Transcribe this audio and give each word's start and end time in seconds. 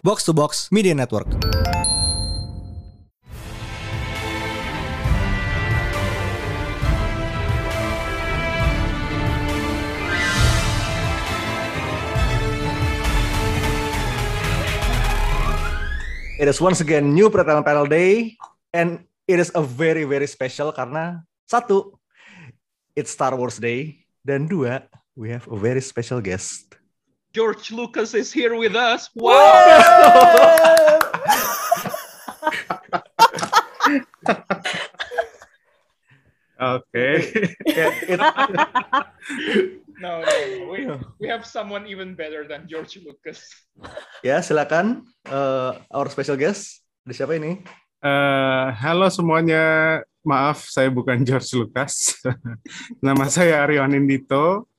Box 0.00 0.24
to 0.24 0.32
Box 0.32 0.72
Media 0.72 0.96
Network. 0.96 1.28
It 16.40 16.48
is 16.48 16.56
once 16.56 16.80
again 16.80 17.12
new 17.12 17.28
Pretelan 17.28 17.60
Panel 17.68 17.84
Day 17.84 18.40
and 18.72 19.04
it 19.28 19.36
is 19.36 19.52
a 19.52 19.60
very 19.60 20.08
very 20.08 20.24
special 20.24 20.72
karena 20.72 21.20
satu 21.44 21.92
it's 22.96 23.12
Star 23.12 23.36
Wars 23.36 23.60
Day 23.60 24.08
dan 24.24 24.48
dua 24.48 24.88
we 25.12 25.28
have 25.28 25.44
a 25.52 25.58
very 25.60 25.84
special 25.84 26.24
guest. 26.24 26.79
George 27.32 27.70
Lucas 27.70 28.14
is 28.14 28.32
here 28.32 28.56
with 28.56 28.74
us. 28.74 29.08
Wow. 29.14 30.98
Okay. 36.60 37.16
It- 38.12 38.20
No, 40.00 40.24
no. 40.24 40.32
We, 40.72 40.88
we 41.20 41.26
have 41.28 41.44
someone 41.44 41.84
even 41.84 42.16
better 42.16 42.48
than 42.48 42.64
George 42.64 42.96
Lucas. 43.04 43.44
ya 44.24 44.40
silakan 44.40 45.04
uh, 45.28 45.76
our 45.92 46.08
special 46.08 46.40
guest. 46.40 46.80
Ada 47.04 47.20
siapa 47.20 47.36
ini? 47.36 47.60
Eh, 48.00 48.66
halo 48.80 49.12
semuanya, 49.12 50.00
maaf 50.24 50.64
saya 50.72 50.88
bukan 50.88 51.20
George 51.20 51.52
Lucas. 51.52 52.16
Nama 53.04 53.28
saya 53.28 53.60
Aryo 53.60 53.84
Anindito. 53.84 54.69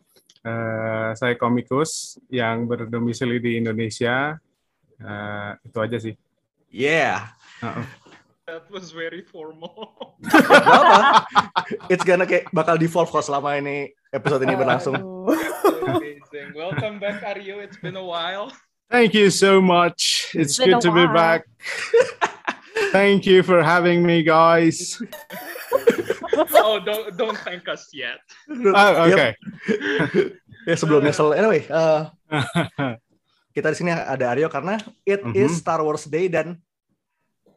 Eh, 0.41 1.09
saya 1.13 1.37
komikus 1.37 2.17
yang 2.33 2.65
berdomisili 2.65 3.37
di 3.37 3.61
Indonesia. 3.61 4.41
Eh, 4.97 5.51
itu 5.69 5.77
aja 5.77 5.97
sih. 6.01 6.17
Yeah. 6.73 7.29
Uh-uh. 7.61 7.85
That 8.49 8.65
was 8.73 8.89
very 8.89 9.21
formal. 9.21 10.17
Apa. 10.25 11.29
It's 11.93 12.01
gonna 12.01 12.25
kayak 12.25 12.49
bakal 12.49 12.75
default 12.81 13.13
kok 13.13 13.21
selama 13.21 13.53
ini 13.61 13.93
episode 14.09 14.41
ini 14.43 14.57
berlangsung. 14.57 14.97
Amazing. 15.85 16.57
Welcome 16.57 16.97
back, 16.97 17.21
Aryo. 17.21 17.61
It's 17.61 17.77
been 17.77 17.95
a 17.95 18.03
while. 18.03 18.49
Thank 18.89 19.13
you 19.13 19.29
so 19.29 19.61
much. 19.61 20.33
It's 20.33 20.57
been 20.57 20.73
good 20.75 20.83
to 20.83 20.91
be 20.91 21.05
back. 21.05 21.45
Thank 22.91 23.29
you 23.29 23.45
for 23.45 23.61
having 23.61 24.03
me, 24.03 24.25
guys. 24.25 24.97
Oh, 26.63 26.77
don't 26.79 27.09
don't 27.15 27.39
thank 27.41 27.65
us 27.67 27.89
yet. 27.91 28.21
Oh, 28.49 29.07
okay. 29.07 29.33
Ya 30.61 30.77
sebelum 30.77 31.01
nyesel. 31.01 31.33
Anyway, 31.33 31.65
uh, 31.73 32.13
kita 33.57 33.73
di 33.73 33.77
sini 33.77 33.89
ada 33.89 34.29
Aryo 34.29 34.45
karena 34.45 34.77
it 35.01 35.25
Mhm. 35.25 35.33
is 35.33 35.57
Star 35.57 35.81
Wars 35.81 36.05
Day 36.05 36.29
dan 36.29 36.61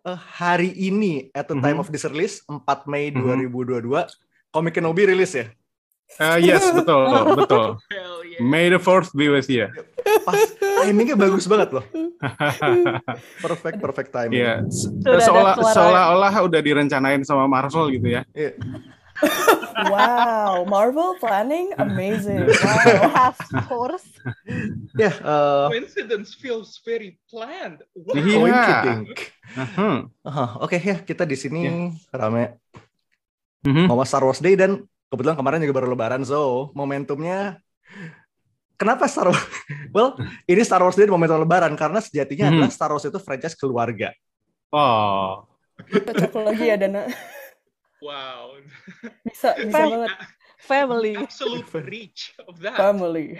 uh, 0.03 0.17
hari 0.17 0.73
ini 0.73 1.29
at 1.37 1.45
the 1.45 1.57
time 1.61 1.77
Mhm. 1.77 1.85
of 1.85 1.93
this 1.93 2.09
release 2.09 2.41
4 2.49 2.89
Mei 2.89 3.13
Mhm. 3.13 3.45
2022 3.53 4.09
Comic 4.49 4.73
Kenobi 4.73 5.05
rilis 5.05 5.37
ya. 5.37 5.53
Eh, 6.17 6.49
yes, 6.49 6.65
betul, 6.73 7.05
betul. 7.37 7.77
Hell 7.93 8.24
yeah. 8.35 8.43
May 8.43 8.67
the 8.69 8.83
fourth 8.83 9.15
be 9.15 9.31
with 9.31 9.47
you. 9.47 9.71
Pas 10.27 10.41
timingnya 10.85 11.15
bagus 11.15 11.47
banget 11.47 11.71
loh. 11.75 11.85
Perfect 13.45 13.79
perfect 13.79 14.11
timing. 14.11 14.41
Iya, 14.41 14.55
Sudah 14.69 15.21
ada 15.21 15.25
seolah 15.25 15.55
seolah-olah 15.61 16.35
udah 16.45 16.61
direncanain 16.61 17.23
sama 17.23 17.45
Marvel 17.47 17.93
gitu 17.93 18.09
ya. 18.09 18.23
Iya. 18.33 18.57
Wow, 19.87 20.67
Marvel 20.67 21.19
planning 21.23 21.71
amazing. 21.79 22.47
Wow. 22.65 23.31
Of 23.31 23.39
course. 23.71 24.07
Ya, 24.99 25.13
uh, 25.23 25.71
Coincidence 25.71 26.35
feels 26.35 26.79
very 26.83 27.19
planned. 27.29 27.83
Wow. 27.95 28.15
Iya. 28.19 28.37
coinciding. 28.41 29.01
Mhm. 29.55 29.97
Aha, 30.27 30.45
Oke 30.61 30.79
ya, 30.79 30.99
kita 30.99 31.23
di 31.23 31.37
sini 31.39 31.69
rame 32.11 32.59
Mhm. 33.65 33.89
ngomong 33.89 34.05
Star 34.05 34.21
Wars 34.21 34.45
Day 34.45 34.59
dan 34.61 34.85
kebetulan 35.09 35.37
kemarin 35.41 35.63
juga 35.65 35.81
baru 35.81 35.89
Lebaran, 35.97 36.21
so 36.27 36.69
momentumnya 36.77 37.63
kenapa 38.75 39.07
Star 39.07 39.31
Wars? 39.31 39.41
Well, 39.95 40.19
ini 40.45 40.63
Star 40.63 40.83
Wars 40.83 40.95
Day 40.95 41.07
momentum 41.07 41.39
Lebaran 41.41 41.75
karena 41.75 41.99
sejatinya 41.99 42.49
Mhm. 42.49 42.53
adalah 42.59 42.71
Star 42.71 42.91
Wars 42.91 43.05
itu 43.05 43.19
franchise 43.19 43.55
keluarga. 43.55 44.11
Oh, 44.69 45.47
Cocok 45.75 46.35
lagi 46.45 46.67
ya 46.67 46.77
Dana. 46.77 47.07
Wow. 47.99 48.63
Bisa, 49.23 49.55
bisa 49.57 49.73
Fam- 49.73 49.91
banget. 49.91 50.11
Family. 50.61 51.13
Absolute 51.15 51.69
reach 51.85 52.33
of 52.43 52.57
that. 52.61 52.75
Family. 52.75 53.37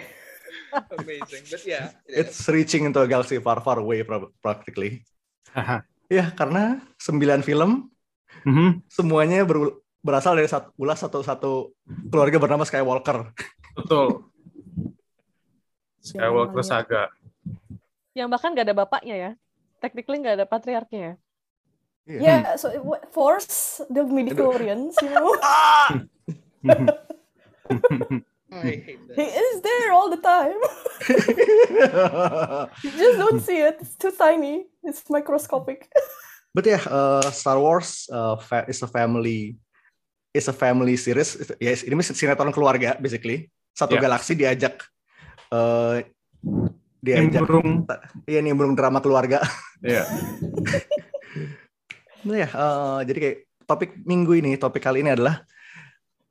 Amazing. 0.91 1.43
But 1.47 1.63
yeah, 1.63 1.95
is. 2.05 2.27
It's 2.27 2.39
reaching 2.47 2.83
into 2.83 2.99
a 2.99 3.07
galaxy 3.07 3.39
far 3.39 3.59
far 3.59 3.79
away 3.79 4.03
pra- 4.03 4.31
practically. 4.39 5.03
Haha. 5.51 5.83
Ya, 6.05 6.29
karena 6.31 6.83
sembilan 6.97 7.41
film 7.41 7.89
Mhm. 8.43 8.83
semuanya 8.85 9.41
ber- 9.41 9.79
berasal 9.99 10.37
dari 10.37 10.45
satu 10.45 10.69
ulas 10.77 10.99
satu 10.99 11.19
satu 11.21 11.51
keluarga 12.09 12.37
bernama 12.37 12.61
Skywalker. 12.61 13.31
betul. 13.73 14.27
Skywalker 16.05 16.61
namanya. 16.61 16.69
Saga. 16.69 17.03
Yang 18.13 18.27
bahkan 18.29 18.53
nggak 18.53 18.65
ada 18.69 18.77
bapaknya 18.77 19.15
ya. 19.17 19.31
Technically 19.81 20.21
nggak 20.21 20.35
ada 20.37 20.45
patriarknya 20.45 21.01
ya. 21.01 21.13
Iya. 22.05 22.21
Yeah, 22.21 22.41
so 22.61 22.69
it 22.69 22.85
force 23.09 23.81
the 23.89 24.05
midichlorians, 24.05 24.93
you 25.01 25.09
know. 25.09 25.33
I 28.55 28.77
hate 28.77 29.01
He 29.17 29.25
is 29.25 29.57
there 29.65 29.89
all 29.89 30.13
the 30.13 30.21
time. 30.21 30.61
You 32.85 32.91
just 32.93 33.17
don't 33.17 33.41
see 33.41 33.57
it. 33.57 33.81
It's 33.81 33.97
too 33.97 34.13
tiny. 34.13 34.69
It's 34.85 35.01
microscopic. 35.09 35.89
But 36.53 36.69
yeah, 36.69 36.85
uh, 36.87 37.25
Star 37.33 37.57
Wars 37.59 38.07
uh, 38.07 38.37
fa- 38.37 38.69
is 38.69 38.79
a 38.85 38.87
family 38.87 39.57
is 40.29 40.45
a 40.47 40.55
family 40.55 40.95
series. 40.95 41.35
Yes, 41.59 41.83
ini 41.83 41.99
sinetron 42.05 42.53
keluarga 42.53 42.95
basically. 43.01 43.49
Satu 43.75 43.97
Yeah. 43.99 44.07
galaksi 44.07 44.37
diajak 44.39 44.87
uh, 45.51 46.01
diajak 47.05 47.45
Nimbrung. 47.45 47.85
iya 48.25 48.39
nimbrung 48.41 48.73
drama 48.73 49.01
keluarga. 49.01 49.41
Iya. 49.83 50.05
Nah 52.25 52.41
ya, 52.41 52.49
uh, 52.57 52.99
jadi 53.05 53.19
kayak 53.21 53.37
topik 53.69 54.01
minggu 54.01 54.33
ini, 54.41 54.57
topik 54.57 54.81
kali 54.81 55.05
ini 55.05 55.13
adalah 55.13 55.45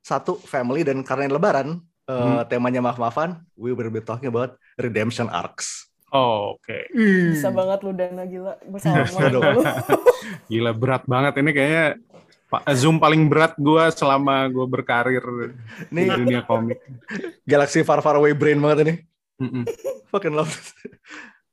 satu 0.03 0.35
family 0.35 0.83
dan 0.83 0.99
karena 1.07 1.31
lebaran 1.31 1.79
uh, 2.11 2.43
temanya 2.51 2.83
maaf-maafan, 2.83 3.39
we 3.55 3.71
will 3.71 3.87
be 3.87 4.03
talking 4.03 4.27
about 4.27 4.59
redemption 4.75 5.31
arcs. 5.31 5.87
Oh, 6.11 6.59
oke. 6.59 6.77
Bisa 7.31 7.47
banget 7.47 7.79
lu 7.83 7.91
Dana 7.95 8.23
gila. 8.27 8.59
Gue 8.59 8.79
banget 8.79 9.31
lu. 9.39 9.63
Gila 10.51 10.71
berat 10.75 11.03
banget 11.07 11.33
ini 11.39 11.51
kayaknya 11.55 11.85
Zoom 12.77 13.01
paling 13.01 13.27
berat 13.27 13.57
gua 13.57 13.89
selama 13.91 14.47
gua 14.47 14.63
berkarir 14.69 15.19
di 15.91 16.05
Ini 16.05 16.13
dunia 16.13 16.41
komik. 16.45 16.79
galaxy 17.43 17.81
far 17.81 17.99
far 17.99 18.15
away 18.15 18.31
brain 18.31 18.61
banget 18.61 18.77
ini. 18.85 18.93
Fucking 20.13 20.31
love. 20.31 20.53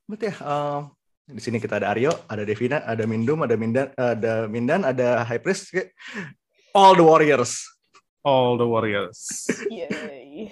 But 0.07 0.21
ya, 0.23 0.35
um, 0.45 0.93
di 1.27 1.41
sini 1.41 1.59
kita 1.59 1.81
ada 1.81 1.91
Aryo, 1.91 2.13
ada 2.29 2.45
Devina, 2.45 2.85
ada 2.85 3.03
Mindum, 3.09 3.41
ada 3.43 3.57
Mindan, 3.57 3.89
ada 3.97 4.47
Mindan, 4.47 4.85
ada 4.85 5.25
High 5.25 5.41
Priest, 5.41 5.73
all 6.77 6.93
the 6.95 7.03
warriors. 7.03 7.59
All 8.23 8.55
the 8.55 8.63
Warriors. 8.63 9.51
Yay. 9.67 10.47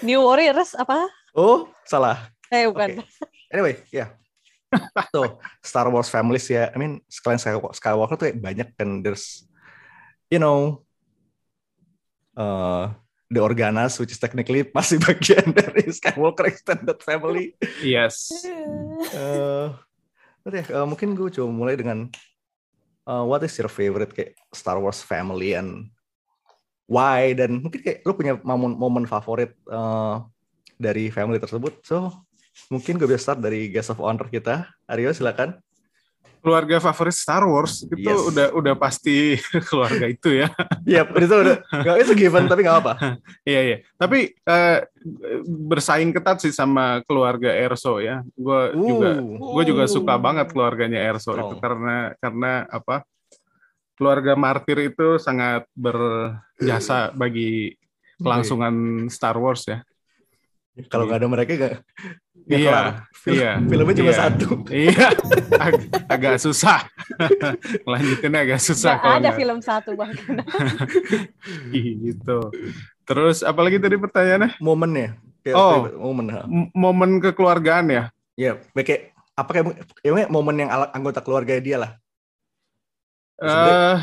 New 0.00 0.24
Warriors 0.24 0.72
apa? 0.72 1.04
Oh, 1.36 1.68
salah. 1.84 2.32
Eh 2.48 2.64
bukan. 2.64 3.04
Anyway, 3.52 3.84
ya. 3.92 4.16
So, 5.12 5.36
Star 5.60 5.92
Wars 5.92 6.08
families 6.08 6.48
ya. 6.48 6.72
I 6.72 6.76
mean, 6.80 7.04
sekalian 7.12 7.36
Skywa- 7.36 7.76
Skywalker 7.76 8.16
tuh 8.16 8.32
banyak 8.32 8.72
kan. 8.72 9.04
There's, 9.04 9.44
you 10.32 10.40
know, 10.40 10.80
uh, 12.32 12.88
the 13.28 13.40
Organas, 13.40 14.00
which 14.00 14.16
is 14.16 14.20
technically 14.20 14.64
masih 14.72 14.96
bagian 14.96 15.52
dari 15.60 15.84
Skywalker 15.92 16.48
extended 16.48 16.96
family. 17.04 17.52
Yes. 17.84 18.32
Eh, 19.12 19.68
but 20.40 20.52
ya, 20.56 20.64
eh, 20.64 20.86
mungkin 20.88 21.12
gue 21.12 21.28
coba 21.28 21.52
mulai 21.52 21.76
dengan 21.76 22.08
uh, 23.04 23.24
what 23.28 23.44
is 23.44 23.52
your 23.60 23.68
favorite 23.68 24.16
kayak 24.16 24.32
Star 24.56 24.80
Wars 24.80 25.04
family 25.04 25.52
and 25.52 25.92
why 26.88 27.32
dan 27.36 27.60
mungkin 27.60 27.80
kayak 27.80 28.04
lu 28.04 28.12
punya 28.16 28.36
momen 28.40 28.76
momen 28.76 29.04
favorit 29.04 29.52
eh, 29.68 30.16
dari 30.80 31.12
family 31.12 31.36
tersebut. 31.36 31.84
So 31.84 32.08
mungkin 32.72 32.96
gue 32.96 33.08
bisa 33.08 33.32
start 33.32 33.40
dari 33.44 33.68
guest 33.68 33.92
of 33.92 34.00
honor 34.00 34.28
kita. 34.32 34.68
Aryo 34.88 35.12
silakan. 35.12 35.60
Keluarga 36.42 36.82
favorit 36.82 37.14
Star 37.14 37.46
Wars 37.46 37.86
itu 37.86 38.02
Yes. 38.02 38.18
udah 38.34 38.46
udah 38.50 38.74
pasti 38.74 39.38
keluarga 39.70 40.10
itu 40.10 40.42
ya. 40.42 40.50
Iya, 40.82 41.06
itu 41.06 41.30
udah 41.38 41.56
nggak 41.70 41.96
itu 42.02 42.12
given 42.18 42.50
tapi 42.50 42.66
nggak 42.66 42.78
apa. 42.82 42.92
Iya 43.50 43.60
iya. 43.62 43.76
Tapi 43.94 44.34
eh, 44.34 44.78
bersaing 45.46 46.10
ketat 46.10 46.42
sih 46.42 46.50
sama 46.50 46.98
keluarga 47.06 47.54
Erso 47.54 48.02
ya. 48.02 48.26
Gue 48.34 48.74
juga 48.74 49.10
gue 49.22 49.64
juga 49.70 49.84
suka 49.86 50.18
banget 50.18 50.50
keluarganya 50.50 50.98
Erso 50.98 51.30
itu 51.32 51.54
Strong. 51.54 51.62
karena 51.62 51.96
karena 52.18 52.52
apa? 52.66 53.06
Keluarga 53.94 54.34
martir 54.34 54.82
itu 54.82 55.22
sangat 55.22 55.62
berjasa 55.78 57.14
bagi 57.14 57.78
kelangsungan 58.18 59.06
Star 59.06 59.38
Wars 59.38 59.62
ya. 59.70 59.78
Kalau 60.90 61.06
nggak 61.06 61.20
ada 61.22 61.28
mereka 61.28 61.50
nggak 61.54 61.76
Nggak 62.52 62.60
Iya, 62.60 62.68
kelar. 62.68 62.86
Film- 63.12 63.36
iya, 63.38 63.50
Filmnya 63.62 63.94
cuma 63.94 64.10
iya. 64.10 64.18
satu. 64.18 64.48
Iya, 64.68 65.06
ag- 65.56 65.84
agak 66.06 66.34
susah. 66.36 66.78
Lanjutinnya 67.90 68.40
agak 68.42 68.60
susah 68.60 68.94
kalau 68.98 69.14
ada 69.14 69.20
nggak- 69.24 69.38
film 69.38 69.58
satu 69.58 69.90
bahkan. 69.94 70.36
gitu. 71.72 72.38
Terus 73.02 73.40
apalagi 73.40 73.78
tadi 73.78 73.96
pertanyaannya? 73.96 74.58
Momennya. 74.58 75.16
Kayak 75.42 75.56
Oh. 75.56 75.86
momen. 76.02 76.26
momen 76.70 77.10
kekeluargaan 77.18 77.86
ya? 77.88 78.04
Ya, 78.34 78.52
kayak 78.76 79.10
apa 79.32 79.50
kayak 79.50 79.64
ya, 80.02 80.26
momen 80.28 80.56
yang 80.58 80.70
anggota 80.92 81.18
keluarga 81.18 81.56
dia 81.58 81.78
lah. 81.78 81.92
eh 83.38 83.98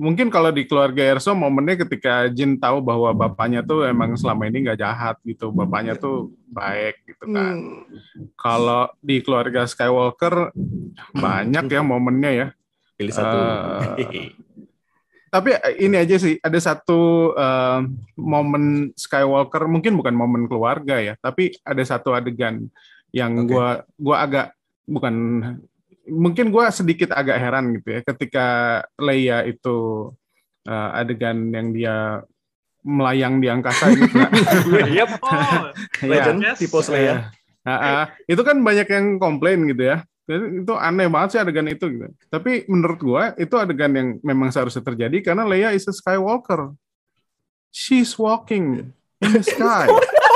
mungkin 0.00 0.32
kalau 0.32 0.48
di 0.48 0.64
keluarga 0.64 1.04
Erso 1.04 1.36
momennya 1.36 1.84
ketika 1.84 2.24
Jin 2.32 2.56
tahu 2.56 2.80
bahwa 2.80 3.12
bapaknya 3.12 3.60
tuh 3.60 3.84
emang 3.84 4.16
selama 4.16 4.48
ini 4.48 4.64
nggak 4.64 4.80
jahat 4.80 5.16
gitu, 5.28 5.52
bapaknya 5.52 5.92
tuh 6.00 6.32
baik 6.48 7.04
gitu 7.04 7.28
kan. 7.28 7.54
Hmm. 7.60 7.84
Kalau 8.40 8.88
di 9.04 9.20
keluarga 9.20 9.68
Skywalker 9.68 10.56
banyak 11.12 11.68
ya 11.68 11.80
momennya 11.84 12.30
ya. 12.32 12.46
Pilih 12.96 13.12
satu. 13.12 13.36
Eh, 14.00 14.32
Tapi 15.30 15.54
ini 15.78 15.94
aja 15.94 16.16
sih 16.16 16.40
ada 16.40 16.58
satu 16.58 17.30
eh, 17.36 17.80
momen 18.16 18.96
Skywalker 18.96 19.68
mungkin 19.68 20.00
bukan 20.00 20.16
momen 20.16 20.48
keluarga 20.48 20.96
ya, 20.96 21.14
tapi 21.20 21.52
ada 21.60 21.84
satu 21.84 22.16
adegan 22.16 22.72
yang 23.12 23.44
Oke. 23.44 23.52
gua 23.52 23.84
gua 24.00 24.16
agak 24.24 24.46
bukan 24.88 25.14
mungkin 26.10 26.50
gua 26.50 26.74
sedikit 26.74 27.14
agak 27.14 27.38
heran 27.38 27.78
gitu 27.78 27.88
ya 27.96 28.00
ketika 28.04 28.46
Leia 28.98 29.46
itu 29.46 30.10
eh, 30.66 30.90
adegan 30.98 31.54
yang 31.54 31.70
dia 31.72 32.20
melayang 32.84 33.44
di 33.44 33.48
angkasa 33.48 33.92
gitu. 33.92 34.16
Yep. 34.98 35.10
Oh, 35.20 35.68
Legend, 36.04 36.38
Yes. 36.40 36.58
tipe 36.60 36.80
Leia. 36.90 37.28
Ah, 37.60 37.76
ah. 37.76 38.04
itu 38.24 38.40
kan 38.40 38.56
banyak 38.64 38.88
yang 38.88 39.20
komplain 39.20 39.68
gitu 39.68 39.84
ya. 39.84 40.00
Jadi 40.24 40.64
Itu 40.64 40.72
aneh 40.80 41.10
banget 41.12 41.28
sih 41.36 41.40
adegan 41.44 41.68
itu 41.68 41.84
gitu. 41.92 42.08
Tapi 42.32 42.64
menurut 42.72 43.00
gua 43.02 43.22
itu 43.36 43.52
adegan 43.60 43.92
yang 43.92 44.08
memang 44.24 44.48
seharusnya 44.48 44.80
terjadi 44.80 45.20
karena 45.20 45.44
Leia 45.44 45.76
is 45.76 45.84
a 45.88 45.92
Skywalker. 45.92 46.72
She's 47.70 48.16
walking 48.16 48.90
in 49.20 49.30
the 49.30 49.44
sky. 49.44 49.86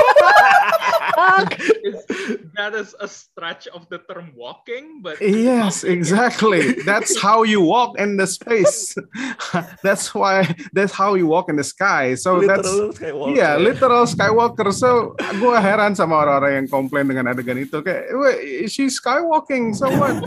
is, 1.83 1.99
that 2.57 2.73
is 2.73 2.95
a 2.99 3.07
stretch 3.07 3.67
of 3.67 3.87
the 3.89 3.99
term 4.07 4.33
walking, 4.35 5.01
but 5.01 5.19
yes, 5.21 5.83
exactly. 5.83 6.83
That's 6.83 7.19
how 7.19 7.43
you 7.43 7.61
walk 7.61 7.99
in 7.99 8.17
the 8.17 8.27
space. 8.27 8.95
that's 9.85 10.13
why 10.15 10.47
that's 10.73 10.93
how 10.93 11.15
you 11.15 11.27
walk 11.27 11.49
in 11.49 11.55
the 11.55 11.67
sky. 11.67 12.15
So 12.15 12.41
that's 12.41 12.67
Literal 12.67 12.91
Skywalker. 12.93 13.35
Iya, 13.35 13.49
literal 13.59 14.03
Skywalker. 14.07 14.69
So, 14.73 15.15
gue 15.19 15.55
heran 15.59 15.93
sama 15.95 16.23
orang-orang 16.25 16.63
yang 16.63 16.67
komplain 16.67 17.05
dengan 17.07 17.31
adegan 17.31 17.59
itu. 17.59 17.79
Kayak, 17.79 18.11
"Wait, 18.15 18.69
she's 18.71 18.97
skywalking, 18.97 19.75
so 19.75 19.87
what? 19.91 20.23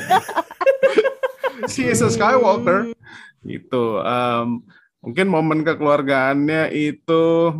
She 1.66 1.90
is 1.90 1.99
a 1.99 2.10
Skywalker. 2.12 2.94
Gitu. 3.43 3.84
Um, 3.99 4.62
mungkin 5.02 5.26
momen 5.26 5.66
kekeluargaannya 5.66 6.70
itu 6.70 7.55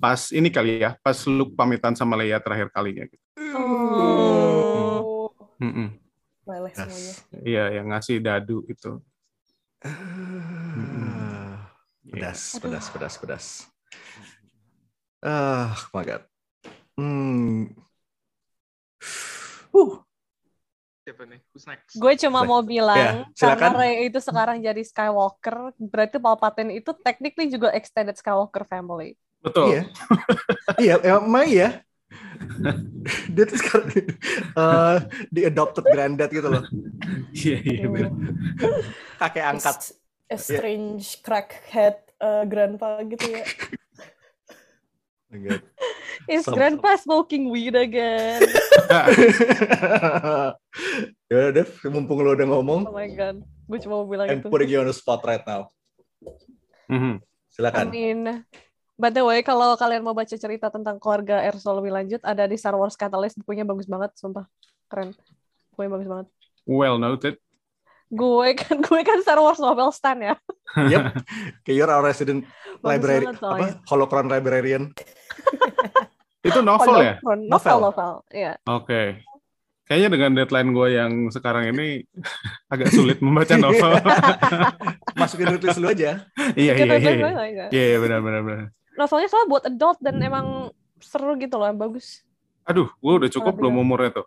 pas 0.00 0.32
ini 0.32 0.48
kali 0.48 0.80
ya, 0.80 0.96
pas 1.04 1.16
Luke 1.28 1.52
pamitan 1.52 1.92
sama 1.92 2.16
Leia 2.16 2.40
terakhir 2.40 2.72
kalinya. 2.72 3.04
Gitu. 3.04 3.24
Oh. 3.56 5.32
Mm-mm. 5.60 5.96
Meleleh 6.46 6.72
semuanya. 6.72 7.14
Iya, 7.42 7.64
yang 7.80 7.86
ngasih 7.92 8.16
dadu 8.20 8.64
itu. 8.68 9.00
Ah, 9.84 11.68
Pedas, 12.06 12.56
pedas, 12.62 12.86
pedas, 12.88 13.14
pedas. 13.18 13.46
Ah, 15.20 15.74
my 15.90 16.04
God. 16.06 16.22
Hmm. 16.96 17.74
Uh, 19.74 20.00
siapa 21.04 21.28
nih? 21.28 21.40
Who's 21.52 21.68
next? 21.68 21.92
Gue 21.98 22.16
cuma 22.16 22.46
mau 22.46 22.64
bilang, 22.64 22.96
Ya, 22.96 23.28
silakan. 23.36 23.58
karena 23.60 23.76
Rey 23.84 24.08
itu 24.08 24.18
sekarang 24.22 24.56
jadi 24.64 24.80
Skywalker, 24.80 25.76
berarti 25.76 26.16
Palpatine 26.16 26.80
itu 26.80 26.94
technically 27.04 27.52
juga 27.52 27.74
extended 27.76 28.16
Skywalker 28.16 28.64
family. 28.64 29.18
Betul. 29.46 29.66
iya. 29.70 29.82
iya, 30.82 30.94
emang 31.06 31.46
iya. 31.46 31.68
Dia 33.34 33.44
tuh 33.46 33.58
sekarang 33.62 33.88
eh, 33.94 34.96
di 35.30 35.40
adopted 35.46 35.86
granddad 35.86 36.28
gitu 36.28 36.50
loh. 36.50 36.66
Iya, 37.30 37.56
iya, 37.62 37.86
bener. 37.86 38.10
Kakek 39.16 39.44
angkat. 39.46 39.94
A 40.26 40.34
strange 40.34 41.22
crackhead 41.22 42.02
uh, 42.18 42.42
grandpa 42.42 42.98
gitu 43.06 43.30
ya. 43.30 43.46
Oh. 45.30 45.58
Is 46.26 46.42
Some- 46.42 46.58
grandpa 46.58 46.98
smoking 46.98 47.46
weed 47.54 47.78
again? 47.78 48.42
ya 51.30 51.34
udah, 51.38 51.50
Dev, 51.54 51.70
mumpung 51.90 52.22
lo 52.26 52.34
udah 52.34 52.46
ngomong, 52.50 52.82
Oh 52.88 52.94
my 52.94 53.06
god, 53.14 53.38
gue 53.42 53.78
cuma 53.82 54.02
mau 54.02 54.06
bilang 54.08 54.26
I'm 54.26 54.40
itu. 54.42 54.48
putting 54.50 54.70
you 54.70 54.82
on 54.82 54.88
the 54.90 54.96
spot 54.96 55.22
right 55.22 55.42
now. 55.46 55.70
Mhm. 56.90 57.22
I 57.22 57.24
Silakan. 57.52 57.86
mean, 57.94 58.20
by 58.96 59.12
the 59.12 59.22
way, 59.22 59.44
kalau 59.44 59.76
kalian 59.76 60.02
mau 60.02 60.16
baca 60.16 60.32
cerita 60.32 60.72
tentang 60.72 60.96
keluarga 60.96 61.44
Erso 61.44 61.72
lebih 61.76 61.92
lanjut, 61.92 62.20
ada 62.24 62.48
di 62.48 62.56
Star 62.56 62.74
Wars 62.74 62.96
Catalyst, 62.96 63.36
bukunya 63.40 63.62
bagus 63.62 63.84
banget, 63.84 64.16
sumpah. 64.16 64.48
Keren. 64.88 65.12
Bukunya 65.72 65.90
bagus 65.92 66.08
banget. 66.08 66.26
Well 66.64 66.96
noted. 66.96 67.36
Gue 68.06 68.54
kan, 68.54 68.78
gue 68.80 69.00
kan 69.02 69.18
Star 69.20 69.38
Wars 69.38 69.60
novel 69.60 69.92
stan 69.92 70.18
ya. 70.22 70.34
Yep. 70.76 71.24
Kayak 71.62 71.76
you're 71.78 71.88
our 71.88 72.02
resident 72.04 72.42
Bagus 72.82 72.84
library, 72.84 73.24
apa? 73.32 73.80
Holocron 73.86 74.28
librarian. 74.28 74.92
Itu 76.48 76.60
novel 76.60 76.94
ya? 77.00 77.14
Novel, 77.22 77.48
Novel. 77.48 77.78
novel. 77.80 78.12
Iya. 78.34 78.52
Oke. 78.68 79.24
Kayaknya 79.86 80.08
dengan 80.10 80.30
deadline 80.34 80.70
gue 80.74 80.88
yang 80.98 81.12
sekarang 81.30 81.70
ini 81.70 82.02
agak 82.74 82.90
sulit 82.90 83.22
membaca 83.22 83.54
novel. 83.54 83.94
Masukin 85.14 85.54
list 85.54 85.78
lu 85.78 85.86
aja. 85.86 86.26
iya, 86.58 86.72
iya, 86.74 86.98
iya. 86.98 86.98
Iya, 86.98 87.30
iya. 87.46 87.66
iya, 87.70 87.84
iya, 87.94 87.98
benar, 88.02 88.20
benar, 88.20 88.42
benar. 88.42 88.66
Novelnya 88.96 89.28
soalnya 89.28 89.48
buat 89.48 89.64
adult 89.64 89.98
dan 90.00 90.16
emang 90.18 90.46
seru 90.98 91.36
gitu 91.36 91.56
loh, 91.56 91.68
bagus. 91.72 92.24
Aduh, 92.64 92.88
gue 92.90 93.12
udah 93.22 93.30
cukup 93.30 93.52
Oh, 93.54 93.58
belum 93.62 93.74
umurnya 93.78 94.22
tuh. 94.22 94.26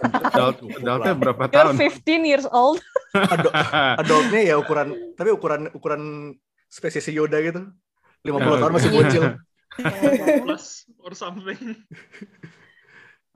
Adult, 0.00 0.64
adultnya 0.64 1.12
berapa 1.12 1.42
You're 1.52 1.74
tahun? 1.74 1.74
15 1.76 2.24
years 2.24 2.46
old. 2.48 2.80
Adultnya 4.00 4.40
ya 4.42 4.56
ukuran, 4.56 4.88
tapi 5.12 5.30
ukuran 5.32 5.68
ukuran 5.72 6.02
spesies 6.68 7.08
Yoda 7.08 7.40
gitu. 7.40 7.68
50 8.24 8.62
tahun 8.62 8.72
masih 8.72 8.90
Iya. 8.90 8.96
bocil. 8.96 9.24
Plus 10.48 10.66
or 11.04 11.12
something. 11.12 11.76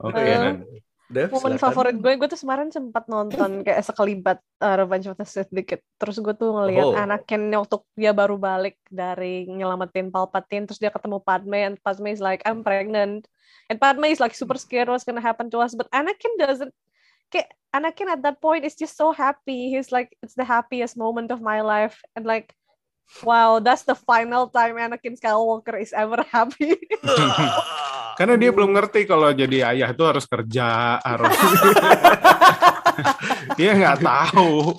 Oke, 0.01 0.17
Eh, 0.17 0.33
dan 0.33 0.65
Dev, 1.11 1.27
Momen 1.27 1.59
silakan. 1.59 1.61
favorit 1.61 1.95
gue, 1.99 2.13
gue 2.15 2.27
tuh 2.31 2.39
kemarin 2.39 2.71
sempat 2.71 3.03
nonton 3.11 3.67
kayak 3.67 3.83
sekelibat 3.83 4.39
uh, 4.63 4.75
Revenge 4.79 5.11
of 5.11 5.19
the 5.19 5.27
Sith 5.27 5.51
dikit. 5.51 5.83
Terus 5.99 6.23
gue 6.23 6.31
tuh 6.31 6.55
ngeliat 6.55 6.87
Oh. 6.87 6.95
Anakin 6.95 7.51
waktu 7.51 7.77
dia 7.99 8.15
baru 8.15 8.39
balik 8.39 8.79
dari 8.87 9.43
nyelamatin 9.51 10.07
Palpatine, 10.07 10.63
terus 10.63 10.79
dia 10.79 10.89
ketemu 10.89 11.19
Padme, 11.19 11.59
and 11.67 11.75
Padme 11.83 12.09
is 12.15 12.23
like, 12.23 12.39
I'm 12.47 12.63
pregnant. 12.63 13.27
And 13.67 13.75
Padme 13.75 14.07
is 14.07 14.23
like 14.23 14.31
super 14.31 14.55
scared 14.55 14.87
what's 14.87 15.03
gonna 15.03 15.21
happen 15.21 15.51
to 15.51 15.59
us, 15.59 15.75
but 15.75 15.91
Anakin 15.91 16.39
doesn't. 16.39 16.71
Kayak 17.27 17.51
Anakin 17.75 18.07
at 18.11 18.23
that 18.23 18.39
point 18.39 18.63
is 18.63 18.75
just 18.75 18.95
so 18.95 19.11
happy. 19.11 19.71
He's 19.75 19.91
like, 19.91 20.15
it's 20.23 20.35
the 20.35 20.47
happiest 20.47 20.95
moment 20.95 21.31
of 21.31 21.43
my 21.43 21.59
life. 21.59 21.99
And 22.15 22.23
like, 22.23 22.55
wow, 23.19 23.59
that's 23.59 23.83
the 23.83 23.95
final 23.95 24.47
time 24.47 24.79
Anakin 24.79 25.19
Skywalker 25.19 25.75
is 25.77 25.91
ever 25.91 26.23
happy. 26.33 26.79
karena 28.19 28.35
dia 28.37 28.51
belum 28.53 28.71
ngerti 28.75 29.09
kalau 29.09 29.33
jadi 29.35 29.75
ayah 29.75 29.89
itu 29.91 30.03
harus 30.05 30.25
kerja, 30.27 30.99
harus 31.01 31.31
dia 33.59 33.71
nggak 33.75 33.99
tahu. 33.99 34.77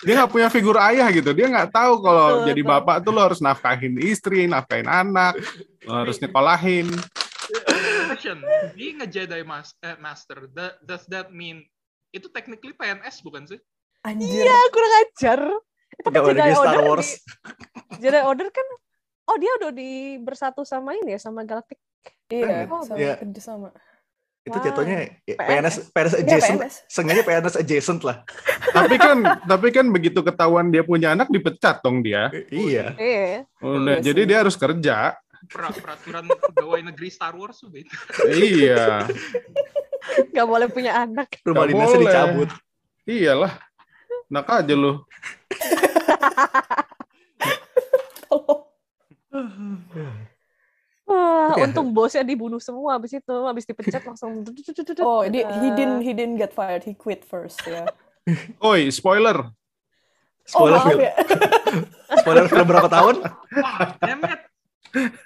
Dia 0.00 0.16
nggak 0.16 0.32
punya 0.32 0.48
figur 0.48 0.80
ayah 0.80 1.12
gitu. 1.12 1.36
Dia 1.36 1.52
nggak 1.52 1.76
tahu 1.76 2.00
kalau 2.00 2.48
jadi 2.48 2.62
bapak 2.64 3.04
tuh 3.04 3.12
lo 3.12 3.20
harus 3.20 3.40
nafkahin 3.44 4.00
istri, 4.00 4.48
nafkahin 4.48 4.88
anak, 4.88 5.36
lo 5.84 6.04
harus 6.04 6.16
nyekolahin. 6.20 6.88
Question, 8.10 8.42
being 8.74 9.02
a 9.02 9.06
Jedi 9.06 9.44
mas 9.44 9.74
eh, 9.84 9.94
Master, 10.00 10.48
does 10.82 11.04
that 11.10 11.30
mean 11.30 11.62
itu 12.10 12.26
technically 12.32 12.74
PNS 12.74 13.22
bukan 13.22 13.46
sih? 13.46 13.60
Anjir. 14.02 14.48
Iya, 14.48 14.58
kurang 14.72 14.94
ajar. 15.04 15.40
Itu 16.00 16.02
kan 16.02 16.10
Pegawai 16.10 16.28
Jedi 16.30 16.40
negeri 16.40 16.54
Star 16.54 16.64
Order 16.72 16.84
Wars. 16.86 17.08
di- 17.08 17.20
Jedi 18.00 18.20
Order 18.22 18.48
kan 18.48 18.66
oh 19.26 19.36
dia 19.36 19.52
udah 19.54 19.70
di 19.70 19.90
bersatu 20.18 20.64
sama 20.64 20.90
ini 20.94 21.12
ya 21.12 21.20
sama 21.20 21.44
Galactic. 21.44 21.76
Iya, 22.26 22.64
Oh, 22.66 22.80
sama 22.80 22.96
iya. 22.96 23.14
kerja 23.16 23.42
sama. 23.44 23.68
Itu 24.40 24.56
Wah. 24.56 24.64
jatuhnya 24.64 24.96
ya, 25.22 25.36
PNS. 25.36 25.44
PNS 25.44 25.76
PNS 25.92 26.12
Iya, 26.12 26.20
adjacent. 26.22 26.58
PNS. 26.58 26.74
Seenggaknya 26.88 27.22
PNS 27.22 27.54
adjacent 27.56 28.00
lah. 28.00 28.16
tapi 28.76 28.96
kan 28.96 29.18
tapi 29.44 29.68
kan 29.68 29.86
begitu 29.86 30.20
ketahuan 30.20 30.68
dia 30.68 30.80
punya 30.80 31.12
anak 31.12 31.28
dipecat 31.28 31.78
dong 31.80 32.00
dia. 32.00 32.32
Iya. 32.48 32.96
Iya. 32.96 33.44
Udah, 33.60 33.94
Iya 33.94 34.02
jadi 34.02 34.20
sih. 34.22 34.26
dia 34.26 34.38
harus 34.40 34.56
kerja. 34.56 34.96
Per- 35.42 35.72
peraturan 35.74 36.24
pegawai 36.26 36.80
negeri 36.86 37.08
Star 37.08 37.32
Wars 37.32 37.58
tuh 37.58 37.68
beda. 37.68 37.92
iya, 38.30 39.04
Gak 40.30 40.46
boleh 40.46 40.68
punya 40.68 40.96
anak. 40.98 41.36
Rumah 41.42 41.64
dinasnya 41.64 41.98
dicabut. 41.98 42.50
iyalah. 43.04 43.52
Nak 44.30 44.46
aja 44.46 44.74
lu. 44.78 44.92
Oh, 48.30 48.62
Wah, 51.10 51.58
untung 51.58 51.90
bosnya 51.90 52.22
dibunuh 52.22 52.62
semua 52.62 52.94
abis 52.94 53.18
itu, 53.18 53.34
abis 53.50 53.66
dipecat 53.66 54.06
langsung. 54.06 54.46
Oh, 55.02 55.26
he, 55.26 55.42
he 55.42 55.68
didn't 55.74 56.06
he 56.06 56.14
didn't 56.14 56.38
get 56.38 56.54
fired. 56.54 56.86
He 56.86 56.94
quit 56.94 57.26
first. 57.26 57.58
Yeah. 57.66 57.90
Oi, 58.70 58.94
spoiler. 58.94 59.50
Spoiler 60.46 60.78
oh, 60.78 60.86
film. 60.86 61.00
ya. 61.02 61.12
Spoiler 62.22 62.46
film 62.46 62.66
berapa 62.70 62.86
tahun? 62.86 63.26
Ah, 63.58 63.98
damn 63.98 64.22
it. 64.22 64.40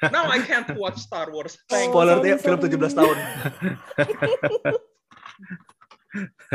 Now 0.09 0.29
I 0.33 0.41
can't 0.45 0.69
watch 0.81 1.05
Star 1.05 1.29
Wars. 1.29 1.61
Spoiler 1.69 2.21
dia 2.25 2.41
film 2.41 2.61
sorry. 2.61 2.73
17 2.73 3.01
tahun. 3.01 3.17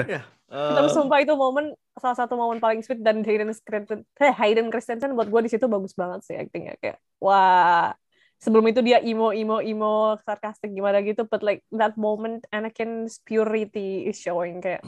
Ya. 0.08 0.22
Tapi 0.50 0.90
eh, 0.90 0.94
sumpah 0.94 1.20
itu 1.22 1.34
momen 1.38 1.78
salah 1.94 2.18
satu 2.18 2.34
momen 2.34 2.58
paling 2.58 2.82
sweet 2.82 3.06
dan 3.06 3.22
Hayden 3.22 3.54
Christensen, 3.54 4.02
eh, 4.18 4.34
Hayden 4.34 4.74
Christensen 4.74 5.14
buat 5.14 5.30
gue 5.30 5.42
di 5.46 5.52
situ 5.52 5.70
bagus 5.70 5.94
banget 5.94 6.26
sih 6.26 6.36
actingnya 6.40 6.74
kayak 6.82 6.98
wah 7.22 7.94
sebelum 8.42 8.66
itu 8.72 8.82
dia 8.82 8.98
emo 9.04 9.30
emo 9.30 9.62
emo 9.62 10.18
sarkastik 10.26 10.74
gimana 10.74 11.06
gitu 11.06 11.28
but 11.30 11.46
like 11.46 11.62
that 11.70 11.94
moment 12.00 12.50
Anakin's 12.50 13.22
purity 13.22 14.10
is 14.10 14.18
showing 14.18 14.58
kayak 14.58 14.82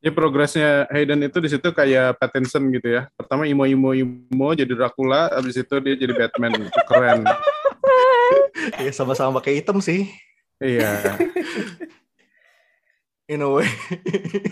Ya 0.00 0.08
progresnya 0.08 0.88
Hayden 0.88 1.20
itu 1.28 1.44
di 1.44 1.52
situ 1.52 1.76
kayak 1.76 2.16
Pattinson 2.16 2.72
gitu 2.72 2.88
ya. 2.88 3.12
Pertama 3.20 3.44
imo 3.44 3.68
imo 3.68 3.92
imo 3.92 4.48
jadi 4.56 4.72
Dracula, 4.72 5.28
habis 5.28 5.60
itu 5.60 5.76
dia 5.84 5.92
jadi 5.92 6.16
Batman. 6.16 6.56
Keren. 6.88 7.28
ya 8.88 8.92
sama-sama 8.96 9.44
pakai 9.44 9.60
item 9.60 9.84
sih. 9.84 10.08
Iya. 10.56 11.20
In 13.30 13.46
a 13.46 13.48
way. 13.48 13.70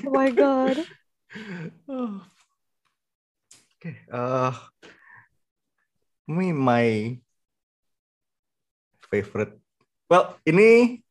oh 0.06 0.14
my 0.14 0.30
god 0.30 0.78
Oh. 1.90 2.22
Oke, 3.78 3.90
eh, 3.90 4.52
me 6.30 6.50
my 6.56 7.18
favorite. 9.12 9.60
Well, 10.08 10.40
ini 10.48 11.02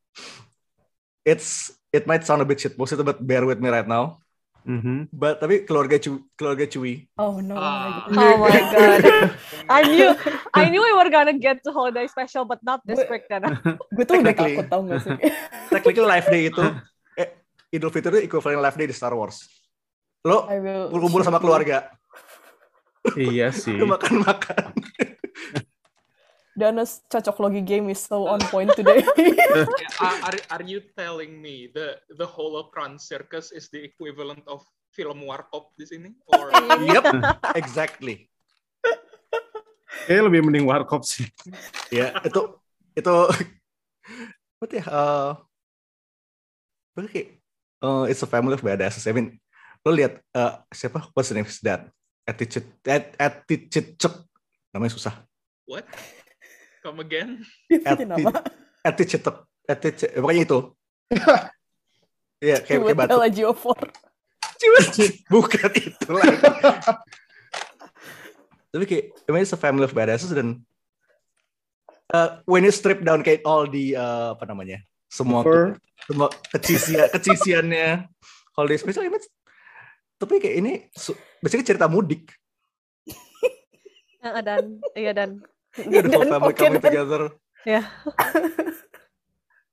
it's 1.22 1.76
it 1.94 2.08
might 2.08 2.26
sound 2.26 2.42
a 2.42 2.48
bit 2.48 2.58
shit 2.58 2.74
posted, 2.74 3.04
but 3.04 3.22
bear 3.22 3.46
with 3.46 3.62
me 3.62 3.70
right 3.70 3.86
now. 3.86 4.20
Mhm. 4.68 5.08
But 5.14 5.40
tapi 5.40 5.64
keluarga 5.64 5.96
Cu, 5.96 6.28
keluarga 6.36 6.68
Cui. 6.68 7.08
Oh 7.16 7.40
no. 7.40 7.56
Ah. 7.56 8.04
my 8.10 8.36
oh 8.36 8.38
my 8.42 8.60
god 8.74 9.00
I 9.78 9.80
knew 9.88 10.12
I 10.52 10.68
knew 10.68 10.82
we 10.84 10.92
were 10.92 11.08
gonna 11.08 11.36
get 11.36 11.64
to 11.64 11.70
holiday 11.72 12.04
special 12.04 12.44
but 12.44 12.60
not 12.60 12.84
this 12.84 13.00
quick 13.08 13.28
kan 13.32 13.48
Gue 13.94 14.04
tuh 14.04 14.20
udah 14.20 14.34
takut 14.36 14.66
tau 14.68 14.84
gak 14.84 15.00
sih? 15.04 15.16
Technically 15.72 16.04
live 16.04 16.28
day 16.28 16.52
itu 16.52 16.64
Idul 17.68 17.92
Fitri 17.92 18.24
itu 18.24 18.32
equivalent 18.32 18.64
live 18.64 18.76
day 18.80 18.88
di 18.88 18.96
Star 18.96 19.12
Wars. 19.12 19.44
Lo 20.24 20.48
I 20.48 20.58
will. 20.58 20.88
kumpul 20.88 21.20
sama 21.20 21.38
keluarga, 21.38 21.98
Iya 23.16 23.54
sih. 23.54 23.78
makan-makan. 23.94 24.74
Dana's 26.58 27.06
cocok 27.06 27.38
logi 27.38 27.62
game 27.62 27.86
is 27.94 28.02
so 28.02 28.26
on 28.26 28.42
point 28.50 28.74
today. 28.74 28.98
Are, 30.02 30.18
are, 30.26 30.38
are 30.58 30.64
you 30.66 30.82
telling 30.98 31.38
me 31.38 31.70
the 31.70 32.02
the 32.18 32.26
Holocron 32.26 32.98
Circus 32.98 33.54
is 33.54 33.70
the 33.70 33.78
equivalent 33.78 34.42
of 34.50 34.66
film 34.90 35.22
Warkop 35.22 35.70
di 35.78 35.86
sini? 35.86 36.10
Or 36.34 36.50
yep, 36.82 37.06
exactly. 37.54 38.26
Kayaknya 40.10 40.22
lebih 40.26 40.40
mending 40.50 40.66
Warkop 40.66 41.06
sih. 41.06 41.30
Ya, 41.94 42.10
itu 42.26 42.58
itu 42.98 43.14
what 44.58 44.70
ya? 44.74 44.82
Uh, 44.90 45.30
berarti 46.98 47.37
uh, 47.82 48.06
it's 48.08 48.22
a 48.22 48.30
family 48.30 48.54
of 48.54 48.62
badasses. 48.62 49.06
I 49.08 49.12
mean, 49.12 49.38
lo 49.84 49.94
lihat 49.94 50.20
uh, 50.34 50.62
siapa? 50.70 51.10
What's 51.14 51.30
the 51.30 51.38
name 51.38 51.46
of 51.46 51.52
his 51.52 51.62
dad? 51.62 51.90
Attitude, 52.28 52.68
at, 52.84 53.16
attitude, 53.16 53.96
namanya 54.72 54.92
susah. 54.92 55.14
what? 55.68 55.84
Come 56.84 57.00
again? 57.00 57.44
Attitude, 58.88 59.24
attitude, 59.68 60.12
pokoknya 60.16 60.42
itu. 60.44 60.58
Iya, 62.38 62.62
kayak 62.62 62.86
kayak 62.86 62.94
batu. 62.94 63.10
Ciwetela 63.10 63.28
Geofor. 63.34 63.78
Bukan 65.26 65.70
itu 65.74 66.10
lagi. 66.14 66.38
Tapi 68.70 68.84
kayak, 68.86 69.04
I 69.26 69.28
mean, 69.34 69.42
it's 69.42 69.50
a 69.50 69.58
family 69.58 69.82
of 69.82 69.90
badasses 69.90 70.30
dan 70.30 70.62
uh, 72.14 72.38
when 72.46 72.62
you 72.62 72.70
strip 72.70 73.02
down 73.02 73.26
kayak 73.26 73.42
all 73.42 73.66
the 73.66 73.98
uh, 73.98 74.38
apa 74.38 74.46
namanya 74.46 74.86
semua 75.08 75.40
Fur. 75.42 75.74
semua 76.04 76.28
kecisian 76.52 77.08
kecisiannya. 77.16 78.06
Holiday 78.54 78.76
special 78.76 79.06
ini 79.06 79.18
tapi 80.18 80.42
kayak 80.42 80.56
ini 80.58 80.72
basically 81.38 81.66
cerita 81.66 81.86
mudik. 81.86 82.28
Ah, 84.18 84.42
dan 84.42 84.82
iya 84.98 85.14
dan. 85.14 85.38
Iya, 85.78 86.02
the 86.02 86.10
whole 86.10 86.26
Dan 86.26 86.34
family 86.34 86.50
oke, 86.50 86.58
coming 86.58 86.82
dan- 86.82 86.90
together. 86.90 87.22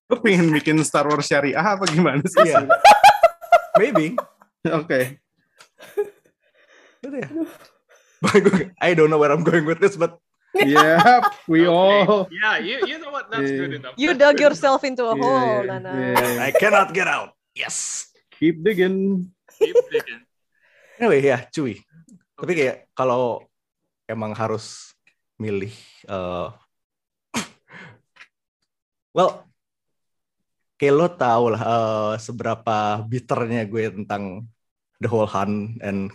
Lo 0.06 0.22
pengen 0.22 0.54
bikin 0.54 0.78
Star 0.86 1.10
Wars 1.10 1.26
syariah 1.26 1.58
apa 1.58 1.90
gimana 1.90 2.22
sih? 2.22 2.46
Iya. 2.46 2.70
maybe. 3.82 4.14
Oke. 4.70 5.18
gitu 7.02 7.22
ya 7.22 7.30
I 8.82 8.98
don't 8.98 9.14
know 9.14 9.22
where 9.22 9.30
I'm 9.30 9.46
going 9.46 9.66
with 9.70 9.78
this 9.78 9.94
but 9.94 10.18
Yeah, 10.56 11.20
we 11.46 11.68
Okay. 11.68 11.72
all. 11.72 12.32
Yeah, 12.32 12.64
you, 12.64 12.76
you 12.88 12.96
know 12.98 13.12
what? 13.12 13.28
That's 13.28 13.52
Yeah. 13.52 13.60
good 13.60 13.74
enough. 13.76 13.96
you 14.00 14.16
That's 14.16 14.22
dug 14.24 14.36
yourself 14.40 14.82
into 14.84 15.04
a 15.04 15.16
Yeah, 15.16 15.20
hole 15.20 15.60
yeah, 15.68 15.80
Nana 15.80 15.92
yeah. 16.16 16.40
I 16.40 16.52
cannot 16.52 16.96
get 16.96 17.08
out 17.08 17.36
yes 17.52 18.08
Keep 18.36 18.64
digging. 18.64 19.28
Keep 19.52 19.76
digging. 19.88 20.22
anyway 20.96 21.20
ya 21.20 21.44
cuy 21.48 21.80
tapi 22.36 22.52
Okay. 22.52 22.56
kayak 22.56 22.78
kalau 22.92 23.44
emang 24.08 24.32
harus 24.32 24.96
milih 25.36 25.72
eh 26.08 26.48
well 29.12 29.44
kayak 30.76 30.96
lo 30.96 31.08
tau 31.12 31.52
lah 31.52 31.62
eh, 31.64 32.14
seberapa 32.20 33.04
bitternya 33.04 33.64
gue 33.68 33.92
tentang 34.04 34.44
the 35.00 35.08
whole 35.08 35.28
Han 35.28 35.80
and 35.84 36.12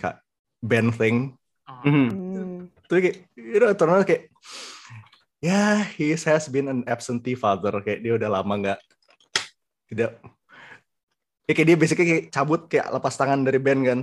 Ben 0.61 0.89
thing 0.93 1.37
Uh, 1.71 1.87
Mhm. 1.87 2.09
Hmm. 2.11 2.30
Tapi 2.91 2.99
kayak 3.07 3.17
you 3.39 3.59
know, 3.63 3.71
ternyata 3.71 4.03
kayak 4.03 4.27
ya 5.41 5.87
he 5.97 6.13
has 6.13 6.51
been 6.51 6.67
an 6.67 6.83
absentee 6.91 7.39
father 7.39 7.73
kayak 7.81 8.03
dia 8.05 8.19
udah 8.19 8.29
lama 8.29 8.55
nggak 8.61 8.81
tidak 9.89 10.21
ya 11.49 11.53
kayak 11.57 11.69
dia 11.73 11.77
basically 11.81 12.07
kayak 12.07 12.27
cabut 12.29 12.69
kayak 12.69 12.93
lepas 12.93 13.17
tangan 13.17 13.43
dari 13.43 13.59
band 13.63 13.83
kan 13.87 14.01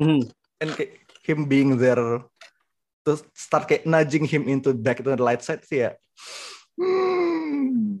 Mhm. 0.00 0.24
and 0.64 0.70
kayak 0.72 1.04
him 1.20 1.44
being 1.44 1.76
there 1.76 2.24
to 3.04 3.12
start 3.36 3.68
kayak 3.68 3.84
nudging 3.84 4.24
him 4.24 4.48
into 4.48 4.72
back 4.72 5.04
into 5.04 5.12
the 5.12 5.20
light 5.20 5.44
side 5.44 5.60
sih 5.68 5.84
ya 5.84 5.92
hmm, 6.80 8.00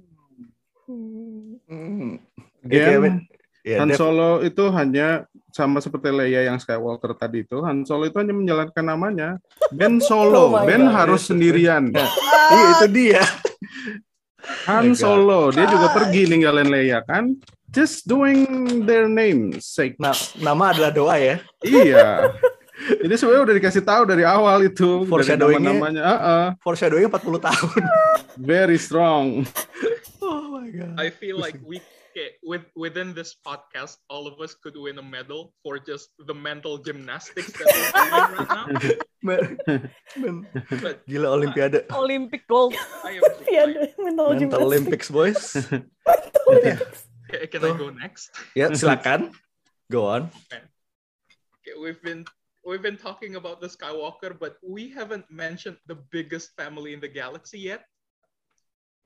hmm. 1.68 2.16
Again, 2.60 3.24
ya, 3.64 3.80
Han 3.80 3.92
Solo 3.96 4.44
itu 4.44 4.68
hanya 4.68 5.24
sama 5.50 5.78
seperti 5.78 6.08
Leia 6.08 6.46
yang 6.46 6.56
Skywalker 6.56 7.12
tadi 7.12 7.42
itu, 7.42 7.60
Han 7.60 7.82
Solo 7.82 8.06
itu 8.06 8.16
hanya 8.16 8.32
menjalankan 8.32 8.84
namanya. 8.84 9.28
Ben 9.70 9.98
Solo, 10.08 10.50
Oh 10.50 10.64
Ben 10.64 10.86
God. 10.86 10.94
harus 10.94 11.26
sendirian. 11.26 11.90
iya, 12.54 12.66
itu 12.74 12.86
dia 12.88 13.22
Han. 14.66 14.96
Solo, 14.96 15.52
dia 15.52 15.68
juga 15.68 15.92
pergi 15.92 16.26
ninggalin 16.26 16.68
Leia 16.68 17.04
kan? 17.04 17.36
Just 17.70 18.02
doing 18.04 18.42
their 18.82 19.06
name 19.06 19.54
sake. 19.58 19.94
nah 19.94 20.10
nama 20.42 20.74
adalah 20.74 20.90
doa 20.90 21.14
ya 21.14 21.36
Iya. 21.62 22.26
Jadi 23.04 23.12
sebenarnya 23.14 23.44
udah 23.44 23.56
dikasih 23.60 23.84
tahu 23.84 24.02
dari 24.08 24.24
awal 24.24 24.64
itu 24.64 25.04
dari 25.04 25.10
Foreshadowing-nya. 25.12 25.70
nama-namanya. 25.76 26.02
Uh-uh. 26.02 26.46
foreshadowing 26.58 27.06
40 27.06 27.46
tahun 27.46 27.80
very 28.40 28.74
strong. 28.74 29.44
oh 30.18 30.42
my 30.50 30.66
god 30.72 30.96
I 30.96 31.12
feel 31.12 31.36
like 31.36 31.60
we 31.62 31.78
okay, 32.20 32.36
with 32.44 32.68
within 32.76 33.14
this 33.16 33.32
podcast, 33.40 33.96
all 34.12 34.28
of 34.28 34.36
us 34.44 34.52
could 34.52 34.76
win 34.76 34.98
a 35.00 35.02
medal 35.02 35.54
for 35.64 35.78
just 35.80 36.12
the 36.28 36.34
mental 36.34 36.76
gymnastics 36.76 37.52
that 37.56 37.64
we're 37.64 37.92
doing 37.96 38.32
right 38.36 38.50
now. 38.52 38.66
Men, 39.22 39.60
men, 40.16 40.48
But 40.80 41.04
gila 41.04 41.28
uh, 41.28 41.36
Olimpiade. 41.36 41.84
Olympic 41.92 42.48
gold 42.48 42.72
I 43.04 43.20
am 43.20 43.24
mental 44.16 44.32
Mental. 44.32 44.62
Olympics, 44.64 45.12
boys. 45.12 45.60
Okay, 46.50 47.46
Can 47.52 47.62
I 47.62 47.76
go 47.76 47.92
next? 47.92 48.32
yeah 48.58 48.72
silakan. 48.74 49.30
Go 49.92 50.08
on. 50.08 50.32
Okay, 50.50 51.76
we've 51.78 52.00
been 52.00 52.24
we've 52.64 52.80
been 52.82 52.96
talking 52.96 53.36
about 53.36 53.60
the 53.60 53.68
Skywalker, 53.68 54.32
but 54.34 54.56
we 54.64 54.88
haven't 54.88 55.28
mentioned 55.30 55.76
the 55.86 56.00
biggest 56.10 56.56
family 56.56 56.96
in 56.96 56.98
the 57.04 57.12
galaxy 57.12 57.60
yet. 57.60 57.84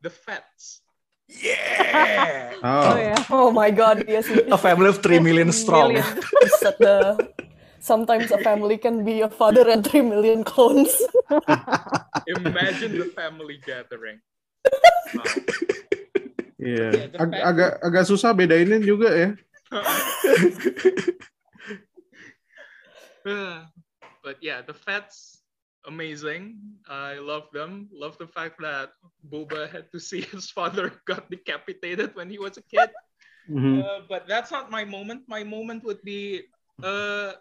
The 0.07 0.15
Fets. 0.15 0.81
Yeah. 1.29 2.53
oh 2.63 2.93
Oh, 2.93 2.97
ya 3.01 3.17
Oh 3.33 3.49
my 3.51 3.71
god, 3.73 4.05
yes. 4.05 4.29
A 4.29 4.59
family 4.61 4.89
of 4.89 5.01
3 5.01 5.21
million 5.21 5.51
strong. 5.53 5.95
Million. 5.97 6.05
Said 6.61 6.77
the 6.79 7.17
sometimes 7.81 8.31
a 8.33 8.39
family 8.41 8.77
can 8.81 9.05
be 9.05 9.21
a 9.21 9.29
father 9.29 9.69
and 9.69 9.85
three 9.85 10.01
million 10.05 10.45
clones. 10.45 10.93
Imagine 12.29 12.97
the 12.97 13.09
family 13.13 13.61
gathering. 13.61 14.21
Wow. 15.13 15.25
iya. 16.57 17.13
Yeah, 17.13 17.21
Ag- 17.21 17.45
agak 17.45 17.71
agak 17.85 18.05
susah 18.09 18.33
bedainnya 18.33 18.81
juga 18.81 19.09
ya. 19.13 19.31
But 24.25 24.41
yeah, 24.41 24.65
the 24.65 24.73
Fets 24.73 25.34
amazing. 25.87 26.59
I 26.89 27.15
love 27.19 27.49
them. 27.53 27.89
Love 27.93 28.17
the 28.19 28.27
fact 28.27 28.61
that 28.61 28.93
Boba 29.29 29.71
had 29.71 29.91
to 29.93 30.01
see 30.01 30.21
his 30.23 30.51
father 30.51 30.93
got 31.07 31.31
decapitated 31.31 32.15
when 32.15 32.29
he 32.31 32.39
was 32.39 32.57
a 32.57 32.63
kid. 32.63 32.91
Mhm. 33.51 33.85
Uh, 33.85 34.01
but 34.09 34.27
that's 34.27 34.51
not 34.51 34.71
my 34.71 34.85
moment. 34.85 35.25
My 35.29 35.45
moment 35.45 35.85
would 35.85 36.01
be 36.03 36.49
uh, 36.83 37.33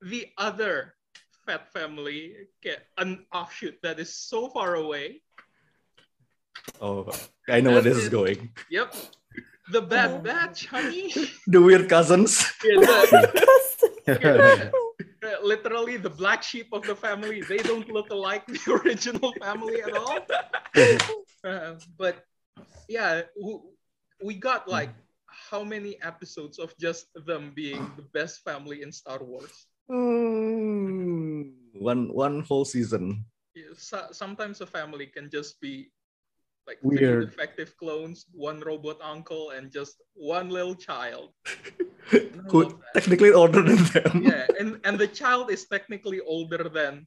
the 0.00 0.28
other 0.38 0.94
Fat 1.42 1.72
family, 1.74 2.46
kayak 2.62 2.86
an 3.02 3.26
offshoot 3.34 3.74
that 3.82 3.98
is 3.98 4.14
so 4.14 4.46
far 4.54 4.78
away. 4.78 5.26
Oh, 6.78 7.10
I 7.50 7.58
know 7.58 7.72
where 7.74 7.82
this 7.82 7.98
is 7.98 8.06
going. 8.08 8.54
Yep. 8.70 8.94
The 9.74 9.82
Bad 9.82 10.22
Batch, 10.22 10.66
honey. 10.70 11.10
The 11.50 11.58
weird 11.58 11.88
cousins. 11.90 12.46
Yeah, 12.62 12.78
the- 14.06 14.70
literally 15.44 15.96
the 15.96 16.10
black 16.10 16.42
sheep 16.42 16.68
of 16.72 16.82
the 16.82 16.94
family. 16.94 17.42
They 17.42 17.58
don't 17.58 17.88
look 17.88 18.10
like 18.10 18.46
the 18.46 18.60
original 18.84 19.32
family 19.40 19.82
at 19.82 19.96
all. 19.96 20.18
Uh, 21.44 21.74
but 21.98 22.24
yeah, 22.88 23.22
we 24.22 24.34
got 24.34 24.68
like 24.68 24.90
how 25.26 25.64
many 25.64 26.00
episodes 26.02 26.58
of 26.58 26.76
just 26.78 27.08
them 27.26 27.52
being 27.54 27.90
the 27.96 28.06
best 28.12 28.44
family 28.44 28.82
in 28.82 28.92
Star 28.92 29.18
Wars? 29.22 29.66
Hmm. 29.88 31.50
One 31.74 32.12
one 32.12 32.42
whole 32.42 32.64
season. 32.64 33.24
Yeah, 33.54 33.76
so- 33.76 34.12
sometimes 34.12 34.60
a 34.60 34.66
family 34.66 35.06
can 35.06 35.28
just 35.28 35.60
be 35.60 35.90
like 36.66 36.78
Weird. 36.82 37.00
three 37.00 37.26
defective 37.26 37.74
clones, 37.76 38.26
one 38.32 38.60
robot 38.60 38.98
uncle, 39.02 39.50
and 39.50 39.70
just 39.70 39.98
one 40.14 40.48
little 40.50 40.74
child. 40.74 41.34
Who 42.50 42.78
technically 42.94 43.32
older 43.32 43.62
than 43.62 43.82
them. 43.94 44.22
yeah, 44.22 44.46
and 44.58 44.78
and 44.84 44.98
the 44.98 45.06
child 45.08 45.50
is 45.50 45.66
technically 45.66 46.20
older 46.22 46.66
than 46.68 47.06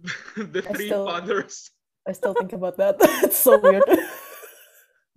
the 0.36 0.62
I 0.66 0.72
three 0.74 0.86
still- 0.90 1.06
fathers. 1.06 1.70
I 2.08 2.12
still 2.16 2.32
think 2.32 2.52
about 2.56 2.78
that. 2.80 2.96
it's 3.26 3.36
so 3.36 3.60
weird. 3.60 3.84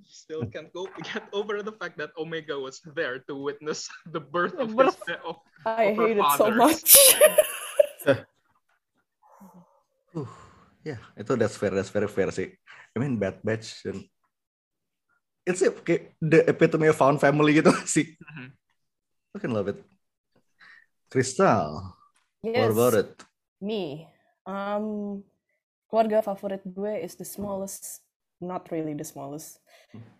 Still 0.04 0.44
can't 0.48 0.72
go 0.76 0.88
get 1.02 1.24
over 1.32 1.64
the 1.64 1.72
fact 1.72 1.98
that 1.98 2.12
Omega 2.20 2.60
was 2.60 2.80
there 2.96 3.20
to 3.28 3.34
witness 3.36 3.88
the 4.12 4.20
birth 4.20 4.56
of 4.60 4.76
Birth. 4.76 5.00
his 5.08 5.16
of, 5.26 5.40
I 5.66 5.96
Of 5.96 5.98
her 5.98 6.08
hate 6.08 6.18
it 6.20 6.32
so 6.38 6.48
much. 6.52 6.96
Uh, 8.06 8.20
yeah, 10.84 11.00
itu 11.18 11.34
that's 11.40 11.56
fair, 11.58 11.72
that's 11.72 11.90
very 11.90 12.08
fair 12.08 12.30
sih. 12.32 12.52
I 12.94 13.02
mean 13.02 13.18
Bad 13.18 13.42
Batch 13.42 13.82
dan 13.84 14.06
it's 15.44 15.62
a, 15.62 15.72
kayak 15.74 16.16
the 16.24 16.46
epitome 16.48 16.88
of 16.88 16.96
found 16.96 17.20
family 17.20 17.60
gitu 17.60 17.74
sih. 17.94 18.16
Mhm. 18.16 18.48
Fucking 19.34 19.54
love 19.54 19.68
it. 19.68 19.80
Crystal, 21.10 21.94
what 22.42 22.54
yes, 22.58 22.74
about 22.74 22.94
it? 22.98 23.10
me. 23.62 24.10
Um, 24.46 25.22
keluarga 25.88 26.26
favorit 26.26 26.66
gue 26.66 27.00
is 27.02 27.16
the 27.16 27.26
smallest. 27.26 28.02
Not 28.42 28.68
really 28.74 28.98
the 28.98 29.08
smallest. 29.08 29.62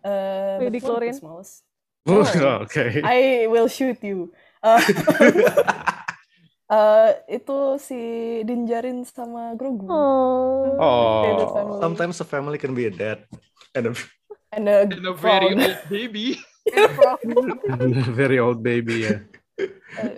Uh, 0.06 0.62
Wait, 0.62 0.80
one 0.80 1.02
of 1.02 1.12
the 1.12 1.18
smallest. 1.18 1.66
Oh. 2.06 2.24
Oke. 2.64 3.04
I 3.04 3.48
will 3.50 3.68
shoot 3.68 4.00
you. 4.04 4.32
Uh, 4.62 4.80
uh, 6.74 7.10
itu 7.30 7.78
si 7.78 8.00
Dinjarin 8.42 9.06
sama 9.06 9.54
Grogu. 9.54 9.86
Oh. 9.86 10.74
Oh. 10.82 11.78
Sometimes 11.78 12.18
a 12.18 12.26
family 12.26 12.58
can 12.58 12.74
be 12.74 12.90
a 12.90 12.94
dad 12.94 13.22
and 13.78 13.94
a 13.94 13.96
And 14.54 14.70
a, 14.70 14.86
and 14.86 15.02
a 15.02 15.18
very 15.18 15.50
old 15.58 15.82
baby. 15.90 16.38
Very 18.14 18.38
old 18.38 18.62
baby 18.62 19.10
ya. 19.10 19.18
Uh, 19.98 20.14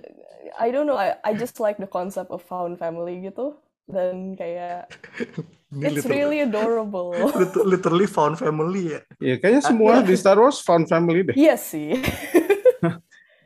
I 0.59 0.75
don't 0.75 0.91
know. 0.91 0.99
I, 0.99 1.15
I 1.23 1.31
just 1.39 1.63
like 1.63 1.79
the 1.79 1.87
concept 1.87 2.35
of 2.35 2.43
found 2.43 2.75
family 2.75 3.23
gitu. 3.23 3.55
Dan 3.87 4.35
kayak 4.35 4.91
Ini 5.71 5.87
it's 5.87 6.03
literally- 6.03 6.19
really 6.19 6.39
adorable. 6.43 7.15
lit- 7.39 7.63
literally 7.79 8.11
found 8.11 8.35
family 8.35 8.99
ya. 8.99 9.01
Ya 9.23 9.39
kayaknya 9.39 9.63
semua 9.63 10.03
di 10.03 10.19
Star 10.19 10.35
Wars 10.35 10.59
found 10.59 10.91
family 10.91 11.31
deh. 11.31 11.35
Iya 11.39 11.55
sih. 11.55 11.95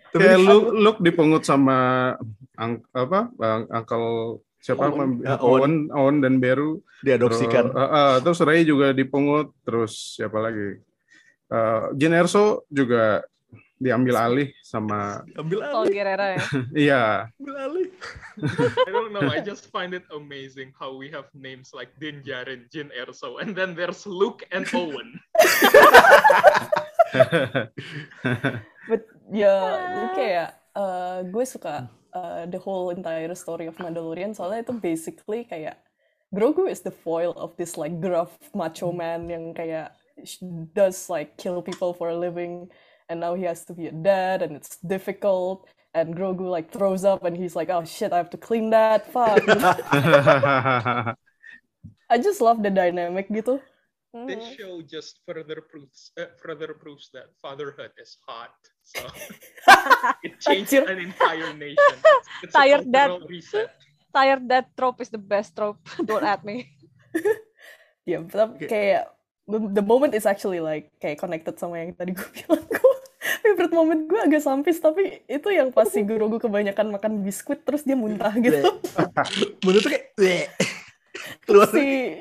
Tapi 0.09 0.25
Kayak 0.25 0.41
di- 0.41 0.47
Luke, 0.49 0.69
Luke 0.73 1.01
dipungut 1.05 1.45
sama 1.45 2.17
ang, 2.59 2.83
apa? 2.91 3.31
Bang, 3.39 3.63
Uncle 3.71 4.43
siapa? 4.59 4.91
Owen. 4.91 5.23
Ya, 5.23 5.39
Owen, 5.39 5.87
Owen 5.95 6.17
dan 6.19 6.43
Beru. 6.43 6.83
diadopsikan. 6.99 7.71
Terus, 7.71 7.79
uh, 7.79 7.95
uh, 7.95 8.13
terus 8.19 8.39
Ray 8.43 8.67
juga 8.67 8.91
dipungut. 8.91 9.55
Terus 9.63 10.19
siapa 10.19 10.35
lagi? 10.43 10.83
Uh, 11.47 11.95
Jyn 11.95 12.13
Erso 12.13 12.67
juga 12.67 13.23
diambil 13.79 14.15
alih 14.19 14.49
sama 14.59 15.23
Ambil 15.39 15.63
Sol 15.63 15.87
alih, 15.87 15.95
Gerrera 15.95 16.27
ya. 16.35 16.43
iya 16.91 17.03
ambil 17.39 17.55
alih. 17.55 17.87
I 18.87 18.89
don't 18.91 19.15
know. 19.15 19.23
I 19.31 19.39
just 19.39 19.71
find 19.71 19.95
it 19.95 20.03
amazing 20.11 20.75
how 20.75 20.91
we 20.91 21.07
have 21.15 21.31
names 21.31 21.71
like 21.71 21.95
Din 21.95 22.19
Djarin, 22.19 22.67
Jin 22.67 22.91
Erso, 22.91 23.39
and 23.39 23.55
then 23.55 23.73
there's 23.79 24.03
Luke 24.03 24.43
and 24.51 24.67
Owen. 24.75 25.15
But 28.91 29.01
ya 29.31 29.55
kayak 30.11 30.49
uh, 30.75 31.23
gue 31.23 31.45
suka 31.47 31.87
uh, 32.19 32.45
the 32.45 32.59
whole 32.59 32.91
entire 32.91 33.31
story 33.35 33.65
of 33.65 33.79
Mandalorian. 33.79 34.35
Soalnya 34.35 34.67
itu 34.67 34.73
basically 34.75 35.47
kayak 35.47 35.79
Grogu 36.29 36.69
is 36.69 36.83
the 36.85 36.91
foil 36.93 37.33
of 37.39 37.55
this 37.57 37.73
like 37.73 37.97
gruff 37.97 38.37
macho 38.53 38.93
man 38.93 39.25
yang 39.31 39.55
kayak 39.55 39.95
does 40.75 41.09
like 41.09 41.39
kill 41.39 41.63
people 41.63 41.89
for 41.95 42.11
a 42.11 42.17
living 42.17 42.67
and 43.09 43.17
now 43.17 43.33
he 43.33 43.47
has 43.47 43.65
to 43.65 43.73
be 43.73 43.87
a 43.89 43.95
dad 43.95 44.43
and 44.45 44.53
it's 44.53 44.77
difficult 44.85 45.65
and 45.97 46.13
Grogu 46.13 46.45
like 46.45 46.69
throws 46.69 47.01
up 47.01 47.25
and 47.25 47.33
he's 47.33 47.57
like 47.57 47.73
oh 47.73 47.81
shit 47.81 48.13
I 48.13 48.21
have 48.21 48.29
to 48.35 48.37
clean 48.37 48.69
that. 48.69 49.09
Fuck. 49.09 49.41
I 52.09 52.17
just 52.21 52.41
love 52.41 52.61
the 52.61 52.69
dynamic 52.69 53.29
gitu. 53.33 53.57
This 54.09 54.41
Mhm. 54.41 54.57
show 54.57 54.73
just 54.81 55.21
further 55.25 55.61
proves 55.61 56.09
uh, 56.17 56.33
further 56.41 56.73
proves 56.73 57.13
that 57.13 57.29
fatherhood 57.41 57.93
is 58.01 58.17
hot. 58.25 58.57
So 58.89 59.05
it 60.25 60.41
changed 60.41 60.73
an 60.73 60.97
entire 60.97 61.53
nation. 61.53 61.93
It's 62.41 62.53
Tired 62.57 62.89
dad. 62.89 63.13
cultural 63.13 63.29
reset. 63.29 63.69
Tired 64.09 64.43
that 64.49 64.73
trope 64.73 64.99
is 65.05 65.13
the 65.13 65.21
best 65.21 65.53
trope. 65.53 65.77
Don't 66.07 66.25
at 66.25 66.41
me. 66.41 66.73
Ya, 68.01 68.25
tapi 68.25 68.65
kayak 68.65 69.13
the 69.45 69.85
moment 69.85 70.17
is 70.17 70.25
actually 70.25 70.57
like 70.57 70.89
kayak 70.97 71.21
connected 71.21 71.53
sama 71.61 71.85
yang 71.85 71.93
tadi 71.93 72.17
gue 72.17 72.29
bilang. 72.33 72.65
Gue 72.65 72.93
favorite 73.45 73.75
moment 73.75 74.01
gue 74.09 74.17
agak 74.17 74.41
sampis 74.41 74.81
tapi 74.81 75.21
itu 75.29 75.47
yang 75.53 75.69
pas 75.69 75.85
si 75.85 76.01
Grogu 76.01 76.41
kebanyakan 76.41 76.89
makan 76.97 77.21
biskuit 77.21 77.61
terus 77.61 77.85
dia 77.85 77.93
muntah 77.93 78.33
gitu. 78.33 78.81
Menurut 79.61 79.81
tuh 79.85 79.91
kayak 79.93 80.49
keluar. 81.45 81.69
si 81.69 82.17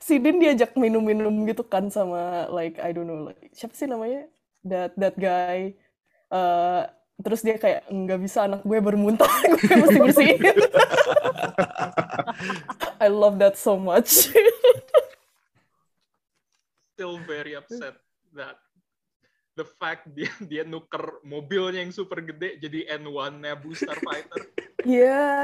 si 0.00 0.16
Din 0.16 0.40
diajak 0.40 0.72
minum-minum 0.80 1.44
gitu 1.44 1.62
kan 1.68 1.92
sama 1.92 2.48
like 2.48 2.80
I 2.80 2.96
don't 2.96 3.04
know 3.04 3.28
like 3.28 3.52
siapa 3.52 3.76
sih 3.76 3.84
namanya 3.84 4.26
that 4.64 4.92
that 4.96 5.16
guy 5.16 5.76
Eh, 6.30 6.82
terus 7.20 7.42
dia 7.42 7.58
kayak 7.58 7.90
nggak 7.90 8.20
bisa 8.22 8.46
anak 8.46 8.62
gue 8.62 8.78
bermuntah 8.78 9.28
gue 9.50 9.74
mesti 9.82 9.98
bersihin 9.98 10.40
I 13.04 13.10
love 13.10 13.42
that 13.42 13.58
so 13.58 13.74
much 13.74 14.30
Still 16.94 17.18
very 17.26 17.58
upset 17.58 17.98
that 18.38 18.62
the 19.58 19.66
fact 19.66 20.06
dia 20.14 20.30
dia 20.38 20.62
nuker 20.62 21.18
mobilnya 21.26 21.82
yang 21.82 21.90
super 21.90 22.22
gede 22.22 22.62
jadi 22.62 22.94
N1 23.00 23.42
Naboo 23.42 23.74
Starfighter. 23.74 24.46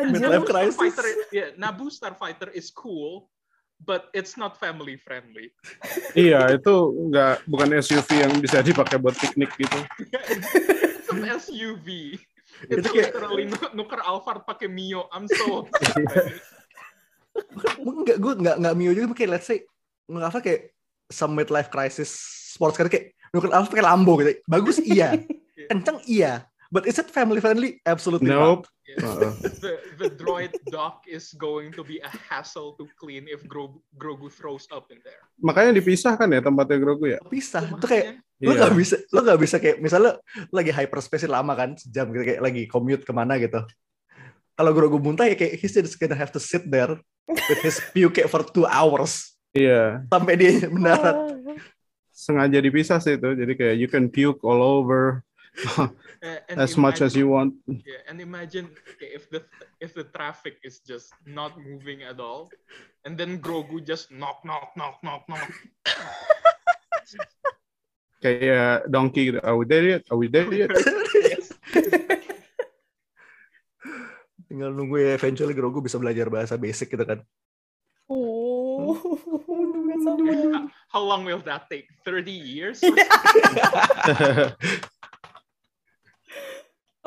Naboo 0.07 0.47
crisis. 0.47 0.79
Starfighter, 0.79 1.07
yeah, 1.35 1.49
Naboo 1.59 1.89
Starfighter 1.89 2.53
is 2.53 2.69
cool, 2.69 3.33
but 3.83 4.09
it's 4.13 4.35
not 4.35 4.57
family 4.57 4.97
friendly. 4.97 5.53
iya 6.17 6.49
itu 6.55 6.75
nggak 7.13 7.45
bukan 7.45 7.69
SUV 7.81 8.09
yang 8.17 8.33
bisa 8.41 8.61
dipakai 8.61 8.97
buat 8.97 9.13
piknik 9.15 9.53
gitu 9.57 9.79
it's 10.01 11.09
an 11.13 11.23
SUV. 11.37 12.17
It's 12.73 12.81
Itu 12.83 12.89
kayak- 12.89 13.13
literally 13.13 13.45
nu- 13.53 13.73
nuker 13.77 14.01
Alphard 14.01 14.49
pakai 14.49 14.65
Mio. 14.67 15.13
I'm 15.13 15.29
so. 15.29 15.69
Enggak, 17.77 18.17
gue 18.17 18.33
enggak 18.41 18.57
enggak 18.57 18.75
Mio 18.81 18.91
juga 18.97 19.13
kayak 19.13 19.31
let's 19.37 19.45
say 19.45 19.61
nggak 20.09 20.31
apa 20.33 20.41
kayak 20.41 20.61
some 21.13 21.37
midlife 21.37 21.69
crisis 21.69 22.09
sports 22.57 22.81
car 22.81 22.89
kayak 22.89 23.13
nukar 23.29 23.53
Alfa 23.53 23.69
pakai 23.69 23.85
Lambo 23.85 24.17
gitu. 24.25 24.41
Bagus 24.49 24.81
iya. 24.81 25.13
Kenceng 25.71 26.01
iya. 26.09 26.49
But 26.69 26.85
is 26.85 26.99
it 26.99 27.09
family 27.09 27.39
friendly? 27.39 27.79
Absolutely 27.85 28.31
nope 28.31 28.67
Yeah. 28.87 29.03
Uh-uh. 29.03 29.35
the 29.67 29.73
the 29.99 30.09
droid 30.15 30.55
dock 30.71 31.03
is 31.11 31.35
going 31.35 31.75
to 31.75 31.83
be 31.83 31.99
a 31.99 32.07
hassle 32.31 32.79
to 32.79 32.87
clean 32.95 33.27
if 33.27 33.43
Grogu, 33.43 33.83
Grogu 33.99 34.31
throws 34.31 34.71
up 34.71 34.95
in 34.95 35.03
there. 35.03 35.19
makanya 35.43 35.83
dipisahkan 35.83 36.31
ya 36.31 36.39
tempatnya 36.39 36.79
Grogu 36.79 37.11
ya 37.11 37.19
not. 37.19 37.27
Pisah. 37.27 37.67
Itu 37.67 37.83
kayak 37.83 38.23
lo 38.39 38.55
Iya. 38.55 38.59
nggak 38.63 38.75
bisa 38.79 38.95
lo 39.11 39.21
nggak 39.27 39.41
bisa 39.43 39.57
kayak 39.59 39.77
misalnya 39.83 40.05
lo 40.07 40.13
lagi 40.55 40.71
hyperspace 40.71 41.27
lama 41.27 41.59
kan 41.59 41.75
sejam 41.75 42.15
gitu 42.15 42.23
kayak 42.23 42.41
lagi 42.47 42.63
commute 42.71 43.03
ke 43.03 43.11
mana 43.11 43.35
gitu 43.43 43.59
kalau 44.55 44.71
Grogu 44.71 45.03
muntah 45.03 45.27
ya 45.27 45.35
kayak 45.35 45.59
he's 45.59 45.75
just 45.75 45.99
gonna 45.99 46.15
have 46.15 46.31
to 46.31 46.39
sit 46.39 46.63
there 46.71 46.95
with 47.27 47.59
his 47.67 47.83
puke 47.91 48.23
for 48.31 48.47
two 48.47 48.71
hours 48.71 49.35
iya 49.51 49.99
sampai 50.15 50.39
dia 50.39 50.63
mendarat 50.71 51.35
sengaja 52.15 52.63
dipisah 52.63 53.03
sih 53.03 53.19
itu 53.19 53.35
jadi 53.35 53.53
kayak 53.59 53.75
you 53.83 53.89
can 53.91 54.07
puke 54.07 54.39
all 54.47 54.63
over 54.63 55.03
Uh, 55.11 55.26
and 56.23 56.61
as 56.61 56.77
much 56.77 57.01
as 57.01 57.17
imagine- 57.17 57.19
you 57.19 57.29
want. 57.29 57.55
Yeah, 57.67 58.05
and 58.09 58.21
imagine 58.21 58.69
okay, 58.97 59.17
if 59.17 59.31
the 59.33 59.45
if 59.81 59.95
the 59.97 60.05
traffic 60.05 60.61
is 60.61 60.81
just 60.85 61.13
not 61.25 61.57
moving 61.57 62.05
at 62.05 62.21
all, 62.21 62.53
and 63.05 63.17
then 63.17 63.41
Grogu 63.41 63.81
just 63.81 64.13
knock 64.13 64.45
knock 64.45 64.77
knock 64.77 65.01
knock 65.01 65.25
knock. 65.29 65.49
Kayak 68.25 68.89
donkey 68.89 69.33
gitu. 69.33 69.41
Are 69.45 69.57
we 69.57 69.65
there 69.69 69.85
yet? 69.85 70.03
Are 70.09 70.19
we 70.19 70.29
there 70.29 70.49
yet? 70.49 70.73
yes. 71.15 71.53
Tinggal 74.49 74.73
nunggu 74.73 75.03
ya 75.05 75.17
eventually 75.19 75.53
Grogu 75.53 75.85
bisa 75.85 76.01
belajar 76.01 76.33
bahasa 76.33 76.57
basic 76.57 76.89
gitu 76.93 77.05
kan. 77.05 77.21
Oh, 78.07 78.95
sabar. 79.99 80.71
How 80.89 81.03
long 81.03 81.27
will 81.27 81.43
that 81.43 81.67
take? 81.67 81.91
Thirty 82.07 82.31
years? 82.31 82.79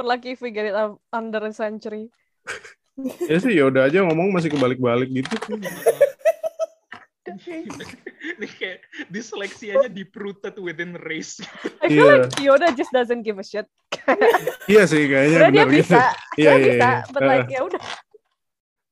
Lucky 0.02 0.34
if 0.34 0.42
we 0.42 0.50
get 0.50 0.66
it 0.66 0.76
under 1.10 1.42
a 1.44 1.54
century. 1.54 2.08
ya 3.26 3.40
sih 3.40 3.56
Yoda 3.56 3.88
aja 3.88 4.04
ngomong 4.04 4.36
masih 4.36 4.52
kebalik-balik 4.52 5.08
gitu. 5.08 5.36
Ini 7.30 8.48
kayak 8.60 8.80
disleksianya 9.08 9.88
deep-rooted 9.88 10.58
within 10.60 10.98
race. 11.06 11.40
I 11.80 11.88
feel 11.88 12.04
Iya. 12.10 12.14
like 12.26 12.36
Yoda 12.42 12.68
just 12.74 12.92
doesn't 12.92 13.22
give 13.24 13.38
a 13.40 13.46
shit. 13.46 13.68
Iya 14.66 14.84
sih 14.90 15.06
kayaknya 15.08 15.38
benar 15.48 15.68
gitu. 15.70 15.76
bisa, 15.86 16.00
Iya, 16.36 16.52
dia 16.52 16.58
iya, 16.58 16.66
bisa, 16.74 16.90
iya. 16.90 17.12
but 17.14 17.22
like 17.24 17.48
ya 17.48 17.62
udah. 17.64 17.82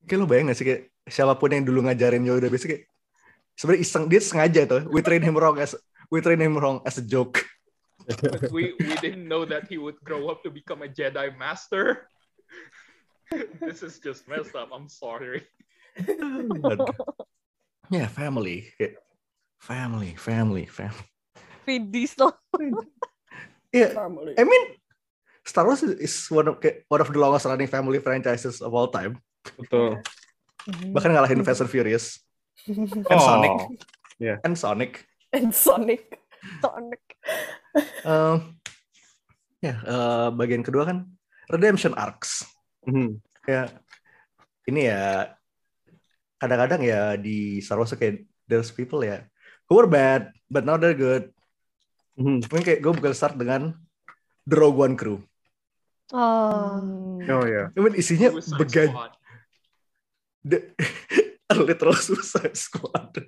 Kayak 0.07 0.19
lo 0.21 0.25
bayang 0.25 0.47
gak 0.47 0.57
sih 0.57 0.65
kayak 0.65 0.81
siapa 1.07 1.33
pun 1.35 1.49
yang 1.51 1.65
dulu 1.65 1.83
ngajarin 1.83 2.23
Yoda 2.23 2.47
biasanya 2.47 2.71
kayak 2.77 2.83
sebenarnya 3.57 3.81
iseng 3.83 4.03
dia 4.07 4.21
sengaja 4.21 4.61
tuh 4.69 4.81
we 4.87 5.01
train 5.01 5.19
him 5.19 5.35
wrong 5.35 5.57
as 5.57 5.73
we 6.07 6.21
train 6.21 6.39
him 6.39 6.55
wrong 6.55 6.79
as 6.87 6.95
a 6.95 7.03
joke. 7.03 7.43
We 8.51 8.71
we 8.79 8.95
didn't 9.03 9.27
know 9.27 9.43
that 9.43 9.67
he 9.67 9.75
would 9.77 9.99
grow 10.03 10.31
up 10.31 10.39
to 10.43 10.49
become 10.49 10.79
a 10.81 10.87
Jedi 10.87 11.35
Master. 11.35 12.07
this 13.59 13.83
is 13.83 13.99
just 13.99 14.23
messed 14.31 14.55
up. 14.55 14.71
I'm 14.71 14.87
sorry. 14.87 15.43
Ya 17.91 18.07
family 18.07 18.71
family 19.59 20.15
family 20.19 20.65
family. 20.67 21.07
Feed 21.67 21.91
Diesel. 21.91 22.31
Iya, 23.75 23.91
Family. 23.91 24.31
I 24.39 24.43
mean 24.47 24.63
Star 25.43 25.67
Wars 25.67 25.83
is 25.83 26.27
one 26.31 26.47
of 26.47 26.59
one 26.87 27.01
of 27.03 27.11
the 27.11 27.19
longest 27.19 27.43
running 27.47 27.67
family 27.67 27.99
franchises 27.99 28.63
of 28.63 28.71
all 28.71 28.87
time. 28.87 29.19
Betul. 29.59 29.99
Bahkan 30.95 31.11
ngalahin 31.11 31.43
Fast 31.43 31.63
and 31.63 31.71
Furious 31.71 32.23
and 32.67 32.87
Oh. 33.11 33.19
Sonic 33.19 33.55
Yeah. 34.19 34.39
and 34.47 34.55
Sonic. 34.55 35.03
And 35.35 35.51
Sonic. 35.51 36.19
Sonic. 36.63 37.03
Um, 38.07 38.57
ya 39.61 39.75
eh, 39.81 40.27
bagian 40.33 40.61
kedua 40.61 40.85
kan 40.87 41.07
redemption 41.49 41.93
arcs. 41.97 42.45
Mhm. 42.85 43.21
Ya 43.47 43.71
ini 44.67 44.91
ya 44.91 45.33
kadang-kadang 46.37 46.81
ya 46.83 47.15
di 47.17 47.63
Star 47.63 47.79
Wars 47.81 47.95
kayak 47.95 48.27
there's 48.45 48.69
people 48.69 49.01
ya 49.01 49.25
who 49.67 49.79
were 49.79 49.89
bad 49.89 50.31
but 50.51 50.63
now 50.67 50.75
they're 50.77 50.97
good. 50.97 51.31
Mhm. 52.17 52.45
Mungkin 52.49 52.65
kayak 52.65 52.81
gue 52.83 52.91
bakal 52.97 53.13
start 53.15 53.35
dengan 53.37 53.73
The 54.47 54.55
Rogue 54.55 54.79
One 54.79 54.95
crew. 54.95 55.19
Oh. 56.15 57.19
Oh 57.19 57.43
ya. 57.43 57.69
I 57.75 57.79
mean 57.83 57.95
isinya 57.99 58.31
Squad. 58.39 59.13
the 60.47 60.71
literal 61.67 61.95
Suicide 61.97 62.55
Squad. 62.55 63.27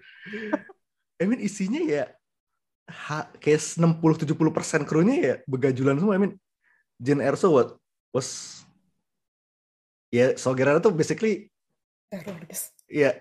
I 1.20 1.24
mean 1.28 1.44
isinya 1.44 1.84
ya 1.84 2.08
ha, 2.90 3.30
kayak 3.38 3.62
60-70 3.62 4.34
persen 4.50 4.82
krunya 4.84 5.16
ya 5.22 5.36
begajulan 5.46 5.96
semua. 6.02 6.18
I 6.18 6.22
mean 6.26 6.34
Jin 6.98 7.22
Erso 7.22 7.54
what 7.54 7.78
was 8.12 8.62
ya 10.10 10.34
Saw 10.36 10.58
Gerrera 10.58 10.82
tuh 10.82 10.92
basically 10.92 11.54
Teroris. 12.10 12.74
ya 12.90 13.14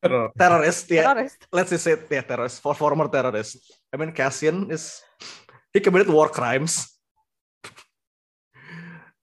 Terus. 0.00 0.32
terrorist 0.32 0.88
ya 0.88 1.04
Teroris. 1.12 1.32
let's 1.52 1.68
just 1.68 1.84
say 1.84 1.92
it, 1.92 2.08
ya 2.08 2.24
terrorist 2.24 2.58
for 2.64 2.72
former 2.72 3.06
terrorist. 3.12 3.60
I 3.92 4.00
mean 4.00 4.10
Cassian 4.16 4.72
is 4.72 5.04
he 5.76 5.78
committed 5.78 6.08
war 6.08 6.32
crimes. 6.32 6.88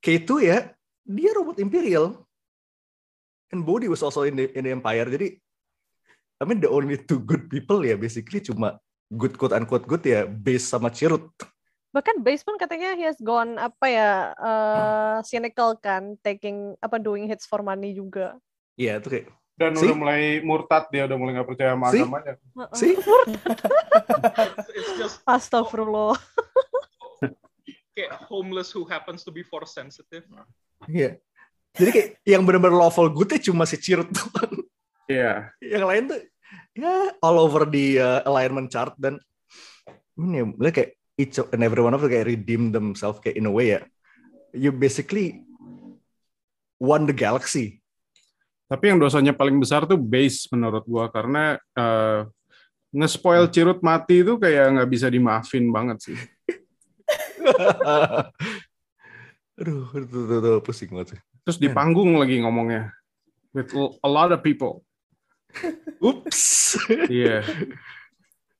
K2 0.06 0.30
ya 0.46 0.58
dia 1.04 1.32
robot 1.36 1.58
imperial 1.60 2.16
and 3.52 3.66
Bodhi 3.66 3.90
was 3.90 4.06
also 4.06 4.24
in 4.24 4.38
the, 4.38 4.46
in 4.56 4.64
the 4.64 4.72
empire 4.72 5.04
jadi 5.10 5.36
I 6.38 6.44
mean 6.46 6.62
the 6.62 6.70
only 6.70 7.02
two 7.02 7.20
good 7.20 7.50
people 7.50 7.82
ya 7.82 7.98
basically 7.98 8.40
cuma 8.40 8.78
good 9.12 9.36
quote 9.40 9.56
unquote 9.56 9.88
good 9.88 10.04
ya 10.04 10.28
base 10.28 10.68
sama 10.68 10.92
Chirrut. 10.92 11.28
Bahkan 11.96 12.22
Base 12.22 12.44
pun 12.46 12.60
katanya 12.60 12.94
he 12.94 13.08
has 13.08 13.18
gone 13.18 13.58
apa 13.58 13.86
ya 13.90 14.12
uh, 14.38 15.18
cynical 15.26 15.74
kan, 15.80 16.20
taking 16.22 16.76
apa 16.84 17.00
doing 17.02 17.26
hits 17.26 17.48
for 17.48 17.64
money 17.66 17.96
juga. 17.96 18.38
Iya 18.78 19.02
itu 19.02 19.08
kayak 19.10 19.28
Dan 19.58 19.74
See? 19.74 19.90
udah 19.90 19.98
mulai 19.98 20.38
murtad 20.46 20.86
dia 20.94 21.10
udah 21.10 21.18
mulai 21.18 21.34
nggak 21.34 21.50
percaya 21.50 21.74
sama 21.74 21.90
See? 21.90 22.06
agamanya. 22.06 22.34
Sih 22.78 22.94
just 25.02 25.26
Astagfirullah. 25.26 26.14
kayak 27.98 28.14
homeless 28.30 28.70
who 28.70 28.86
happens 28.86 29.26
to 29.26 29.34
be 29.34 29.42
force 29.42 29.74
sensitive. 29.74 30.22
iya. 30.86 31.18
Jadi 31.74 31.90
kayak 31.90 32.10
yang 32.22 32.46
benar-benar 32.46 32.78
lawful 32.78 33.10
goodnya 33.10 33.42
cuma 33.42 33.66
si 33.66 33.82
Chirrut 33.82 34.14
doang. 34.14 34.62
Iya. 35.10 35.50
yang 35.64 35.88
lain 35.88 36.04
tuh 36.14 36.20
ya 36.76 37.12
all 37.22 37.38
over 37.42 37.68
di 37.68 38.00
uh, 38.00 38.24
alignment 38.26 38.72
chart 38.72 38.94
dan 38.96 39.20
ini 40.18 40.44
ya, 40.58 40.72
kayak 40.72 40.98
each 41.18 41.38
and 41.40 41.62
every 41.62 41.82
one 41.82 41.94
of 41.94 42.02
them 42.02 42.10
kayak 42.10 42.30
redeem 42.30 42.72
themselves 42.74 43.20
kayak 43.20 43.38
in 43.38 43.50
a 43.50 43.54
way 43.54 43.78
ya 43.78 43.82
you 44.56 44.72
basically 44.72 45.44
won 46.78 47.10
the 47.10 47.16
galaxy 47.16 47.82
Tapi 48.68 48.92
yang 48.92 49.00
dosanya 49.00 49.32
paling 49.32 49.56
besar 49.64 49.88
tuh 49.88 49.96
base 49.96 50.52
menurut 50.52 50.84
gua 50.84 51.08
karena 51.08 51.56
eh, 51.56 52.28
nge-spoil 52.92 53.48
Cirut 53.48 53.80
mati 53.80 54.20
itu 54.24 54.36
kayak 54.36 54.76
nggak 54.76 54.90
bisa 54.92 55.08
dimaafin 55.08 55.72
banget 55.72 56.12
sih. 56.12 56.20
aduh 59.58 59.88
tuh, 59.90 60.04
tuh, 60.06 60.40
tuh, 60.44 60.60
pusing 60.60 60.92
banget 60.92 61.16
sih. 61.16 61.20
Terus 61.48 61.58
di 61.64 61.72
panggung 61.72 62.20
lagi 62.20 62.44
ngomongnya 62.44 62.92
with 63.56 63.72
a 64.04 64.10
lot 64.10 64.36
of 64.36 64.44
people. 64.44 64.84
Ups, 66.04 66.76
Iya. 67.10 67.42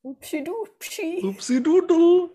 Oopsie 0.02 0.42
doopsie. 0.42 1.20
upsi 1.22 1.60
doodle. 1.60 2.32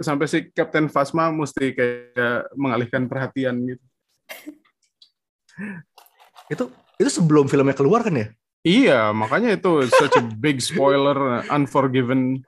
Sampai, 0.00 0.26
si 0.30 0.48
Captain 0.54 0.88
Phasma 0.88 1.28
mesti 1.28 1.76
kayak 1.76 2.48
mengalihkan 2.56 3.04
perhatian 3.10 3.68
gitu. 3.68 3.84
Itu 6.48 6.64
itu 6.96 7.10
sebelum 7.10 7.50
filmnya 7.50 7.76
keluar 7.76 8.00
kan 8.06 8.16
ya? 8.16 8.28
Iya, 8.64 9.00
makanya 9.12 9.58
itu 9.58 9.84
such 9.92 10.16
a 10.16 10.24
big 10.40 10.58
spoiler, 10.64 11.44
unforgiven. 11.52 12.40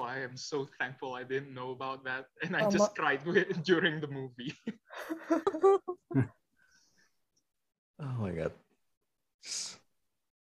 Oh, 0.00 0.08
I 0.08 0.24
am 0.24 0.34
so 0.34 0.64
thankful 0.80 1.12
I 1.14 1.22
didn't 1.22 1.52
know 1.52 1.70
about 1.76 2.02
that, 2.08 2.26
and 2.40 2.56
I 2.56 2.66
just 2.72 2.96
cried 2.96 3.20
during 3.62 4.00
the 4.00 4.08
movie. 4.08 4.54
Oh 8.02 8.18
my 8.18 8.34
god. 8.34 8.50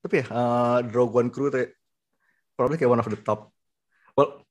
Tapi 0.02 0.24
ya, 0.24 0.26
uh, 0.30 0.78
Rogue 0.88 1.14
One 1.20 1.30
Crew 1.30 1.50
tuh 1.50 1.68
probably 2.54 2.78
kayak 2.80 2.92
one 2.92 3.02
of 3.02 3.10
the 3.10 3.20
top. 3.20 3.52
Well, 4.14 4.42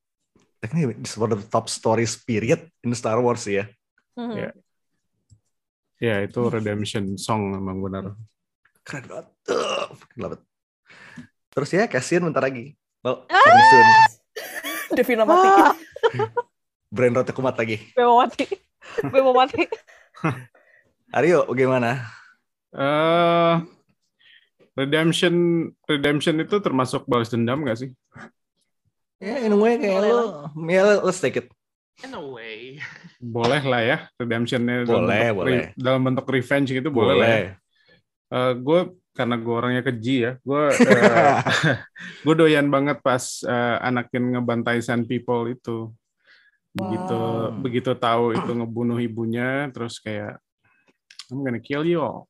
technically 0.60 0.94
it's 1.00 1.16
one 1.18 1.32
of 1.32 1.38
the 1.42 1.48
top 1.48 1.66
stories 1.66 2.14
period 2.18 2.66
in 2.82 2.94
Star 2.94 3.18
Wars 3.18 3.46
ya. 3.46 3.66
Mhm. 4.14 4.34
Iya. 4.36 4.50
Ya, 5.96 6.14
itu 6.28 6.40
redemption 6.52 7.16
song 7.16 7.56
memang 7.56 7.80
benar. 7.80 8.04
Keren 8.84 9.08
banget. 9.08 9.26
Uh, 9.48 9.88
love 10.20 10.36
it. 10.36 10.42
Terus 11.50 11.70
ya, 11.72 11.88
Cassian 11.88 12.20
bentar 12.28 12.44
lagi. 12.44 12.76
Well, 13.00 13.24
coming 13.24 13.66
soon. 13.72 13.86
Devina 15.00 15.24
mati. 15.24 15.48
Ah, 15.48 15.72
Brand 16.92 17.16
roti 17.16 17.32
kumat 17.32 17.56
lagi. 17.56 17.80
gue 17.96 18.04
mau 18.04 18.20
mati. 18.20 18.44
Gue 19.02 19.20
mau 19.24 19.32
mati. 19.34 19.64
Aryo, 21.10 21.48
bagaimana? 21.48 22.04
eh 22.76 23.56
redemption 24.76 25.34
redemption 25.88 26.36
itu 26.38 26.60
termasuk 26.60 27.08
balas 27.08 27.32
dendam 27.32 27.64
nggak 27.64 27.80
sih? 27.80 27.90
Ya, 29.16 29.40
in 29.48 29.52
a 29.52 29.58
way 29.58 29.80
kayak 29.80 29.96
Boleh 29.96 30.12
lo, 30.12 30.24
ya 30.68 30.80
let's 31.00 31.24
take 31.24 31.40
it. 31.40 31.48
In 32.04 32.12
a 32.12 32.20
way, 32.20 32.76
Boleh 33.16 33.64
lah 33.64 33.80
ya 33.80 33.98
redemptionnya 34.20 34.84
dalam 34.84 35.08
Boleh, 35.08 35.16
bentuk 35.24 35.36
boleh. 35.40 35.48
re- 35.48 35.72
dalam 35.72 36.00
bentuk 36.04 36.26
revenge 36.28 36.68
gitu 36.68 36.92
boleh, 36.92 37.16
lah 37.16 37.28
ya. 37.40 37.52
gue 38.52 38.80
karena 39.16 39.40
gue 39.40 39.54
orangnya 39.56 39.80
keji 39.80 40.16
ya, 40.28 40.32
gue 40.44 40.62
gue 42.28 42.34
doyan 42.36 42.68
banget 42.68 43.00
pas 43.00 43.24
eh, 43.48 43.76
Anakin 43.80 44.36
ngebantai 44.36 44.84
Sand 44.84 45.08
People 45.08 45.48
itu. 45.56 45.88
Begitu 46.76 47.16
Wow. 47.16 47.56
begitu 47.64 47.96
tahu 47.96 48.36
itu 48.36 48.52
ngebunuh 48.52 49.00
ibunya, 49.00 49.72
terus 49.72 49.96
kayak 49.96 50.36
I'm 51.32 51.40
gonna 51.40 51.64
kill 51.64 51.88
you 51.88 52.04
all. 52.04 52.28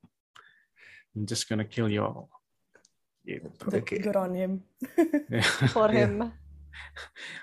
I'm 1.11 1.27
just 1.27 1.51
gonna 1.51 1.67
kill 1.67 1.91
you 1.91 2.07
all. 2.07 2.31
Gitu. 3.27 3.47
Oke. 3.67 3.99
Good 3.99 4.15
on 4.15 4.31
him. 4.31 4.51
For 5.75 5.91
Iya. 5.91 6.07
him. 6.07 6.31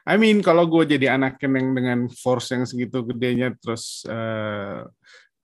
I 0.09 0.15
mean 0.17 0.41
kalau 0.41 0.65
gue 0.65 0.89
jadi 0.97 1.19
anak 1.19 1.43
yang 1.43 1.75
dengan 1.75 2.07
force 2.09 2.55
yang 2.55 2.65
segitu 2.65 3.03
gedenya 3.05 3.53
terus 3.59 4.07
uh, 4.09 4.87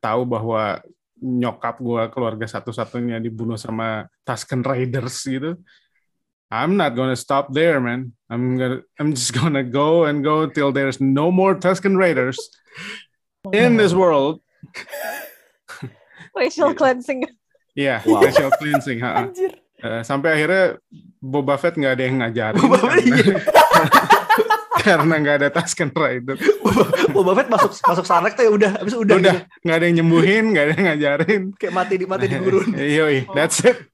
tahu 0.00 0.24
bahwa 0.24 0.81
nyokap 1.20 1.76
gue 1.83 2.03
keluarga 2.09 2.46
satu-satunya 2.48 3.20
dibunuh 3.20 3.61
sama 3.61 4.09
Tusken 4.24 4.64
Raiders 4.64 5.20
gitu. 5.29 5.61
I'm 6.50 6.74
not 6.74 6.96
gonna 6.98 7.14
stop 7.14 7.53
there, 7.55 7.79
man. 7.79 8.11
I'm 8.26 8.57
gonna, 8.59 8.81
I'm 8.98 9.12
just 9.14 9.31
gonna 9.37 9.62
go 9.62 10.09
and 10.09 10.24
go 10.24 10.48
till 10.50 10.72
there's 10.72 10.98
no 10.98 11.29
more 11.31 11.55
Tusken 11.55 11.94
Raiders 11.94 12.38
in 13.55 13.76
this 13.76 13.92
world. 13.92 14.40
Racial 16.35 16.74
cleansing. 16.74 17.26
Iya, 17.79 18.00
yeah, 18.03 18.07
wow. 18.07 18.22
racial 18.22 18.50
cleansing. 18.59 19.03
Anjir. 19.03 19.59
Uh, 19.80 20.02
sampai 20.04 20.36
akhirnya 20.36 20.76
Boba 21.20 21.56
Fett 21.56 21.76
nggak 21.76 21.92
ada 21.96 22.04
yang 22.04 22.16
ngajarin 22.20 22.60
Boba 22.60 22.76
karena, 22.84 23.00
iya. 23.00 23.36
karena 24.84 25.14
nggak 25.20 25.36
ada 25.40 25.48
Tusken 25.52 25.90
Rider. 25.92 26.36
Boba, 26.36 26.84
Boba 27.12 27.32
Fett 27.36 27.48
masuk 27.52 27.70
masuk 27.84 28.06
sarek 28.08 28.32
tuh 28.36 28.44
ya 28.48 28.50
udah, 28.52 28.70
habis 28.80 28.94
udah. 28.96 29.16
Udah, 29.16 29.34
gitu. 29.36 29.64
nggak 29.64 29.76
ada 29.76 29.84
yang 29.84 29.96
nyembuhin, 30.00 30.44
nggak 30.52 30.64
ada 30.64 30.72
yang 30.72 30.86
ngajarin. 30.92 31.42
Kayak 31.56 31.74
mati 31.76 31.94
di 32.00 32.06
mati 32.08 32.24
di 32.28 32.36
gurun. 32.40 32.68
Yoi, 32.98 33.28
that's 33.36 33.60
it. 33.64 33.78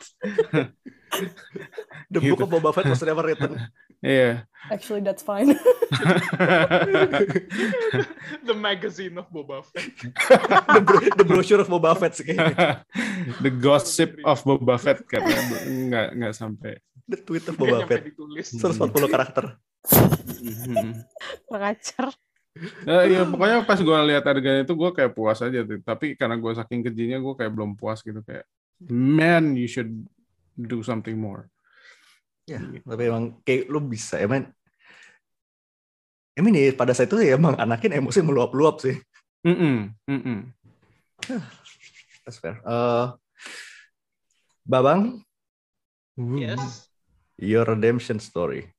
The 2.11 2.23
gitu. 2.23 2.39
Book 2.39 2.47
of 2.47 2.51
Boba 2.51 2.71
Fett 2.75 2.87
was 2.87 3.03
never 3.03 3.23
written. 3.27 3.59
Iya. 4.05 4.45
Actually, 4.67 5.07
that's 5.07 5.23
fine. 5.23 5.55
the 8.43 8.55
magazine 8.55 9.15
of 9.15 9.31
Boba 9.31 9.63
Fett. 9.63 9.95
the, 10.75 10.83
bro 10.83 10.99
the 11.15 11.25
brochure 11.25 11.63
of 11.63 11.71
Boba 11.71 11.95
Fett 11.95 12.19
sih 12.19 12.35
the 13.45 13.53
gossip 13.55 14.19
of 14.27 14.43
Boba 14.43 14.75
Fett 14.77 15.07
karena 15.07 15.39
nggak 15.71 16.09
nggak 16.19 16.35
sampai. 16.35 16.75
The 17.07 17.23
tweet 17.23 17.47
of 17.47 17.55
Boba 17.55 17.87
Fett. 17.87 18.11
140 18.11 19.07
karakter. 19.07 19.55
Pengacar. 21.47 22.11
Ya, 22.89 23.05
ya 23.05 23.23
pokoknya 23.29 23.69
pas 23.69 23.79
gue 23.79 23.99
lihat 24.11 24.25
adegan 24.25 24.65
itu 24.65 24.73
gue 24.75 24.91
kayak 24.91 25.13
puas 25.15 25.39
aja 25.39 25.63
tuh. 25.63 25.79
Tapi 25.85 26.19
karena 26.19 26.35
gue 26.41 26.53
saking 26.57 26.81
kejinya 26.91 27.23
gue 27.23 27.35
kayak 27.39 27.53
belum 27.55 27.77
puas 27.79 28.01
gitu 28.03 28.19
kayak, 28.25 28.49
man 28.91 29.55
you 29.55 29.71
should 29.71 29.93
do 30.59 30.83
something 30.83 31.15
more. 31.15 31.47
Ya, 32.47 32.63
tapi 32.63 33.03
emang 33.11 33.43
kayak 33.43 33.67
lu 33.67 33.83
bisa 33.83 34.23
emang 34.23 34.47
emang 36.39 36.55
nih 36.55 36.79
pada 36.79 36.95
saat 36.95 37.11
itu 37.11 37.19
ya 37.19 37.35
emang 37.35 37.59
anakin 37.59 37.99
emosi 37.99 38.23
meluap-luap 38.23 38.79
sih. 38.79 38.97
Mm 39.43 39.57
-mm, 39.59 39.77
mm 40.07 40.21
-mm. 40.23 40.39
That's 42.23 42.39
fair. 42.39 42.63
Uh, 42.63 43.19
Babang? 44.67 45.23
Yes. 46.19 46.91
Your 47.39 47.67
redemption 47.67 48.19
story. 48.19 48.71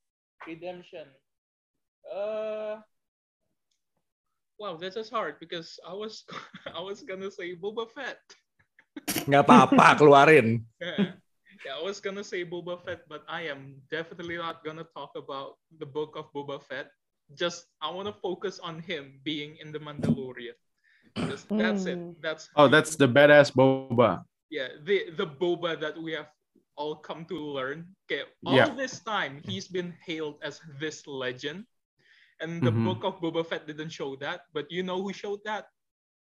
Redemption. 0.48 1.08
Uh, 2.08 2.80
wow, 4.60 4.76
this 4.80 4.96
is 4.96 5.12
hard 5.12 5.40
because 5.40 5.80
I 5.84 5.92
was 5.92 6.24
I 6.78 6.80
was 6.80 7.04
gonna 7.04 7.32
say 7.32 7.56
Boba 7.56 7.88
Fett. 7.92 8.20
Nggak 9.28 9.44
apa-apa, 9.44 10.00
keluarin. 10.00 10.64
Yeah, 10.80 11.20
I 11.66 11.82
was 11.82 12.00
gonna 12.00 12.24
say 12.24 12.46
Boba 12.46 12.78
Fett, 12.84 13.02
but 13.10 13.24
I 13.28 13.48
am 13.48 13.82
definitely 13.90 14.38
not 14.38 14.64
gonna 14.64 14.86
talk 14.96 15.12
about 15.16 15.58
the 15.80 15.86
book 15.86 16.16
of 16.16 16.32
Boba 16.34 16.62
Fett. 16.62 16.92
Just 17.36 17.68
I 17.82 17.90
want 17.92 18.08
to 18.08 18.14
focus 18.14 18.60
on 18.60 18.80
him 18.80 19.20
being 19.24 19.58
in 19.60 19.72
the 19.72 19.80
Mandalorian. 19.80 20.56
Just, 21.28 21.50
that's 21.50 21.84
mm. 21.84 21.88
it. 21.88 21.98
Hmm. 21.98 22.12
That's 22.22 22.50
oh, 22.56 22.68
that's 22.68 22.96
the 22.96 23.08
badass 23.08 23.52
Boba. 23.52 24.24
Yeah, 24.50 24.70
the 24.84 25.12
the 25.18 25.28
Boba 25.28 25.80
that 25.80 25.98
we 25.98 26.14
have 26.14 26.30
all 26.78 26.96
come 26.96 27.26
to 27.26 27.36
learn. 27.36 27.88
Okay, 28.06 28.24
all 28.46 28.56
yeah. 28.56 28.70
this 28.70 29.00
time 29.02 29.42
he's 29.44 29.68
been 29.68 29.94
hailed 30.06 30.38
as 30.44 30.62
this 30.80 31.08
legend, 31.08 31.66
and 32.40 32.62
the 32.62 32.72
mm-hmm. 32.72 32.86
book 32.86 33.04
of 33.04 33.20
Boba 33.20 33.46
Fett 33.46 33.68
didn't 33.68 33.90
show 33.90 34.16
that. 34.18 34.42
But 34.54 34.72
you 34.72 34.84
know 34.84 35.02
who 35.02 35.12
showed 35.12 35.42
that? 35.46 35.68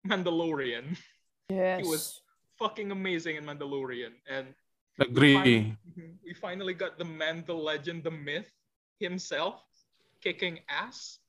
Mandalorian. 0.07 0.97
Yes, 1.47 1.79
he 1.79 1.87
was 1.87 2.19
fucking 2.59 2.91
amazing 2.91 3.37
in 3.37 3.45
Mandalorian, 3.45 4.11
and 4.27 4.51
Agree. 4.99 5.36
We 5.36 5.36
finally, 5.36 5.77
mm-hmm, 5.89 6.12
we 6.25 6.33
finally 6.33 6.73
got 6.73 6.97
the 6.97 7.05
man, 7.05 7.43
the 7.45 7.53
legend, 7.53 8.03
the 8.03 8.12
myth 8.12 8.49
himself 8.99 9.62
kicking 10.21 10.60
ass. 10.69 11.19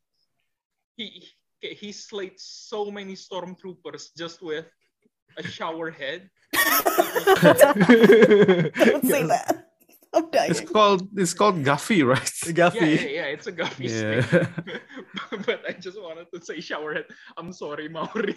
He 0.97 1.25
he 1.61 1.93
slayed 1.93 2.35
so 2.37 2.91
many 2.91 3.15
stormtroopers 3.15 4.15
just 4.17 4.43
with 4.43 4.67
a 5.37 5.43
shower 5.43 5.91
head. 5.91 6.31
Don't 6.53 6.65
say 9.05 9.25
that. 9.27 9.67
I'm 10.15 10.31
dying. 10.31 10.51
It's 10.51 10.61
called 10.61 11.09
it's 11.17 11.35
called 11.35 11.63
Guffy, 11.63 12.03
right? 12.03 12.33
Guffy. 12.55 12.81
Yeah, 12.81 12.87
yeah, 12.87 13.09
yeah 13.09 13.25
it's 13.35 13.47
a 13.47 13.53
Guffy 13.53 13.89
yeah. 13.89 14.23
stick. 14.23 14.49
but 15.47 15.63
I 15.69 15.73
just 15.73 16.01
wanted 16.01 16.27
to 16.33 16.45
say 16.45 16.59
showerhead. 16.59 17.05
I'm 17.37 17.53
sorry, 17.53 17.89
Maori. 17.89 18.37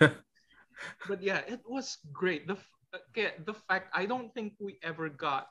but 0.00 1.22
yeah, 1.22 1.40
it 1.46 1.60
was 1.66 1.98
great. 2.12 2.46
The 2.46 2.56
okay, 2.94 3.32
the 3.44 3.54
fact 3.54 3.90
I 3.94 4.06
don't 4.06 4.32
think 4.34 4.54
we 4.58 4.78
ever 4.82 5.08
got 5.08 5.48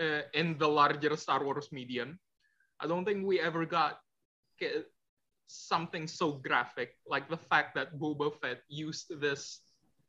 uh, 0.00 0.22
in 0.34 0.58
the 0.58 0.68
larger 0.68 1.16
Star 1.16 1.44
Wars 1.44 1.68
medium. 1.72 2.18
I 2.80 2.86
don't 2.86 3.04
think 3.04 3.26
we 3.26 3.40
ever 3.40 3.66
got 3.66 4.00
okay, 4.56 4.84
something 5.46 6.06
so 6.06 6.32
graphic 6.32 6.96
like 7.06 7.28
the 7.28 7.36
fact 7.36 7.74
that 7.74 7.98
Boba 7.98 8.32
Fett 8.40 8.62
used 8.68 9.10
this 9.20 9.60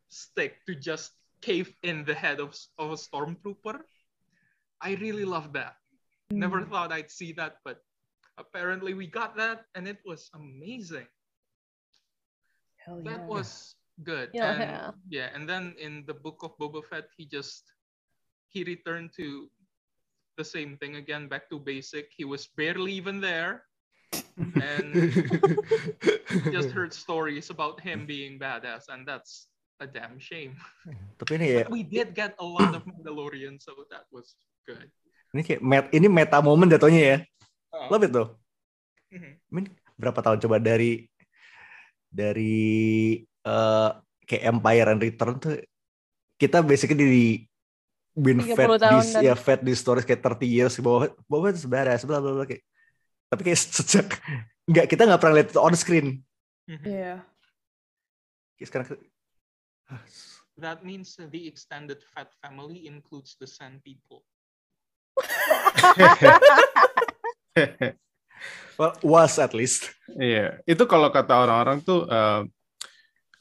stick 0.10 0.64
to 0.68 0.76
just 0.76 1.12
cave 1.42 1.74
in 1.84 2.06
the 2.06 2.14
head 2.14 2.40
of, 2.40 2.56
of 2.78 2.92
a 2.92 2.96
stormtrooper. 2.96 3.82
I 4.82 4.94
really 4.96 5.26
love 5.26 5.54
that. 5.54 5.76
Mm. 6.32 6.38
Never 6.38 6.62
thought 6.64 6.92
I'd 6.92 7.10
see 7.10 7.34
that, 7.34 7.58
but 7.66 7.82
apparently 8.38 8.94
we 8.94 9.08
got 9.08 9.36
that, 9.38 9.66
and 9.76 9.88
it 9.88 9.98
was 10.06 10.30
amazing. 10.34 11.08
Hell 12.78 13.02
yeah. 13.04 13.12
That 13.12 13.28
was 13.28 13.76
good. 14.04 14.30
Yeah, 14.34 14.52
and, 14.58 14.94
yeah. 15.10 15.30
And 15.34 15.48
then 15.48 15.76
in 15.80 16.04
the 16.08 16.14
book 16.14 16.44
of 16.44 16.58
Boba 16.58 16.82
Fett, 16.86 17.08
he 17.18 17.26
just 17.26 17.64
he 18.50 18.64
returned 18.64 19.12
to 19.18 19.48
the 20.38 20.44
same 20.44 20.78
thing 20.78 20.96
again, 20.96 21.28
back 21.28 21.50
to 21.50 21.60
basic. 21.60 22.10
He 22.16 22.26
was 22.26 22.48
barely 22.58 22.94
even 22.94 23.22
there. 23.22 23.64
and 24.38 24.92
just 26.56 26.72
heard 26.72 26.92
stories 26.92 27.50
about 27.50 27.80
him 27.80 28.06
being 28.06 28.40
badass, 28.40 28.92
and 28.92 29.08
that's 29.08 29.48
a 29.80 29.88
damn 29.88 30.20
shame. 30.20 30.56
Tapi 31.20 31.40
ini 31.40 31.46
ya, 31.48 31.58
But 31.64 31.72
we 31.72 31.84
did 31.84 32.12
get 32.12 32.36
a 32.40 32.46
lot 32.46 32.76
of 32.76 32.84
Mandalorian, 32.84 33.62
so 33.62 33.88
that 33.90 34.08
was 34.12 34.36
good. 34.68 34.88
Ini 35.32 35.42
kayak 35.48 35.62
met, 35.64 35.86
ini 35.96 36.08
meta 36.12 36.44
moment 36.44 36.68
jatuhnya 36.68 37.02
ya. 37.02 37.18
Uh, 37.72 37.88
Love 37.88 38.04
it 38.04 38.12
tuh. 38.12 38.30
Mm-hmm. 39.16 39.34
I 39.40 39.52
mean, 39.52 39.68
berapa 39.96 40.20
tahun 40.20 40.44
coba 40.44 40.60
dari 40.60 41.08
dari 42.12 43.24
uh, 43.46 44.02
kayak 44.26 44.44
Empire 44.52 44.88
and 44.92 45.02
Return 45.02 45.36
tuh 45.38 45.62
kita 46.42 46.66
basically 46.66 46.98
di 46.98 47.26
been 48.12 48.44
fed 48.44 48.68
di 48.76 49.24
ya 49.24 49.38
fed 49.38 49.64
di 49.64 49.72
stories 49.72 50.04
kayak 50.04 50.20
30 50.20 50.44
years 50.44 50.76
bahwa 50.84 51.08
bahwa 51.30 51.46
itu 51.48 51.64
sebenarnya 51.64 52.04
bla 52.04 52.20
bla 52.20 52.32
bla 52.36 52.46
kayak 52.46 52.64
tapi 53.32 53.42
kayak 53.48 53.60
sejak 53.80 54.08
nggak 54.68 54.86
kita 54.92 55.08
nggak 55.08 55.22
pernah 55.22 55.36
lihat 55.40 55.50
itu 55.54 55.62
on 55.62 55.76
screen. 55.76 56.08
Iya. 56.68 57.24
Yeah. 58.60 58.62
Sekarang 58.62 58.94
That 60.62 60.86
means 60.86 61.18
the 61.18 61.50
extended 61.50 62.06
Fat 62.14 62.30
family 62.38 62.86
includes 62.86 63.34
the 63.42 63.50
Sand 63.50 63.82
people. 63.82 64.22
well, 68.78 68.94
was 69.02 69.42
at 69.42 69.58
least. 69.58 69.90
Iya, 70.14 70.62
yeah. 70.62 70.70
itu 70.70 70.86
kalau 70.86 71.10
kata 71.10 71.34
orang-orang 71.34 71.82
tuh 71.82 72.06
uh, 72.06 72.46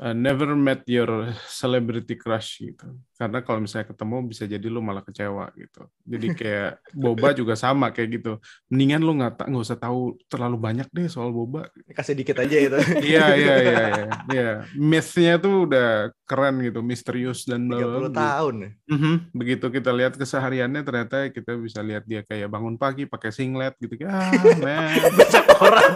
uh, 0.01 0.17
never 0.17 0.57
met 0.57 0.83
your 0.89 1.31
celebrity 1.47 2.17
crush 2.17 2.65
gitu. 2.65 2.97
Karena 3.21 3.45
kalau 3.45 3.61
misalnya 3.61 3.93
ketemu 3.93 4.17
bisa 4.25 4.49
jadi 4.49 4.67
lu 4.73 4.81
malah 4.81 5.05
kecewa 5.05 5.53
gitu. 5.53 5.85
Jadi 6.09 6.27
kayak 6.41 6.81
Boba 6.97 7.37
juga 7.37 7.53
sama 7.53 7.93
kayak 7.93 8.09
gitu. 8.21 8.33
Mendingan 8.73 9.05
lu 9.05 9.13
nggak 9.21 9.45
nggak 9.45 9.63
usah 9.63 9.77
tahu 9.77 10.17
terlalu 10.27 10.57
banyak 10.57 10.89
deh 10.89 11.07
soal 11.13 11.29
Boba. 11.31 11.69
Kasih 11.93 12.17
dikit 12.17 12.41
aja 12.41 12.57
itu. 12.57 12.79
Iya 13.11 13.27
iya 13.35 13.55
iya 13.59 13.81
iya. 13.91 14.07
Iya, 14.31 14.51
myth-nya 14.79 15.35
tuh 15.43 15.67
udah 15.67 16.15
keren 16.29 16.63
gitu, 16.63 16.79
misterius 16.79 17.43
dan 17.43 17.67
bla 17.67 18.07
30 18.07 18.15
tahun. 18.15 18.55
Mm 18.87 18.99
-hmm. 18.99 19.15
Begitu 19.35 19.67
kita 19.67 19.91
lihat 19.91 20.15
kesehariannya 20.15 20.83
ternyata 20.87 21.27
kita 21.29 21.59
bisa 21.59 21.83
lihat 21.83 22.07
dia 22.07 22.23
kayak 22.23 22.47
bangun 22.47 22.79
pagi 22.79 23.05
pakai 23.05 23.35
singlet 23.35 23.75
gitu. 23.83 23.99
Ah, 24.07 24.31
man. 24.63 24.95
Banyak 25.19 25.47
orang. 25.59 25.93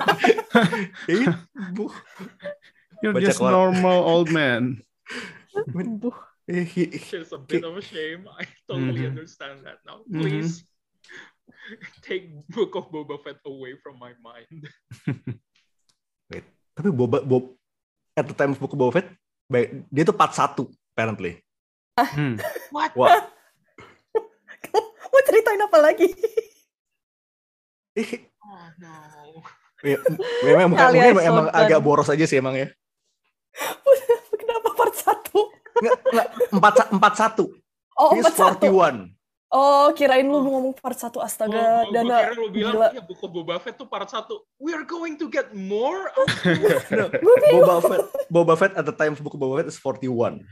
You're 3.04 3.20
just 3.20 3.44
normal 3.44 4.00
old 4.08 4.32
man. 4.32 4.80
It's 6.48 7.32
a 7.32 7.40
bit 7.40 7.64
of 7.64 7.76
a 7.76 7.80
shame. 7.80 8.28
I 8.28 8.44
totally 8.68 9.00
mm-hmm. 9.00 9.16
understand 9.16 9.64
that 9.64 9.80
now. 9.88 10.04
Mm-hmm. 10.04 10.20
Please 10.20 10.60
mm-hmm. 10.60 12.00
take 12.04 12.28
Book 12.52 12.76
of 12.76 12.92
Boba 12.92 13.16
Fett 13.24 13.40
away 13.48 13.80
from 13.80 13.96
my 13.96 14.12
mind. 14.20 14.68
Wait, 16.28 16.44
tapi 16.76 16.88
Boba 16.92 17.24
Bob 17.24 17.56
at 18.12 18.28
the 18.28 18.36
time 18.36 18.52
of 18.52 18.60
Book 18.60 18.76
of 18.76 18.80
Boba 18.80 19.00
Fett, 19.00 19.08
baik, 19.48 19.88
dia 19.88 20.04
tuh 20.04 20.16
part 20.16 20.36
satu 20.36 20.68
apparently. 20.92 21.40
Hmm. 21.96 22.36
What? 22.68 22.92
What? 22.92 23.32
Mau 25.08 25.20
ceritain 25.24 25.64
apa 25.64 25.78
lagi? 25.80 26.10
Oh 28.44 28.66
no. 28.82 28.94
Ya, 29.84 30.00
memang 30.44 30.74
mungkin, 30.74 30.90
mungkin 30.96 31.22
emang 31.22 31.46
agak 31.52 31.80
boros 31.84 32.08
aja 32.08 32.24
sih 32.24 32.40
emang 32.40 32.56
ya. 32.56 32.68
Kenapa 34.40 34.68
part 34.74 34.94
satu? 34.94 35.40
Nggak, 35.74 35.96
nggak, 36.08 36.26
empat, 36.50 36.74
empat 36.90 37.14
satu. 37.14 37.44
Oh, 37.94 38.10
He's 38.12 38.26
part 38.26 38.58
satu. 38.58 38.66
41. 38.68 39.14
Oh, 39.48 39.94
kirain 39.94 40.26
lu 40.26 40.42
ngomong 40.42 40.74
part 40.74 40.98
satu. 40.98 41.22
Oh, 41.22 41.26
Astaga, 41.26 41.86
oh, 41.86 41.86
gue 41.86 41.94
Dana. 41.94 42.16
kira 42.20 42.34
lu 42.34 42.50
bilang, 42.50 42.74
gila. 42.74 42.88
ya 42.90 43.02
buku 43.02 43.26
Boba 43.30 43.62
Fett 43.62 43.78
tuh 43.78 43.86
part 43.86 44.10
satu. 44.10 44.42
We 44.58 44.74
are 44.74 44.82
going 44.82 45.14
to 45.16 45.30
get 45.30 45.54
more? 45.54 46.10
No, 46.90 47.06
Boba 47.62 47.78
Fett, 47.80 48.02
Boba 48.26 48.54
Fett 48.54 48.74
at 48.74 48.82
the 48.82 48.90
time 48.90 49.14
buku 49.14 49.38
Boba 49.38 49.62
Fett 49.62 49.70
is 49.70 49.78
41. 49.78 50.42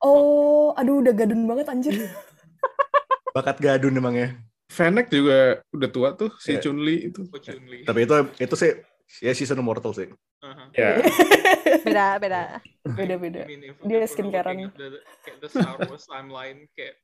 Oh, 0.00 0.76
aduh 0.76 1.00
udah 1.00 1.12
gadun 1.12 1.44
banget 1.44 1.68
anjir. 1.68 1.96
Bakat 3.36 3.60
gadun 3.60 3.96
emang 3.96 4.12
ya. 4.12 4.28
Fennec 4.68 5.08
juga 5.08 5.64
udah 5.72 5.88
tua 5.88 6.08
tuh 6.14 6.30
si 6.36 6.54
Iya. 6.54 6.62
Chun-Li 6.62 7.10
itu. 7.10 7.26
Oh, 7.26 7.40
Chun-Li. 7.40 7.82
Tapi 7.82 8.04
itu 8.04 8.14
itu 8.38 8.54
sih 8.54 8.70
ya 9.18 9.34
season 9.34 9.58
immortal 9.58 9.90
sih. 9.90 10.06
Uh-huh. 10.40 10.66
Ya. 10.78 11.02
Beda, 11.84 12.06
beda. 12.22 12.42
Beda-beda. 12.98 13.42
I 13.44 13.48
mean, 13.50 13.74
Dia 13.82 14.06
skin-carean. 14.06 14.70
the, 14.78 15.02
kayak 15.26 15.38
the 15.42 15.48
Star 15.50 15.76
Wars 15.90 16.06
timeline, 16.06 16.70
kayak 16.78 16.94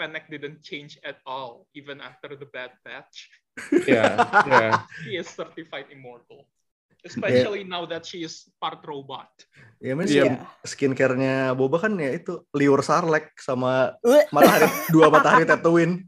Fennec 0.00 0.32
didn't 0.32 0.64
change 0.64 0.96
at 1.04 1.20
all, 1.28 1.68
even 1.76 2.00
after 2.00 2.32
the 2.32 2.48
Bad 2.48 2.72
Batch. 2.80 3.28
Ya, 3.84 4.16
ya. 4.48 4.80
He 5.04 5.20
is 5.20 5.28
certified 5.28 5.92
immortal. 5.92 6.48
Especially 7.00 7.64
now 7.64 7.88
that 7.88 8.04
she 8.04 8.24
is 8.24 8.48
part 8.60 8.80
robot. 8.84 9.28
Ya 9.80 9.96
men 9.96 10.04
Iya. 10.04 10.44
skin, 10.64 10.92
skincare-nya 10.92 11.56
Boba 11.56 11.80
kan 11.80 11.96
ya 11.96 12.12
itu 12.12 12.44
liur 12.52 12.84
sarlek 12.84 13.32
sama 13.40 13.96
matahari 14.28 14.68
dua 14.92 15.08
matahari 15.08 15.48
Tatooine. 15.48 16.04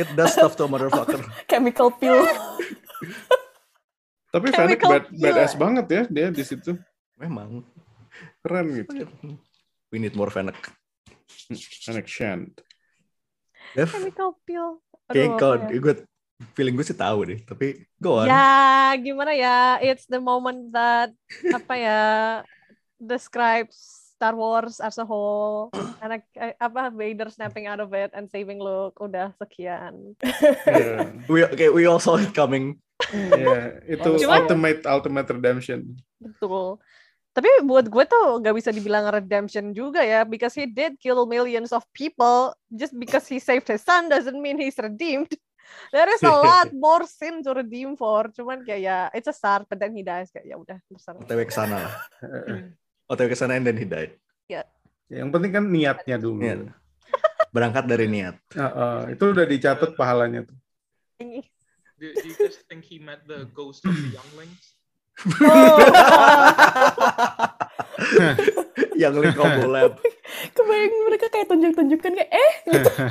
It 0.00 0.08
does 0.16 0.32
stuff 0.32 0.56
to 0.56 0.64
a 0.64 0.68
motherfucker. 0.72 1.20
Chemical 1.44 1.92
peel. 2.00 2.24
Tapi 4.30 4.46
Fennec 4.54 4.78
Chemical 4.78 4.90
bad, 4.94 5.04
badass 5.10 5.52
banget 5.58 5.86
ya 5.90 6.02
dia 6.06 6.26
di 6.30 6.44
situ. 6.46 6.78
Memang. 7.18 7.66
Keren 8.46 8.66
gitu. 8.78 9.04
We 9.90 9.98
need 9.98 10.14
more 10.14 10.30
Fennec. 10.30 10.56
Fennec 11.82 12.06
Shand. 12.06 12.54
Dev, 13.74 13.90
Chemical 13.90 14.38
peel. 14.46 14.78
ya? 15.10 15.26
gue 15.66 15.94
feeling 16.56 16.74
gue 16.78 16.86
sih 16.86 16.96
tahu 16.96 17.26
deh, 17.26 17.38
tapi 17.44 17.84
go 17.98 18.22
on. 18.22 18.26
Ya, 18.30 18.94
gimana 18.96 19.34
ya? 19.34 19.78
It's 19.82 20.06
the 20.06 20.22
moment 20.22 20.72
that 20.72 21.12
apa 21.50 21.74
ya 21.76 22.02
describes 22.96 23.76
Star 24.16 24.36
Wars 24.36 24.80
as 24.80 24.96
a 25.00 25.06
whole. 25.06 25.72
Anak 26.00 26.24
apa 26.56 26.92
Vader 26.92 27.28
snapping 27.28 27.68
out 27.68 27.80
of 27.80 27.92
it 27.92 28.12
and 28.16 28.28
saving 28.28 28.60
Luke 28.60 28.96
udah 29.00 29.32
sekian. 29.36 30.16
Ya, 30.68 31.08
We 31.28 31.44
okay, 31.44 31.68
we 31.68 31.84
all 31.84 32.00
saw 32.00 32.16
it 32.16 32.32
coming. 32.32 32.80
Ya, 33.14 33.82
itu 33.86 34.10
Cuman- 34.24 34.46
ultimate 34.46 34.80
ultimate 34.86 35.28
redemption. 35.30 35.96
Betul. 36.18 36.78
Tapi 37.30 37.46
buat 37.62 37.86
gue 37.86 38.04
tuh 38.10 38.42
gak 38.42 38.58
bisa 38.58 38.74
dibilang 38.74 39.06
redemption 39.06 39.70
juga 39.70 40.02
ya, 40.02 40.26
because 40.26 40.50
he 40.50 40.66
did 40.66 40.98
kill 40.98 41.22
millions 41.30 41.70
of 41.70 41.86
people. 41.94 42.50
Just 42.74 42.90
because 42.98 43.30
he 43.30 43.38
saved 43.38 43.70
his 43.70 43.86
son 43.86 44.10
doesn't 44.10 44.34
mean 44.34 44.58
he's 44.58 44.74
redeemed. 44.74 45.30
There 45.94 46.10
is 46.10 46.18
a 46.26 46.34
lot 46.34 46.74
more 46.84 47.06
sin 47.06 47.46
to 47.46 47.54
redeem 47.54 47.94
for. 47.94 48.26
Cuman 48.34 48.66
kayak 48.66 48.82
ya, 48.82 48.98
it's 49.14 49.30
a 49.30 49.34
start, 49.34 49.70
but 49.70 49.78
then 49.78 49.94
he 49.94 50.02
dies. 50.02 50.34
Kayak 50.34 50.46
ya 50.50 50.56
udah, 50.58 50.78
terserah. 50.90 51.22
OTW 51.22 51.42
ke 51.46 51.54
sana 51.54 51.76
lah. 51.78 51.94
OTW 53.06 53.28
ke 53.30 53.38
sana 53.38 53.54
and 53.54 53.62
then 53.62 53.78
he 53.78 53.86
died. 53.86 54.18
Yang 55.10 55.30
penting 55.34 55.52
kan 55.54 55.64
niatnya 55.66 56.16
dulu. 56.22 56.38
Niat. 56.38 56.70
Berangkat 57.50 57.86
dari 57.90 58.06
niat. 58.06 58.38
Heeh, 58.54 59.18
itu 59.18 59.24
udah 59.26 59.42
dicatat 59.42 59.98
pahalanya 59.98 60.46
tuh. 60.46 60.54
Do, 62.00 62.16
do 62.16 62.32
you 62.32 62.32
guys 62.32 62.56
think 62.64 62.88
he 62.88 62.96
met 62.96 63.28
the 63.28 63.44
ghost 63.52 63.84
of 63.84 63.92
the 63.92 64.16
younglings? 64.16 64.72
Yang 68.96 69.20
link 69.20 69.36
combo 69.36 69.68
lab. 69.68 70.00
Kebayang 70.56 70.94
mereka 71.04 71.28
kayak 71.28 71.52
tunjuk-tunjukkan 71.52 72.12
kayak 72.16 72.32
eh 72.32 72.52
gitu. 72.72 72.90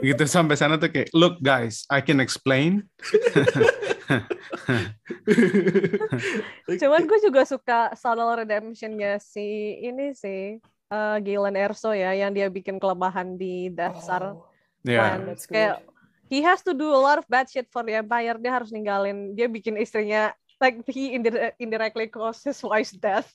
Gitu 0.00 0.24
sampai 0.28 0.56
sana 0.56 0.80
tuh 0.80 0.88
kayak, 0.88 1.12
look 1.12 1.36
guys, 1.44 1.84
I 1.92 2.00
can 2.04 2.20
explain. 2.24 2.88
Cuman 6.80 7.04
gue 7.04 7.18
juga 7.20 7.44
suka 7.44 7.92
subtle 7.96 8.36
redemptionnya 8.44 9.18
si 9.20 9.76
ini 9.80 10.14
sih, 10.16 10.56
eh, 10.88 11.16
Galen 11.20 11.56
Erso 11.56 11.92
ya, 11.92 12.16
yang 12.16 12.32
dia 12.32 12.48
bikin 12.48 12.80
kelemahan 12.80 13.36
di 13.36 13.68
Death 13.72 14.04
Star. 14.04 14.36
Oh, 14.36 14.48
that's 14.88 15.44
good. 15.44 15.52
kayak 15.52 15.84
he 16.30 16.40
has 16.40 16.62
to 16.62 16.72
do 16.72 16.88
a 16.88 17.00
lot 17.02 17.18
of 17.18 17.26
bad 17.26 17.50
shit 17.50 17.66
for 17.68 17.82
the 17.82 17.98
Empire. 17.98 18.38
Dia 18.38 18.54
harus 18.54 18.70
ninggalin, 18.70 19.34
dia 19.34 19.50
bikin 19.50 19.74
istrinya 19.76 20.30
like 20.62 20.78
he 20.86 21.10
indi- 21.12 21.34
indirectly 21.58 22.06
caused 22.06 22.46
his 22.46 22.62
wife's 22.62 22.94
death. 22.94 23.28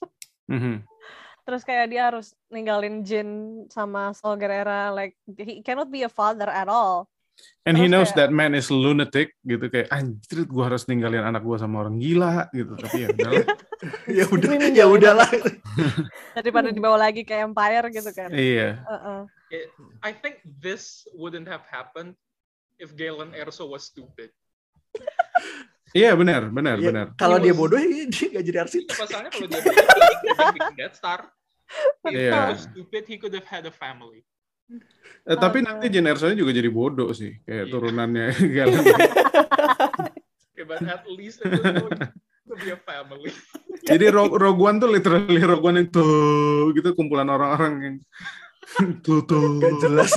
Mhm. 0.48 0.82
Terus 1.46 1.62
kayak 1.62 1.92
dia 1.92 2.10
harus 2.10 2.34
ninggalin 2.48 3.06
Jin 3.06 3.28
sama 3.70 4.10
Sol 4.16 4.34
Guerrera, 4.34 4.90
like 4.90 5.14
he 5.36 5.62
cannot 5.62 5.92
be 5.92 6.02
a 6.02 6.10
father 6.10 6.48
at 6.48 6.66
all. 6.66 7.06
And 7.68 7.76
he 7.76 7.84
Terus 7.84 7.92
knows 7.92 8.10
kayak- 8.10 8.18
that 8.18 8.30
man 8.32 8.56
is 8.56 8.72
lunatic 8.72 9.36
gitu 9.44 9.68
kayak 9.68 9.92
anjir 9.92 10.48
gua 10.48 10.72
harus 10.72 10.88
ninggalin 10.88 11.20
anak 11.20 11.44
gua 11.44 11.60
sama 11.60 11.84
orang 11.84 12.00
gila 12.00 12.48
gitu. 12.50 12.72
Tapi 12.74 13.04
ya 13.04 13.08
udahlah. 13.12 13.46
ya 14.18 14.24
udah, 14.24 14.50
ya 14.72 14.86
udahlah. 14.88 15.28
Daripada 16.40 16.72
dibawa 16.72 16.96
lagi 16.96 17.28
ke 17.28 17.36
Empire 17.36 17.92
gitu 17.92 18.10
kan. 18.16 18.32
iya. 18.32 18.80
Uh-uh. 18.88 19.20
It, 19.52 19.68
I 20.02 20.10
think 20.16 20.40
this 20.48 21.04
wouldn't 21.12 21.46
have 21.46 21.62
happened 21.68 22.16
if 22.76 22.92
Galen 22.92 23.32
Erso 23.32 23.66
was 23.66 23.88
stupid. 23.88 24.30
Iya 25.96 26.12
benar, 26.12 26.52
benar, 26.52 26.76
Ya, 26.76 26.88
benar. 26.92 27.06
Kalau 27.16 27.40
He 27.40 27.48
dia 27.48 27.52
was- 27.56 27.60
bodoh 27.62 27.78
dia 27.80 28.26
nggak 28.28 28.44
jadi 28.44 28.58
arsitek. 28.64 28.94
Pasalnya 28.96 29.30
kalau 29.32 29.46
dia 29.48 29.60
bikin, 29.60 29.84
he 29.86 30.32
could 30.36 30.54
bikin 30.54 30.74
Death 30.76 30.96
Star. 30.96 31.20
If 32.04 32.12
he 32.12 32.28
Iya. 32.28 32.52
was 32.52 32.60
stupid, 32.68 33.02
he 33.08 33.16
could 33.16 33.32
have 33.32 33.48
had 33.48 33.64
a 33.64 33.72
family. 33.72 34.22
Eh, 35.24 35.38
tapi 35.38 35.62
Aduh. 35.62 35.72
nanti 35.78 35.86
generasinya 35.88 36.34
juga 36.34 36.50
jadi 36.52 36.68
bodoh 36.68 37.10
sih, 37.16 37.38
kayak 37.42 37.64
Iya. 37.66 37.72
turunannya 37.72 38.26
Galen. 38.56 38.82
Okay, 40.52 40.64
but 40.66 40.82
at 40.84 41.06
least 41.08 41.40
it 41.44 41.48
to 41.52 42.54
be 42.60 42.70
a 42.70 42.78
family. 42.82 43.30
jadi 43.86 44.10
Rogue, 44.10 44.36
One 44.58 44.76
tuh 44.78 44.90
literally 44.90 45.38
Rogue 45.40 45.64
One 45.64 45.76
yang 45.80 45.88
tuh 45.88 46.10
gitu 46.74 46.92
kumpulan 46.92 47.26
orang-orang 47.30 47.72
yang 47.78 47.96
tuh 49.00 49.22
tuh. 49.24 49.62
Gak 49.62 49.74
jelas. 49.80 50.10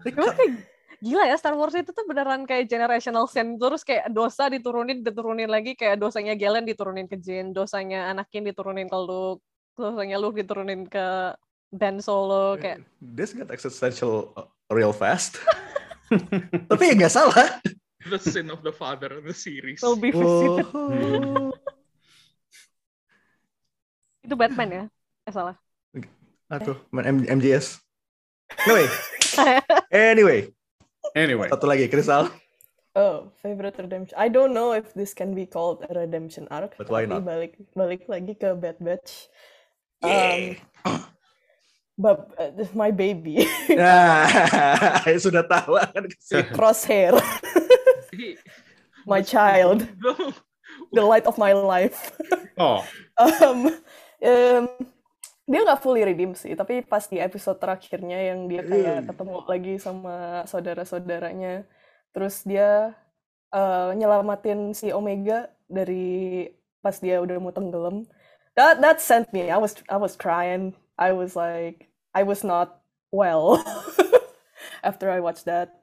Cuman 0.00 0.32
kayak 0.32 0.52
gila 1.00 1.24
ya 1.24 1.36
Star 1.40 1.56
Wars 1.56 1.72
itu 1.72 1.90
tuh 1.96 2.04
beneran 2.04 2.44
kayak 2.44 2.68
generational 2.68 3.24
sin 3.24 3.56
terus 3.56 3.80
kayak 3.80 4.12
dosa 4.12 4.52
diturunin 4.52 5.00
diturunin 5.00 5.48
lagi 5.48 5.72
kayak 5.72 5.96
dosanya 5.96 6.36
Galen 6.36 6.68
diturunin 6.68 7.08
ke 7.08 7.16
Jin, 7.16 7.56
dosanya 7.56 8.12
Anakin 8.12 8.44
diturunin 8.44 8.84
ke 8.84 8.98
Luke, 9.00 9.40
dosanya 9.80 10.20
Luke 10.20 10.36
diturunin 10.36 10.84
ke 10.84 11.32
Ben 11.72 11.96
Solo 12.04 12.60
kayak 12.60 12.84
This 13.00 13.32
got 13.32 13.48
existential 13.48 14.36
uh, 14.36 14.44
real 14.68 14.92
fast. 14.92 15.40
Tapi 16.70 16.82
ya 16.84 16.94
nggak 16.94 17.14
salah. 17.14 17.48
The 18.04 18.20
sin 18.20 18.52
of 18.52 18.60
the 18.60 18.72
father 18.72 19.20
in 19.20 19.24
the 19.24 19.36
series. 19.36 19.80
will 19.80 19.96
be 19.96 20.12
visited. 20.12 20.68
Oh. 20.72 21.52
Itu 24.24 24.34
Batman 24.36 24.68
ya? 24.68 24.84
Eh 25.24 25.32
salah. 25.32 25.56
Atuh, 26.50 26.76
main 26.90 27.06
M- 27.06 27.28
MGS. 27.38 27.78
Anyway, 28.66 28.88
anyway, 29.94 30.40
Anyway, 31.14 31.50
satu 31.50 31.66
lagi, 31.66 31.90
Kristal. 31.90 32.30
Oh, 32.98 33.30
favorite 33.38 33.78
redemption. 33.78 34.18
I 34.18 34.26
don't 34.26 34.50
know 34.50 34.74
if 34.74 34.90
this 34.94 35.14
can 35.14 35.30
be 35.34 35.46
called 35.46 35.86
a 35.86 35.94
redemption 35.94 36.50
arc. 36.50 36.74
But 36.74 36.90
why 36.90 37.06
tapi 37.06 37.22
not? 37.22 37.22
Balik 37.22 37.54
balik 37.78 38.02
lagi 38.10 38.34
ke 38.34 38.50
Bad 38.58 38.82
Batch. 38.82 39.30
Um, 40.02 40.56
but 41.94 42.34
uh, 42.40 42.50
my 42.74 42.90
baby, 42.90 43.46
Nah, 43.70 44.26
sudah 45.22 45.44
tahu 45.46 45.76
kan 45.76 46.02
ke 46.08 46.16
sini. 46.18 46.50
crosshair, 46.56 47.14
my 49.06 49.22
child, 49.22 49.86
the 50.90 51.04
light 51.04 51.28
of 51.28 51.38
my 51.38 51.52
life. 51.52 52.16
oh, 52.58 52.82
um, 53.20 53.70
um, 54.24 54.64
dia 55.50 55.66
nggak 55.66 55.82
fully 55.82 56.06
redeem 56.06 56.30
sih, 56.38 56.54
tapi 56.54 56.86
pas 56.86 57.02
di 57.10 57.18
episode 57.18 57.58
terakhirnya 57.58 58.30
yang 58.30 58.46
dia 58.46 58.62
kayak 58.62 59.10
ketemu 59.10 59.34
lagi 59.50 59.74
sama 59.82 60.46
saudara-saudaranya, 60.46 61.66
terus 62.14 62.46
dia 62.46 62.94
uh, 63.50 63.90
nyelamatin 63.98 64.70
si 64.70 64.94
Omega 64.94 65.50
dari 65.66 66.46
pas 66.78 66.94
dia 67.02 67.18
udah 67.18 67.42
mau 67.42 67.50
tenggelam. 67.50 68.06
That 68.54 68.78
that 68.78 69.02
sent 69.02 69.34
me. 69.34 69.50
I 69.50 69.58
was 69.58 69.74
I 69.90 69.98
was 69.98 70.14
crying. 70.14 70.78
I 70.94 71.10
was 71.10 71.34
like 71.34 71.90
I 72.14 72.22
was 72.22 72.46
not 72.46 72.82
well 73.10 73.58
after 74.86 75.10
I 75.10 75.18
watched 75.18 75.50
that. 75.50 75.82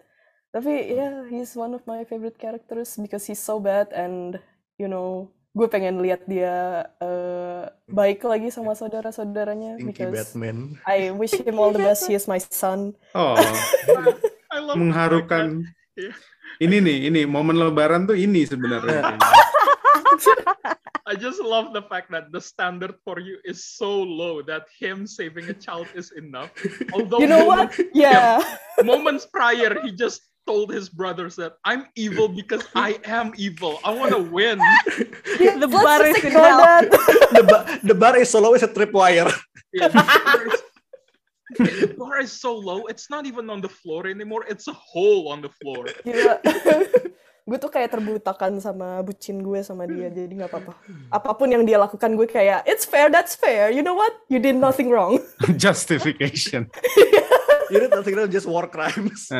Tapi 0.56 0.96
yeah, 0.96 1.28
he's 1.28 1.60
one 1.60 1.76
of 1.76 1.84
my 1.84 2.08
favorite 2.08 2.40
characters 2.40 2.96
because 2.96 3.28
he's 3.28 3.44
so 3.44 3.60
bad 3.60 3.92
and 3.92 4.40
you 4.80 4.88
know 4.88 5.28
gue 5.58 5.68
pengen 5.68 5.98
lihat 6.06 6.22
dia 6.30 6.86
eh, 7.02 7.66
baik 7.90 8.22
lagi 8.22 8.54
sama 8.54 8.78
saudara-saudaranya 8.78 9.82
Stinky 9.82 10.06
because 10.06 10.14
Batman. 10.14 10.78
I 10.86 11.10
wish 11.10 11.34
him 11.34 11.58
all 11.58 11.74
the 11.74 11.82
best. 11.82 12.06
He 12.06 12.14
is 12.14 12.30
my 12.30 12.38
son. 12.38 12.94
oh, 13.18 13.34
I 14.54 14.62
love 14.62 14.78
mengharukan. 14.78 15.66
Yeah. 15.98 16.14
ini 16.62 16.78
nih, 16.78 16.98
ini 17.10 17.22
momen 17.26 17.58
lebaran 17.58 18.06
tuh 18.06 18.14
ini 18.14 18.46
sebenarnya. 18.46 19.18
I 21.08 21.16
just 21.16 21.40
love 21.40 21.72
the 21.72 21.82
fact 21.88 22.12
that 22.12 22.36
the 22.36 22.44
standard 22.44 23.00
for 23.08 23.24
you 23.24 23.40
is 23.48 23.64
so 23.64 24.04
low 24.04 24.44
that 24.44 24.68
him 24.76 25.08
saving 25.08 25.48
a 25.48 25.56
child 25.56 25.88
is 25.96 26.12
enough. 26.20 26.52
Although 26.94 27.24
You 27.24 27.32
know 27.32 27.48
what? 27.48 27.72
Yeah. 27.96 28.44
moments 28.84 29.24
prior, 29.26 29.80
he 29.82 29.96
just 29.96 30.28
told 30.48 30.72
his 30.72 30.88
brothers 30.88 31.36
that 31.36 31.60
I'm 31.68 31.92
evil 32.00 32.32
because 32.32 32.64
I 32.76 32.98
am 33.04 33.36
evil. 33.36 33.78
I 33.84 33.92
want 33.92 34.16
to 34.16 34.24
win. 34.38 34.58
Yeah, 35.38 35.60
The 35.60 35.68
bar 35.68 36.02
is 36.08 36.24
in 36.24 36.32
hell. 36.32 36.58
that. 36.64 36.88
the, 37.38 37.44
bar, 37.44 37.62
the 37.84 37.96
bar 37.96 38.16
is 38.16 38.32
so 38.32 38.40
low 38.40 38.56
is 38.56 38.64
a 38.64 38.72
tripwire. 38.72 39.28
Yeah, 39.76 39.92
the 39.92 40.00
bar 40.02 40.40
is- 40.48 40.64
the 41.58 41.96
bar 41.96 42.20
is 42.20 42.32
so 42.36 42.52
low, 42.56 42.86
it's 42.92 43.08
not 43.10 43.24
even 43.26 43.48
on 43.50 43.64
the 43.64 43.72
floor 43.72 44.06
anymore. 44.06 44.44
It's 44.52 44.68
a 44.68 44.76
hole 44.76 45.32
on 45.32 45.40
the 45.40 45.48
floor. 45.64 45.88
Gila. 46.04 46.44
gue 47.48 47.56
tuh 47.56 47.72
kayak 47.72 47.96
terbutakan 47.96 48.60
sama 48.60 49.00
bucin 49.00 49.40
gue 49.40 49.64
sama 49.64 49.88
dia 49.88 50.12
jadi 50.12 50.28
nggak 50.28 50.52
apa-apa 50.52 50.76
apa 51.08 51.32
pun 51.32 51.48
yang 51.48 51.64
dia 51.64 51.80
lakukan 51.80 52.20
gue 52.20 52.28
kayak 52.28 52.60
it's 52.68 52.84
fair 52.84 53.08
that's 53.08 53.40
fair 53.40 53.72
you 53.72 53.80
know 53.80 53.96
what 53.96 54.12
you 54.28 54.36
did 54.36 54.60
nothing 54.60 54.92
wrong 54.92 55.16
Justification. 55.56 56.68
You 57.72 57.88
did 57.88 57.96
nothing 57.96 58.20
wrong, 58.20 58.28
just 58.28 58.52
war 58.52 58.68
crimes. 58.68 59.32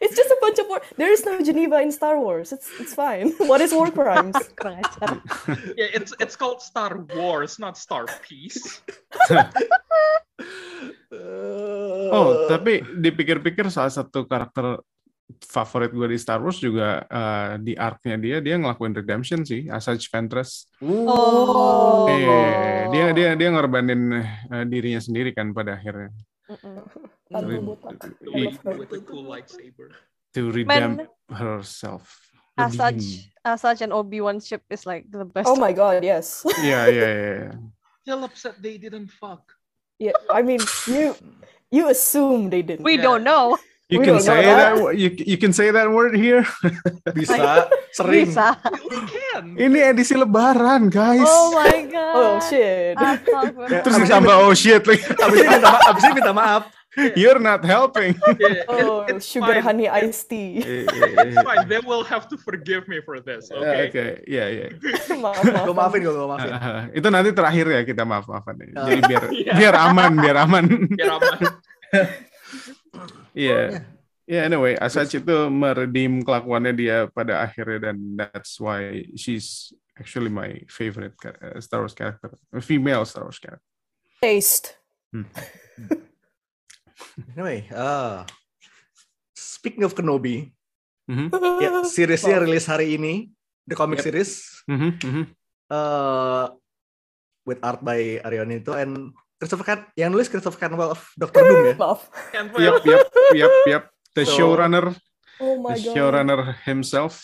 It's 0.00 0.16
just 0.16 0.30
a 0.30 0.38
bunch 0.40 0.58
of 0.58 0.66
war 0.68 0.80
there 0.96 1.12
is 1.12 1.24
no 1.24 1.38
Geneva 1.42 1.80
in 1.80 1.90
Star 1.92 2.18
Wars 2.18 2.52
it's 2.52 2.68
it's 2.80 2.94
fine 2.94 3.32
what 3.50 3.60
is 3.60 3.72
war 3.72 3.90
crimes. 3.90 4.36
Yeah, 5.78 5.90
it's 5.94 6.12
it's 6.18 6.36
called 6.36 6.60
Star 6.62 6.98
Wars, 7.14 7.58
not 7.58 7.78
Star 7.78 8.06
Peace. 8.26 8.82
Oh, 12.12 12.46
tapi 12.50 12.82
dipikir-pikir 12.82 13.70
salah 13.72 13.92
satu 13.92 14.28
karakter 14.28 14.82
favorit 15.44 15.92
gue 15.92 16.08
di 16.08 16.18
Star 16.18 16.40
Wars 16.40 16.56
juga 16.56 17.04
eh, 17.04 17.60
di 17.60 17.76
arc-nya 17.76 18.16
dia 18.16 18.40
dia 18.40 18.56
ngelakuin 18.56 18.96
redemption 18.96 19.44
sih, 19.44 19.68
Asajj 19.68 20.08
Ventress. 20.08 20.68
Oh. 20.80 22.08
Eh, 22.08 22.88
dia 22.92 23.12
dia 23.12 23.36
dia 23.36 23.48
ngorbanin 23.52 24.02
eh, 24.24 24.64
dirinya 24.68 25.00
sendiri 25.00 25.36
kan 25.36 25.52
pada 25.52 25.76
akhirnya 25.76 26.12
With 27.30 28.92
a 28.92 29.00
cool 29.04 29.24
lightsaber. 29.24 29.92
to 30.34 30.50
redeem 30.52 31.06
herself. 31.30 32.20
As 32.56 32.74
such, 32.74 33.30
as 33.44 33.60
such, 33.60 33.82
an 33.82 33.92
Obi-Wan 33.92 34.40
ship 34.40 34.62
is 34.70 34.84
like 34.86 35.06
the 35.10 35.24
best. 35.24 35.46
oh 35.48 35.54
my 35.56 35.72
god 35.72 36.02
yes 36.02 36.42
Yeah, 36.62 36.88
yeah, 36.88 37.14
yeah. 37.14 37.52
Still 38.02 38.24
upset 38.24 38.60
they 38.60 38.78
didn't 38.78 39.08
fuck. 39.14 39.52
yeah 39.98 40.16
I 40.30 40.42
mean 40.42 40.60
you 40.88 41.14
you 41.70 41.88
assume 41.90 42.50
they 42.50 42.62
didn't 42.62 42.82
We 42.84 42.96
Yeah. 42.96 43.02
don't 43.02 43.24
know. 43.24 43.58
You 43.88 44.00
We 44.00 44.04
can 44.04 44.20
say 44.20 44.44
that. 44.44 44.76
that. 44.76 44.98
You 45.00 45.08
you 45.16 45.38
can 45.40 45.56
say 45.56 45.72
that 45.72 45.88
word 45.88 46.12
here. 46.12 46.44
Bisa, 47.16 47.72
sering. 47.88 48.28
Bisa. 48.28 48.60
We 48.84 49.00
can. 49.08 49.56
Ini 49.56 49.96
edisi 49.96 50.12
Lebaran, 50.12 50.92
guys. 50.92 51.24
Oh 51.24 51.56
my 51.56 51.88
god. 51.96 52.12
oh 52.12 52.36
shit. 52.44 52.92
Terus 53.88 53.96
ditambah 54.04 54.34
oh 54.44 54.52
shit 54.52 54.84
lagi. 54.84 55.00
Abis 55.08 55.40
ini 55.40 55.48
minta, 55.48 55.72
abis 55.88 56.02
ini 56.04 56.14
minta 56.20 56.32
maaf. 56.36 56.68
You're 57.16 57.40
not 57.40 57.64
helping. 57.64 58.12
Yeah, 58.36 58.60
it- 58.60 58.68
oh 58.68 59.08
sugar 59.24 59.56
fine. 59.56 59.64
honey 59.64 59.86
iced 59.88 60.28
tea 60.28 60.60
It's 60.84 61.38
fine. 61.40 61.64
They 61.64 61.80
will 61.80 62.04
have 62.04 62.28
to 62.28 62.36
forgive 62.36 62.92
me 62.92 63.00
for 63.00 63.24
this. 63.24 63.48
Oke, 63.48 63.88
Okay. 63.88 64.20
iya 64.28 64.44
iya. 64.52 64.66
maaf 65.16 65.40
Gue 65.64 65.72
maafin, 65.72 66.04
gue 66.04 66.12
maafin. 66.12 66.52
Itu 66.92 67.08
nanti 67.08 67.32
terakhir 67.32 67.66
ya 67.72 67.80
kita 67.88 68.04
maaf-maafan 68.04 68.68
ya. 68.68 68.84
Jadi 68.84 69.00
biar 69.00 69.22
Iya. 69.32 69.52
biar 69.56 69.74
aman, 69.80 70.12
biar 70.20 70.36
aman. 70.44 70.64
Biar 70.92 71.10
aman. 71.16 71.38
Iya. 73.36 73.84
Ya 74.28 74.44
anyway, 74.44 74.76
Asajj 74.76 75.24
itu 75.24 75.36
meredeem 75.48 76.20
kelakuannya 76.20 76.76
dia 76.76 77.08
pada 77.08 77.40
akhirnya 77.48 77.88
dan 77.88 77.96
that's 78.12 78.60
why 78.60 79.08
she's 79.16 79.72
actually 79.96 80.28
my 80.28 80.60
favorite 80.68 81.16
uh, 81.24 81.56
Star 81.64 81.80
Wars 81.80 81.96
character, 81.96 82.36
female 82.60 83.08
Star 83.08 83.24
Wars 83.24 83.40
character. 83.40 83.64
taste 84.20 84.76
Anyway, 87.34 87.64
uh, 87.72 88.26
speaking 89.32 89.86
of 89.86 89.94
Kenobi, 89.94 90.52
Mhm, 91.08 91.32
ya, 91.62 91.70
seriesnya 91.88 92.36
rilis 92.36 92.68
hari 92.68 93.00
ini, 93.00 93.32
the 93.64 93.72
comic 93.72 94.04
Yep. 94.04 94.06
series, 94.12 94.30
mhm, 94.68 94.90
mhm. 95.00 95.24
uh, 95.72 96.52
with 97.48 97.56
art 97.64 97.80
by 97.80 98.20
Arionito 98.20 98.76
and 98.76 99.16
Christopher 99.38 99.64
Can 99.64 99.78
yang 99.94 100.10
nulis 100.10 100.26
Christopher 100.26 100.58
Canwell 100.58 100.92
of 100.92 101.02
Doctor 101.14 101.42
Doom 101.42 101.70
ya. 101.70 101.74
maaf 101.74 102.10
Yep, 102.34 102.82
yep, 102.84 103.06
yep, 103.34 103.54
yep. 103.66 103.84
The 104.12 104.26
So- 104.26 104.34
showrunner, 104.34 104.92
oh 105.38 105.54
the 105.54 105.62
my 105.62 105.74
god 105.74 105.94
showrunner 105.94 106.40
himself. 106.62 107.22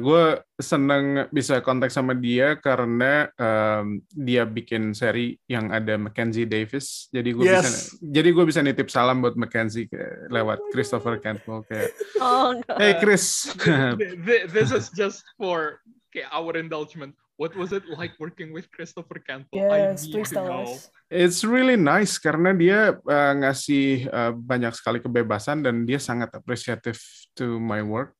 gue 0.00 0.24
seneng 0.56 1.28
bisa 1.28 1.60
kontak 1.60 1.92
sama 1.92 2.16
dia 2.16 2.56
karena 2.56 3.28
um, 3.36 4.00
dia 4.08 4.48
bikin 4.48 4.96
seri 4.96 5.36
yang 5.44 5.68
ada 5.68 6.00
Mackenzie 6.00 6.48
Davis. 6.48 7.12
Jadi 7.12 7.36
gue 7.36 7.44
bisa, 7.44 7.60
Yes. 7.60 7.92
jadi 8.00 8.32
gue 8.32 8.44
bisa 8.48 8.64
nitip 8.64 8.88
salam 8.88 9.20
buat 9.20 9.36
Mackenzie 9.36 9.84
ke- 9.84 10.24
lewat 10.32 10.72
Christopher 10.72 11.20
Cantwell 11.20 11.68
kayak, 11.68 11.92
Oh 12.16 12.56
no. 12.56 12.74
hey 12.80 12.96
Chris, 12.96 13.52
Th- 13.60 14.16
th- 14.24 14.48
This 14.48 14.72
is 14.72 14.88
just 14.88 15.20
for 15.36 15.84
okay, 16.08 16.24
our 16.32 16.56
indulgement. 16.56 17.12
What 17.38 17.54
was 17.54 17.70
it 17.70 17.86
like 17.86 18.18
working 18.18 18.50
with 18.50 18.66
Christopher 18.74 19.22
Campbell? 19.22 19.62
yes 19.62 19.70
I 19.70 19.78
need 19.94 20.10
please 20.10 20.30
to 20.34 20.42
tell 20.42 20.50
know. 20.50 20.66
us 20.66 20.90
It's 21.08 21.40
really 21.40 21.80
nice 21.80 22.20
karena 22.20 22.52
dia 22.52 23.00
uh, 23.00 23.32
ngasih 23.40 24.12
uh, 24.12 24.32
banyak 24.36 24.76
sekali 24.76 25.00
kebebasan 25.00 25.64
dan 25.64 25.88
dia 25.88 25.96
sangat 25.96 26.28
appreciative 26.36 27.00
to 27.32 27.56
my 27.56 27.80
work. 27.80 28.12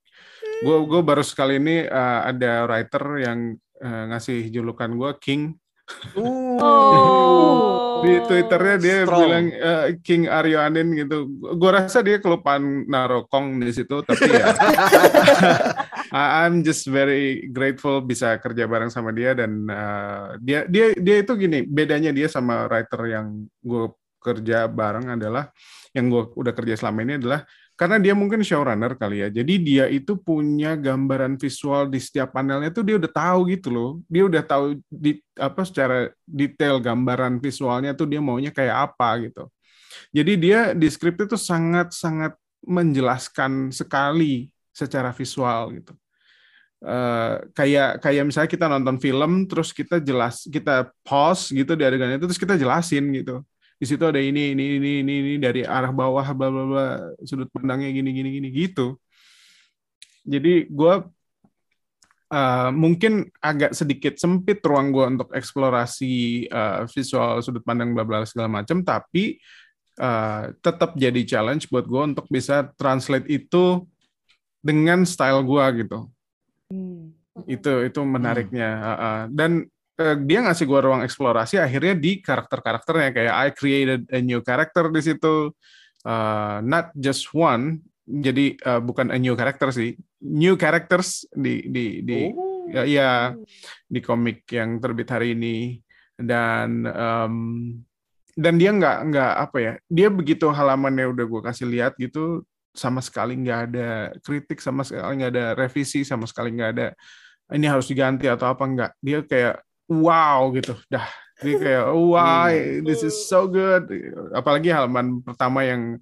Gue 0.64 0.89
gue 0.89 1.01
baru 1.05 1.21
sekali 1.21 1.61
ini 1.61 1.85
uh, 1.85 2.25
ada 2.25 2.64
writer 2.64 3.05
yang 3.21 3.61
uh, 3.85 4.05
ngasih 4.09 4.49
julukan 4.49 4.89
gue 4.89 5.11
King. 5.21 5.43
Oh. 6.16 7.88
Di 8.05 8.15
twitternya 8.25 8.77
dia 8.79 8.97
Strong. 9.05 9.21
bilang 9.21 9.47
uh, 9.55 9.87
King 10.03 10.25
Aryo 10.31 10.59
Anin 10.63 10.89
gitu. 10.95 11.29
Gue 11.59 11.71
rasa 11.71 12.01
dia 12.01 12.23
kelupaan 12.23 12.87
naro 12.87 13.27
Kong 13.27 13.59
di 13.59 13.73
situ 13.75 14.01
tapi 14.07 14.29
ya. 14.29 14.55
I'm 16.15 16.65
just 16.65 16.89
very 16.89 17.49
grateful 17.53 18.01
bisa 18.01 18.41
kerja 18.41 18.65
bareng 18.65 18.89
sama 18.89 19.13
dia 19.13 19.37
dan 19.37 19.69
uh, 19.69 20.41
dia 20.41 20.65
dia 20.65 20.97
dia 20.97 21.17
itu 21.21 21.37
gini 21.37 21.69
bedanya 21.69 22.15
dia 22.17 22.29
sama 22.33 22.65
writer 22.65 23.03
yang 23.13 23.45
gue 23.61 23.93
kerja 24.19 24.67
bareng 24.67 25.15
adalah 25.15 25.53
yang 25.93 26.09
gue 26.09 26.33
udah 26.35 26.53
kerja 26.57 26.75
selama 26.81 27.05
ini 27.05 27.21
adalah 27.21 27.45
karena 27.79 28.03
dia 28.03 28.11
mungkin 28.11 28.43
showrunner 28.43 28.99
kali 28.99 29.22
ya. 29.22 29.29
Jadi 29.31 29.55
dia 29.62 29.87
itu 29.87 30.18
punya 30.18 30.74
gambaran 30.74 31.39
visual 31.39 31.87
di 31.87 32.03
setiap 32.03 32.35
panelnya 32.35 32.74
tuh 32.74 32.83
dia 32.83 32.99
udah 32.99 33.07
tahu 33.07 33.55
gitu 33.55 33.70
loh. 33.70 33.91
Dia 34.11 34.26
udah 34.26 34.43
tahu 34.43 34.83
di 34.91 35.22
apa 35.39 35.62
secara 35.62 36.11
detail 36.26 36.83
gambaran 36.83 37.39
visualnya 37.39 37.95
tuh 37.95 38.11
dia 38.11 38.18
maunya 38.18 38.51
kayak 38.51 38.91
apa 38.91 39.31
gitu. 39.31 39.47
Jadi 40.11 40.33
dia 40.35 40.74
di 40.74 40.91
itu 40.91 41.37
sangat 41.39 41.95
sangat 41.95 42.35
menjelaskan 42.66 43.70
sekali 43.70 44.51
secara 44.74 45.14
visual 45.14 45.79
gitu. 45.79 45.95
Eh, 46.79 47.35
kayak 47.55 48.03
kayak 48.03 48.26
misalnya 48.26 48.51
kita 48.51 48.66
nonton 48.66 48.99
film 48.99 49.47
terus 49.47 49.74
kita 49.74 50.03
jelas 50.03 50.47
kita 50.47 50.91
pause 51.03 51.51
gitu 51.55 51.74
di 51.74 51.83
adegan 51.83 52.14
itu 52.14 52.26
terus 52.26 52.39
kita 52.39 52.55
jelasin 52.55 53.03
gitu 53.18 53.43
di 53.79 53.85
situ 53.87 54.03
ada 54.03 54.18
ini 54.18 54.53
ini 54.53 54.83
ini 54.83 54.91
ini, 55.07 55.14
ini 55.22 55.35
dari 55.39 55.62
arah 55.62 55.95
bawah 55.95 56.26
bla 56.35 56.49
bla 56.51 56.64
bla 56.66 56.87
sudut 57.22 57.47
pandangnya 57.55 57.95
gini 57.95 58.11
gini 58.11 58.29
gini 58.35 58.49
gitu 58.51 58.99
jadi 60.26 60.66
gue 60.66 60.95
uh, 62.35 62.70
mungkin 62.74 63.31
agak 63.39 63.72
sedikit 63.72 64.18
sempit 64.18 64.59
ruang 64.66 64.91
gue 64.91 65.05
untuk 65.07 65.29
eksplorasi 65.31 66.47
uh, 66.51 66.85
visual 66.91 67.39
sudut 67.41 67.62
pandang 67.62 67.95
bla 67.95 68.03
bla 68.03 68.26
segala 68.26 68.51
macam 68.51 68.83
tapi 68.83 69.39
uh, 70.03 70.51
tetap 70.59 70.99
jadi 70.99 71.22
challenge 71.22 71.70
buat 71.70 71.87
gue 71.87 72.03
untuk 72.14 72.26
bisa 72.26 72.74
translate 72.74 73.31
itu 73.31 73.87
dengan 74.59 75.07
style 75.07 75.47
gue 75.47 75.87
gitu 75.87 76.11
Hmm. 76.68 77.16
itu 77.49 77.89
itu 77.89 78.01
menariknya 78.05 78.68
Uh, 78.76 78.93
uh. 78.93 79.18
dan 79.33 79.64
dia 79.99 80.39
ngasih 80.47 80.65
gua 80.65 80.81
ruang 80.81 81.03
eksplorasi 81.03 81.59
akhirnya 81.59 81.99
di 81.99 82.23
karakter-karakternya. 82.23 83.11
Kayak 83.11 83.35
I 83.35 83.49
created 83.51 84.03
a 84.15 84.21
new 84.23 84.41
character 84.47 84.87
di 84.95 85.03
situ. 85.03 85.51
Uh, 86.07 86.63
not 86.63 86.95
just 86.95 87.35
one. 87.35 87.83
Jadi 88.09 88.57
uh, 88.65 88.81
bukan 88.81 89.11
a 89.11 89.19
new 89.19 89.35
character 89.35 89.75
sih. 89.75 89.99
New 90.23 90.55
characters 90.55 91.27
di 91.35 91.67
di 91.69 91.87
di 92.07 92.31
ya, 92.71 92.83
ya 92.87 93.11
di 93.85 93.99
komik 93.99 94.47
yang 94.55 94.79
terbit 94.79 95.11
hari 95.11 95.35
ini. 95.35 95.83
Dan 96.19 96.87
um, 96.87 97.37
dan 98.39 98.55
dia 98.55 98.71
nggak 98.71 98.99
nggak 99.11 99.33
apa 99.35 99.57
ya 99.59 99.73
dia 99.91 100.09
begitu 100.15 100.47
halamannya 100.47 101.11
udah 101.11 101.27
gue 101.27 101.41
kasih 101.43 101.67
lihat 101.67 101.99
gitu 101.99 102.47
sama 102.71 103.03
sekali 103.03 103.35
nggak 103.35 103.61
ada 103.71 104.15
kritik 104.23 104.63
sama 104.63 104.87
sekali 104.87 105.19
nggak 105.19 105.33
ada 105.35 105.47
revisi 105.59 106.07
sama 106.07 106.23
sekali 106.23 106.55
nggak 106.55 106.71
ada 106.71 106.95
ini 107.55 107.67
harus 107.69 107.89
diganti 107.89 108.29
atau 108.29 108.53
apa. 108.53 108.65
Nggak. 108.65 108.91
Dia 109.01 109.19
kayak 109.25 109.57
wow 109.89 110.53
gitu 110.53 110.76
dah 110.86 111.09
dia 111.41 111.57
kayak 111.57 111.86
why 112.12 112.78
this 112.84 113.01
is 113.01 113.16
so 113.26 113.49
good 113.49 113.89
apalagi 114.32 114.68
halaman 114.68 115.24
pertama 115.24 115.64
yang 115.64 115.97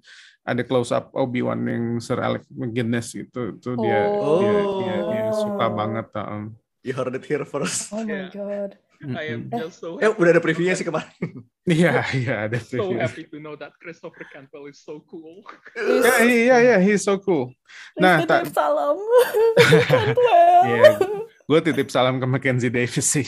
ada 0.47 0.63
close 0.63 0.95
up 0.95 1.11
Obi 1.11 1.43
Wan 1.43 1.59
yang 1.67 1.99
Sir 1.99 2.23
Alec 2.23 2.47
McGuinness 2.47 3.11
itu 3.15 3.59
itu 3.59 3.69
dia, 3.79 3.99
Oh. 4.15 4.39
dia, 4.39 4.55
dia 4.79 4.95
dia 5.03 5.23
suka 5.35 5.67
banget 5.67 6.07
um. 6.23 6.55
You 6.87 6.95
heard 6.95 7.11
it 7.19 7.27
here 7.27 7.43
first. 7.43 7.91
Oh 7.91 7.99
my 7.99 8.07
Yeah. 8.07 8.31
god. 8.31 8.79
I 9.03 9.31
am 9.31 9.47
just 9.47 9.77
so 9.77 9.97
Eh, 9.97 10.09
udah 10.09 10.31
ada 10.31 10.41
previewnya 10.41 10.73
sih 10.73 10.83
kemarin. 10.83 11.11
Iya 11.67 11.99
iya 12.15 12.47
ada 12.47 12.55
so 12.63 12.79
preview. 12.79 12.95
happy 12.95 13.27
to 13.27 13.43
know 13.43 13.51
that 13.53 13.75
Christopher 13.77 14.23
Cantwell 14.31 14.71
is 14.71 14.79
so 14.79 15.03
cool. 15.03 15.43
Ya 15.75 16.23
iya 16.23 16.55
iya 16.63 16.75
he's 16.79 17.03
so 17.03 17.19
cool. 17.19 17.51
Nah, 17.99 18.23
tak- 18.23 18.47
titip 18.47 18.55
salam. 18.55 18.95
Cantwell. 19.91 20.63
Iya, 20.63 20.91
gue 21.43 21.59
titip 21.61 21.91
salam 21.91 22.17
ke 22.17 22.25
Mackenzie 22.25 22.71
Davis 22.71 23.03
sih. 23.03 23.27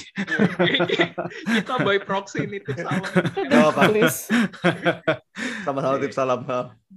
Kita 1.51 1.83
by 1.83 1.99
proxy 1.99 2.47
nitip 2.47 2.79
salam. 2.79 3.03
Apa, 3.51 3.91
Please. 3.91 4.31
sama-sama 5.63 5.99
tips 5.99 6.15
salam. 6.15 6.39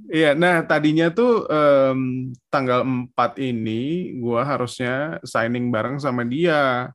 Iya, 0.09 0.39
nah 0.39 0.63
tadinya 0.63 1.11
tuh 1.11 1.43
em, 1.49 2.31
tanggal 2.49 2.87
4 2.87 3.43
ini 3.43 3.83
gua 4.19 4.47
harusnya 4.47 5.19
signing 5.23 5.75
bareng 5.75 5.99
sama 5.99 6.23
dia 6.23 6.91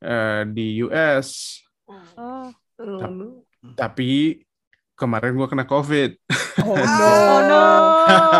eh, 0.00 0.42
di 0.48 0.80
US. 0.84 1.60
Oh. 2.16 2.50
Tapi 3.76 4.40
kemarin 4.96 5.32
gua 5.36 5.48
kena 5.48 5.64
COVID. 5.64 6.10
Oh 6.64 6.76
no. 7.00 7.08
Oh 7.28 7.40
no. 7.44 7.64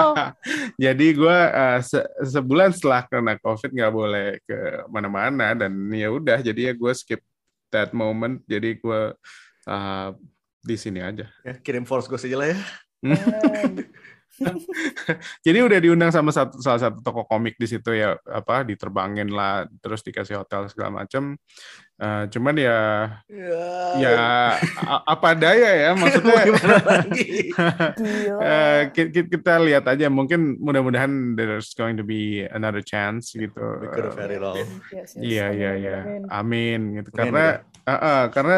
Jadi 0.84 1.06
gua 1.16 1.38
eh, 1.52 1.78
se- 1.84 2.10
sebulan 2.24 2.72
setelah 2.72 3.04
kena 3.08 3.36
COVID 3.40 3.70
nggak 3.72 3.92
boleh 3.92 4.28
ke 4.44 4.84
mana-mana 4.88 5.56
dan 5.56 5.72
ya 5.92 6.08
udah 6.12 6.40
jadi 6.40 6.70
ya 6.70 6.74
gue 6.76 6.92
skip 6.96 7.20
that 7.72 7.92
moment. 7.92 8.40
Jadi 8.48 8.80
gua 8.80 9.12
eh, 9.68 10.08
di 10.60 10.76
sini 10.76 11.00
aja. 11.00 11.28
Ya, 11.44 11.56
kirim 11.56 11.88
force 11.88 12.08
gue 12.08 12.20
aja 12.20 12.36
lah 12.36 12.48
ya. 12.52 12.58
Jadi 15.44 15.58
udah 15.60 15.78
diundang 15.78 16.08
sama 16.08 16.32
satu 16.32 16.56
salah 16.64 16.80
satu 16.80 17.04
toko 17.04 17.28
komik 17.28 17.60
di 17.60 17.68
situ 17.68 17.92
ya 17.92 18.16
apa 18.24 18.64
diterbangin 18.64 19.28
lah 19.28 19.68
terus 19.84 20.00
dikasih 20.00 20.40
hotel 20.40 20.66
segala 20.72 21.04
macam. 21.04 21.36
Eh, 22.00 22.24
cuman 22.32 22.56
ya 22.56 22.78
ya 24.00 24.12
a- 24.80 25.04
apa 25.04 25.36
daya 25.36 25.70
ya 25.76 25.90
maksudnya? 25.92 26.48
Gila. 26.48 26.76
eh, 28.40 28.80
ki- 28.88 29.10
ki- 29.12 29.28
kita 29.28 29.60
lihat 29.60 29.84
aja 29.84 30.08
mungkin 30.08 30.56
mudah-mudahan 30.56 31.36
there's 31.36 31.76
going 31.76 32.00
to 32.00 32.04
be 32.06 32.48
another 32.48 32.80
chance 32.80 33.36
gitu. 33.36 33.60
Iya 35.20 35.46
iya 35.52 35.70
Amin, 35.76 35.84
iya. 35.84 35.98
amin. 36.32 36.80
Gitu. 36.96 37.08
Amin, 37.12 37.16
Karena 37.20 37.44
eh, 37.84 38.00
eh, 38.00 38.24
karena 38.32 38.56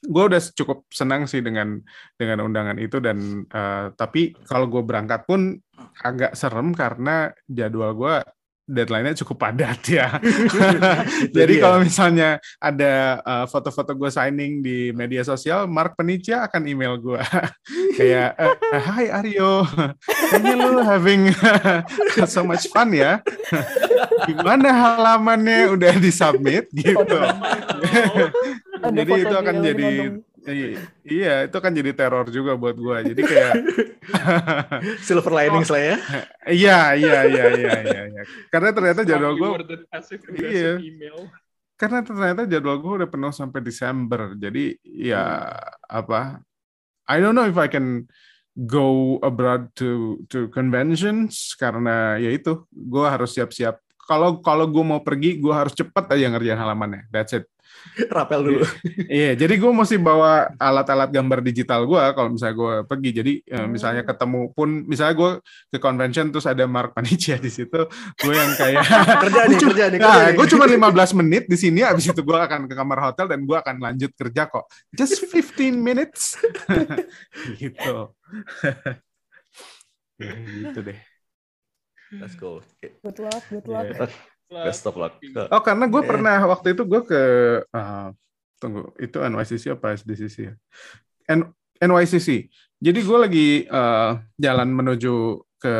gue 0.00 0.24
udah 0.32 0.40
cukup 0.56 0.88
senang 0.88 1.28
sih 1.28 1.44
dengan 1.44 1.76
dengan 2.16 2.40
undangan 2.44 2.80
itu 2.80 2.98
dan 3.04 3.44
eh, 3.44 3.86
tapi 3.92 4.32
kalau 4.48 4.64
gue 4.66 4.80
berangkat 4.80 5.28
pun 5.28 5.60
agak 6.00 6.32
serem 6.32 6.72
karena 6.72 7.28
jadwal 7.44 7.92
gue 7.92 8.16
deadline-nya 8.70 9.18
cukup 9.26 9.42
padat 9.42 9.82
ya. 9.90 10.08
Jadi 11.36 11.54
dia. 11.58 11.62
kalau 11.66 11.82
misalnya 11.82 12.38
ada 12.62 13.18
eh, 13.20 13.44
foto-foto 13.50 13.92
gue 13.98 14.10
signing 14.10 14.62
di 14.62 14.94
media 14.94 15.26
sosial, 15.26 15.66
Mark 15.66 15.98
Penicia 15.98 16.46
akan 16.46 16.62
email 16.70 16.94
gue 17.02 17.18
kayak, 17.98 18.38
eh, 18.38 18.54
Hai 18.78 19.10
Aryo, 19.10 19.66
kayaknya 20.30 20.54
lu 20.54 20.80
having 20.86 21.34
so 22.30 22.46
much 22.46 22.70
fun 22.70 22.94
ya. 22.94 23.18
Gimana 24.30 24.70
halamannya 24.70 25.74
udah 25.74 25.98
disubmit 25.98 26.70
gitu. 26.70 27.18
Jadi 28.80 29.12
itu 29.26 29.34
akan 29.34 29.56
jadi 29.60 29.90
nonton. 30.42 30.56
i- 30.56 30.76
iya 31.04 31.34
itu 31.44 31.54
akan 31.54 31.72
jadi 31.72 31.90
teror 31.92 32.26
juga 32.28 32.56
buat 32.56 32.74
gue. 32.74 32.96
Jadi 33.12 33.20
kayak 33.22 33.52
Silver 35.06 35.32
linings 35.32 35.68
lah 35.68 35.82
ya. 35.82 35.96
iya 36.64 36.78
iya 36.96 37.18
iya 37.26 37.44
iya 37.52 37.74
iya 37.84 38.02
iya. 38.08 38.22
Karena 38.48 38.70
ternyata 38.72 39.00
jadwal 39.04 39.34
gue 39.36 39.48
Iya. 40.36 40.80
email. 40.80 41.28
karena 41.74 42.04
ternyata 42.04 42.44
jadwal 42.44 42.76
gue 42.76 42.92
udah 43.00 43.08
penuh 43.08 43.32
sampai 43.32 43.60
Desember. 43.60 44.36
Jadi 44.36 44.76
ya 44.84 45.48
apa? 45.88 46.44
I 47.08 47.16
don't 47.18 47.32
know 47.32 47.48
if 47.48 47.56
I 47.56 47.72
can 47.72 48.04
go 48.52 49.16
abroad 49.24 49.72
to 49.80 50.20
to 50.28 50.52
conventions 50.52 51.56
karena 51.56 52.20
ya 52.20 52.28
itu 52.28 52.68
gue 52.68 53.06
harus 53.08 53.32
siap-siap. 53.32 53.80
Kalau 53.96 54.44
kalau 54.44 54.68
gue 54.68 54.84
mau 54.84 55.00
pergi, 55.00 55.40
gue 55.40 55.54
harus 55.54 55.72
cepet 55.72 56.04
aja 56.10 56.26
ngerjain 56.28 56.60
halamannya. 56.60 57.08
That's 57.08 57.32
it. 57.32 57.48
Rapel 58.16 58.40
dulu. 58.46 58.64
Iya, 59.08 59.34
jadi 59.36 59.54
gue 59.58 59.72
mesti 59.72 59.96
bawa 59.98 60.54
alat-alat 60.56 61.10
gambar 61.10 61.40
digital 61.44 61.84
gue 61.84 62.02
kalau 62.14 62.28
misalnya 62.32 62.56
gue 62.56 62.74
pergi. 62.86 63.10
Jadi 63.10 63.32
eh, 63.44 63.66
misalnya 63.66 64.02
ketemu 64.06 64.52
pun, 64.54 64.86
misalnya 64.86 65.14
gue 65.16 65.30
ke 65.74 65.78
convention 65.82 66.30
terus 66.30 66.46
ada 66.46 66.64
Mark 66.64 66.94
Panicia 66.94 67.36
di 67.36 67.50
situ, 67.50 67.80
gue 68.20 68.34
yang 68.34 68.52
kayak 68.54 68.84
kerja 69.26 69.40
nih, 69.46 69.58
kerja 69.58 69.84
nih, 69.92 69.98
Nah, 70.00 70.30
gue 70.34 70.46
cuma 70.50 70.64
15 70.66 71.18
menit 71.20 71.44
di 71.50 71.56
sini, 71.58 71.80
abis 71.84 72.10
itu 72.10 72.22
gue 72.22 72.38
akan 72.38 72.70
ke 72.70 72.74
kamar 72.74 72.98
hotel 73.10 73.26
dan 73.28 73.42
gue 73.44 73.56
akan 73.56 73.76
lanjut 73.82 74.10
kerja 74.14 74.46
kok. 74.48 74.64
Just 74.94 75.26
15 75.28 75.76
minutes. 75.76 76.38
gitu. 77.60 78.14
Gitu 80.20 80.80
deh. 80.84 80.98
Let's 82.10 82.34
go. 82.34 82.58
Good 82.82 83.18
luck, 83.22 83.44
good 83.50 83.66
luck. 83.70 83.86
Iya. 83.86 84.10
Best 84.50 84.82
of 84.84 84.98
luck. 84.98 85.22
Ke- 85.22 85.46
Oh, 85.48 85.62
karena 85.62 85.86
gue 85.86 86.02
Iya. 86.02 86.10
pernah 86.10 86.38
waktu 86.50 86.74
itu 86.74 86.82
gue 86.82 87.00
ke 87.06 87.22
ah, 87.70 88.10
tunggu 88.58 88.90
itu 88.98 89.16
NYCC 89.16 89.72
apa 89.72 89.94
SDCC 89.94 90.36
ya? 90.50 90.54
N- 91.30 91.54
NYCC. 91.78 92.50
Jadi 92.82 92.98
gue 93.00 93.18
lagi 93.18 93.46
eh, 93.64 94.10
jalan 94.36 94.68
menuju 94.68 95.14
ke 95.60 95.76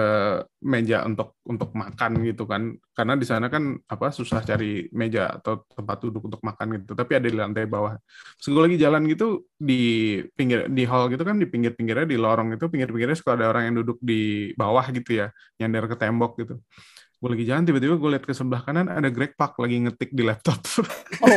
meja 0.61 1.09
untuk 1.09 1.41
untuk 1.49 1.73
makan 1.73 2.21
gitu 2.21 2.45
kan 2.45 2.77
karena 2.93 3.17
di 3.17 3.25
sana 3.25 3.49
kan 3.49 3.81
apa 3.89 4.13
susah 4.13 4.45
cari 4.45 4.93
meja 4.93 5.41
atau 5.41 5.65
tempat 5.73 6.05
duduk 6.05 6.29
untuk 6.29 6.45
makan 6.45 6.85
gitu 6.85 6.93
tapi 6.93 7.17
ada 7.17 7.25
di 7.25 7.33
lantai 7.33 7.65
bawah 7.65 7.97
terus 8.37 8.53
gue 8.53 8.61
lagi 8.61 8.77
jalan 8.77 9.09
gitu 9.09 9.49
di 9.57 9.81
pinggir 10.37 10.69
di 10.69 10.85
hall 10.85 11.09
gitu 11.09 11.25
kan 11.25 11.41
di 11.41 11.49
pinggir-pinggirnya 11.49 12.05
di 12.05 12.21
lorong 12.21 12.61
itu 12.61 12.69
pinggir-pinggirnya 12.69 13.17
suka 13.17 13.41
ada 13.41 13.49
orang 13.49 13.73
yang 13.73 13.81
duduk 13.81 13.97
di 14.05 14.53
bawah 14.53 14.85
gitu 14.93 15.17
ya 15.25 15.33
nyandar 15.57 15.89
ke 15.89 15.97
tembok 15.97 16.37
gitu 16.45 16.61
gue 17.21 17.29
lagi 17.37 17.45
jalan 17.45 17.69
tiba-tiba 17.69 18.01
gue 18.01 18.11
lihat 18.17 18.25
ke 18.25 18.33
sebelah 18.33 18.65
kanan 18.65 18.89
ada 18.89 19.13
Greg 19.13 19.37
Pak 19.37 19.61
lagi 19.61 19.77
ngetik 19.85 20.09
di 20.17 20.25
laptop 20.25 20.57
Oh 21.21 21.29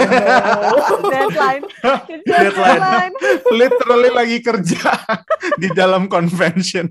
no. 1.03 1.11
Deadline. 1.11 1.67
Deadline. 2.23 2.79
deadline. 2.79 3.13
literally 3.51 4.11
lagi 4.15 4.38
kerja 4.39 4.95
di 5.61 5.67
dalam 5.75 6.07
convention 6.07 6.88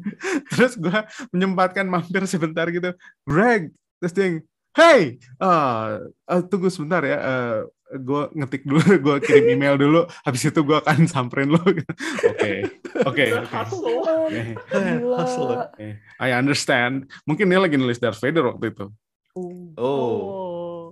terus 0.52 0.76
gue 0.76 0.92
menyempatkan 1.32 1.88
mampir 1.88 2.28
sebentar 2.28 2.68
gitu 2.68 2.92
Greg 3.24 3.72
terus 3.96 4.12
dia 4.12 4.24
yang, 4.28 4.36
hey 4.76 5.16
ah, 5.40 5.96
ah, 6.28 6.44
tunggu 6.44 6.68
sebentar 6.68 7.00
ya 7.00 7.16
gue 7.92 8.22
ngetik 8.32 8.64
dulu 8.64 8.80
gue 9.04 9.16
kirim 9.20 9.52
email 9.52 9.76
dulu 9.76 10.00
habis 10.24 10.42
itu 10.42 10.60
gue 10.60 10.76
akan 10.76 11.04
samperin 11.04 11.52
lo 11.52 11.60
oke 11.64 11.82
oke 12.30 12.52
oke. 13.04 13.24
Gila. 14.32 15.16
Hustle. 15.18 15.52
Oke. 15.68 15.86
I 16.16 16.30
understand 16.32 17.04
mungkin 17.22 17.46
dia 17.46 17.60
lagi 17.60 17.76
nulis 17.76 18.00
Darth 18.00 18.18
Vader 18.18 18.48
waktu 18.48 18.72
itu 18.72 18.86
Uh, 19.32 19.72
Oh, 19.80 20.12
Oh. 20.20 20.84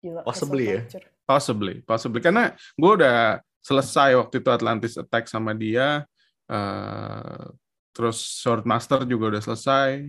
gila, 0.00 0.24
Possibly 0.24 0.64
ya. 0.64 0.80
Possibly, 1.28 1.84
possibly. 1.84 2.24
Karena 2.24 2.48
gue 2.72 2.90
udah 2.96 3.36
selesai 3.60 4.16
waktu 4.16 4.40
itu 4.40 4.48
Atlantis 4.48 4.96
Attack 4.96 5.28
sama 5.28 5.52
dia. 5.52 6.08
eh, 6.46 7.44
terus 7.90 8.16
Swordmaster 8.40 9.04
juga 9.04 9.34
udah 9.36 9.42
selesai. 9.42 10.08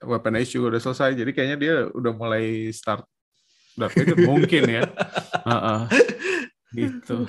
Weapon 0.00 0.38
Age 0.38 0.54
juga 0.54 0.72
udah 0.72 0.82
selesai. 0.82 1.12
Jadi 1.12 1.30
kayaknya 1.34 1.58
dia 1.58 1.74
udah 1.90 2.12
mulai 2.14 2.70
start 2.70 3.02
Darth 3.78 3.94
Vader 3.94 4.18
mungkin 4.26 4.62
ya. 4.66 4.82
Heeh. 5.46 5.80
gitu. 6.74 7.24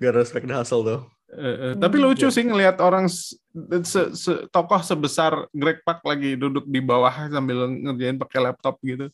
gotta 0.00 0.20
respect 0.20 0.46
the 0.46 0.54
hustle 0.54 0.84
though. 0.84 1.04
Eh, 1.26 1.42
eh, 1.42 1.72
tapi 1.74 1.98
lucu 1.98 2.30
sih 2.30 2.46
ngelihat 2.46 2.78
orang 2.78 3.10
se, 3.10 3.34
se- 3.82 4.14
se- 4.14 4.46
tokoh 4.48 4.78
sebesar 4.78 5.50
Greg 5.50 5.82
Pak 5.82 6.00
lagi 6.06 6.38
duduk 6.38 6.62
di 6.64 6.78
bawah 6.78 7.10
sambil 7.28 7.66
ngerjain 7.66 8.14
pakai 8.14 8.40
laptop 8.46 8.78
gitu. 8.80 9.10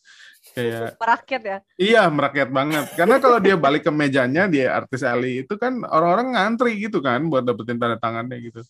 Kayak 0.53 0.93
Merakyat 1.03 1.43
ya. 1.43 1.59
Iya, 1.81 2.03
merakyat 2.13 2.51
banget. 2.53 2.85
Karena 2.95 3.17
kalau 3.17 3.41
dia 3.41 3.57
balik 3.57 3.89
ke 3.89 3.91
mejanya, 3.91 4.45
dia 4.45 4.77
artis 4.77 5.01
Ali 5.03 5.41
itu 5.43 5.57
kan 5.57 5.83
orang-orang 5.89 6.37
ngantri 6.37 6.77
gitu 6.85 7.01
kan 7.01 7.25
buat 7.33 7.49
dapetin 7.49 7.81
tanda 7.81 7.97
tangannya 7.97 8.39
gitu. 8.45 8.61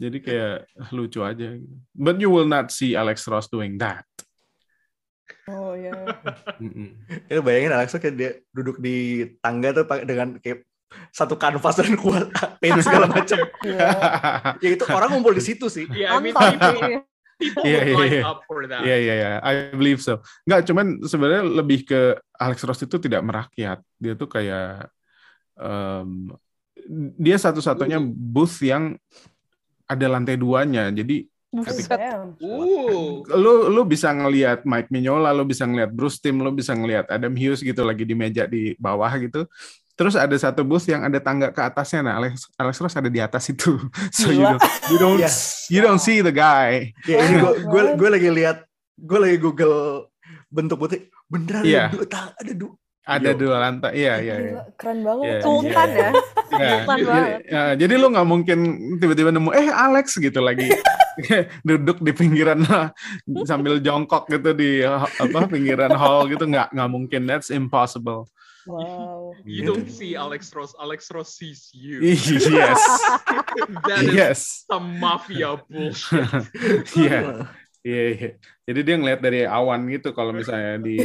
Jadi 0.00 0.16
kayak 0.22 0.70
lucu 0.94 1.20
aja. 1.26 1.58
gitu. 1.58 1.74
But 1.92 2.22
you 2.22 2.30
will 2.30 2.48
not 2.48 2.70
see 2.70 2.94
Alex 2.94 3.26
Ross 3.26 3.50
doing 3.50 3.76
that. 3.82 4.06
Oh 5.48 5.72
ya. 5.78 5.92
Mm-mm. 6.58 6.94
Ya 7.26 7.40
bayangin 7.40 7.72
Alexa 7.74 7.98
kayak 7.98 8.14
dia 8.16 8.30
duduk 8.50 8.78
di 8.78 9.26
tangga 9.40 9.74
tuh 9.74 9.84
pakai 9.86 10.04
dengan 10.04 10.36
kayak 10.38 10.66
satu 11.14 11.38
kanvas 11.38 11.78
dan 11.78 11.94
kuat 11.94 12.34
paint 12.58 12.82
segala 12.82 13.06
macam. 13.14 13.38
Gila. 13.62 13.88
ya 14.58 14.68
itu 14.74 14.84
orang 14.90 15.10
ngumpul 15.14 15.34
di 15.38 15.42
situ 15.42 15.70
sih. 15.70 15.86
Yeah, 15.94 16.18
I 16.18 16.18
mean, 16.18 16.34
Nonton 16.34 16.58
people, 16.58 16.74
sih. 16.82 16.98
people 17.38 17.62
Iya, 17.62 17.78
would 17.78 17.86
iya, 17.86 17.94
line 17.94 18.10
iya. 18.18 18.22
up 18.26 18.38
for 18.44 18.58
that. 18.66 18.80
Iya 18.82 18.96
iya 18.98 19.14
iya, 19.14 19.30
I 19.40 19.54
believe 19.70 20.02
so. 20.02 20.18
Nggak, 20.50 20.60
cuman 20.66 20.86
sebenarnya 21.06 21.42
lebih 21.46 21.86
ke 21.86 22.00
Alex 22.36 22.58
Ross 22.66 22.82
itu 22.82 22.98
tidak 22.98 23.22
merakyat. 23.22 23.78
Dia 24.02 24.12
tuh 24.18 24.26
kayak 24.26 24.90
em, 25.54 26.34
dia 27.14 27.36
satu-satunya 27.38 28.02
booth 28.02 28.58
yang 28.66 28.98
ada 29.86 30.06
lantai 30.10 30.34
duanya. 30.34 30.90
Jadi 30.90 31.29
Damn. 31.50 32.38
Ooh. 32.38 33.26
lu 33.26 33.74
lu 33.74 33.82
bisa 33.82 34.14
ngelihat 34.14 34.62
Mike 34.62 34.86
Mignola, 34.88 35.34
lu 35.34 35.42
bisa 35.42 35.66
ngelihat 35.66 35.90
Bruce 35.90 36.22
Tim, 36.22 36.38
lu 36.38 36.54
bisa 36.54 36.78
ngelihat 36.78 37.10
Adam 37.10 37.34
Hughes 37.34 37.58
gitu 37.58 37.82
lagi 37.82 38.06
di 38.06 38.14
meja 38.14 38.46
di 38.46 38.78
bawah 38.78 39.10
gitu. 39.18 39.50
Terus 39.98 40.16
ada 40.16 40.32
satu 40.38 40.64
booth 40.64 40.88
yang 40.88 41.04
ada 41.04 41.18
tangga 41.20 41.52
ke 41.52 41.60
atasnya. 41.60 42.00
Nah, 42.06 42.14
Alex 42.22 42.48
Alex 42.56 42.80
Ross 42.80 42.96
ada 42.96 43.10
di 43.10 43.20
atas 43.20 43.50
itu. 43.50 43.76
So 44.16 44.30
you 44.30 44.46
don't 44.46 44.62
you 44.88 44.96
don't, 44.96 45.18
Iya. 45.20 45.30
you 45.68 45.80
don't 45.84 46.00
see 46.00 46.22
the 46.24 46.32
guy. 46.32 46.94
Ya, 47.04 47.20
ini 47.26 47.42
gue 47.42 47.84
gue 47.98 48.08
lagi 48.08 48.30
lihat 48.32 48.64
gue 48.96 49.18
lagi 49.18 49.36
Google 49.36 50.08
bentuk 50.48 50.80
putih 50.80 51.10
beneran 51.28 51.66
Iya. 51.66 51.90
ada 51.90 51.98
dua 51.98 52.06
ada 52.38 52.52
dua 52.54 52.72
Ada 53.10 53.30
Yo. 53.34 53.38
dua 53.42 53.56
lantai. 53.58 53.92
Iya, 53.98 54.14
iya, 54.22 54.34
iya. 54.38 54.52
Keren 54.78 55.02
banget. 55.02 55.26
Iya, 55.26 55.38
Sultan 55.42 55.88
ya. 55.90 56.10
Ya, 56.54 56.70
Sultan 56.70 56.98
jadi, 56.98 57.08
banget. 57.10 57.40
ya, 57.50 57.62
jadi 57.74 57.94
lu 57.98 58.06
nggak 58.14 58.28
mungkin 58.30 58.58
tiba-tiba 59.02 59.30
nemu 59.34 59.50
eh 59.50 59.66
Alex 59.70 60.06
gitu 60.14 60.38
lagi 60.38 60.70
duduk 61.68 61.98
di 61.98 62.12
pinggiran 62.14 62.62
sambil 63.50 63.82
jongkok 63.82 64.30
gitu 64.30 64.54
di 64.54 64.86
apa 64.86 65.50
pinggiran 65.50 65.90
hall 65.98 66.30
gitu 66.30 66.46
nggak 66.46 66.70
nggak 66.70 66.90
mungkin 66.90 67.26
that's 67.26 67.50
impossible. 67.50 68.30
Wow. 68.68 69.32
You 69.42 69.64
don't 69.64 69.88
see 69.88 70.14
Alex 70.14 70.52
Ross. 70.52 70.76
Alex 70.76 71.08
Ross 71.10 71.32
sees 71.34 71.72
you. 71.72 72.00
yes, 72.04 72.76
That 73.88 74.04
is 74.04 74.14
yes, 74.14 74.38
some 74.68 75.00
mafia 75.00 75.56
bullshit. 75.64 76.28
iya, 76.92 77.48
iya, 77.84 78.04
iya. 78.14 78.30
Jadi 78.70 78.80
dia 78.86 78.96
ngeliat 79.00 79.20
dari 79.20 79.40
awan 79.48 79.88
gitu 79.90 80.14
kalau 80.14 80.30
misalnya 80.30 80.78
di 80.78 80.96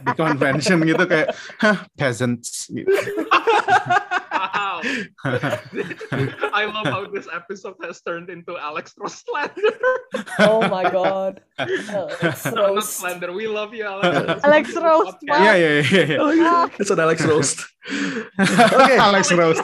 di 0.00 0.12
convention 0.16 0.80
gitu 0.86 1.04
kayak 1.04 1.34
hah 1.60 1.84
peasants 1.98 2.70
gitu. 2.72 2.88
Wow. 4.80 4.80
I 6.56 6.64
love 6.64 6.88
how 6.88 7.04
this 7.06 7.28
episode 7.32 7.76
has 7.84 8.00
turned 8.00 8.30
into 8.30 8.56
Alex 8.56 8.94
Ross 8.96 9.22
slander. 9.24 9.76
Oh 10.40 10.64
my 10.68 10.88
god. 10.88 11.42
Alex 11.66 12.44
No, 12.54 12.74
not 12.74 12.84
slander. 12.86 13.32
We 13.32 13.46
love 13.50 13.74
you, 13.74 13.84
Alex. 13.84 14.40
Alex. 14.46 14.64
Wow. 14.76 15.04
Iya, 15.26 15.52
iya, 15.58 15.70
iya. 15.82 16.02
iya. 16.06 16.18
Oh, 16.20 16.30
iya. 16.32 16.68
It's 16.80 16.90
an 16.90 17.00
Alex 17.00 17.24
roast. 17.26 17.66
Oke. 18.76 18.94
Alex 19.00 19.32
Rose. 19.32 19.56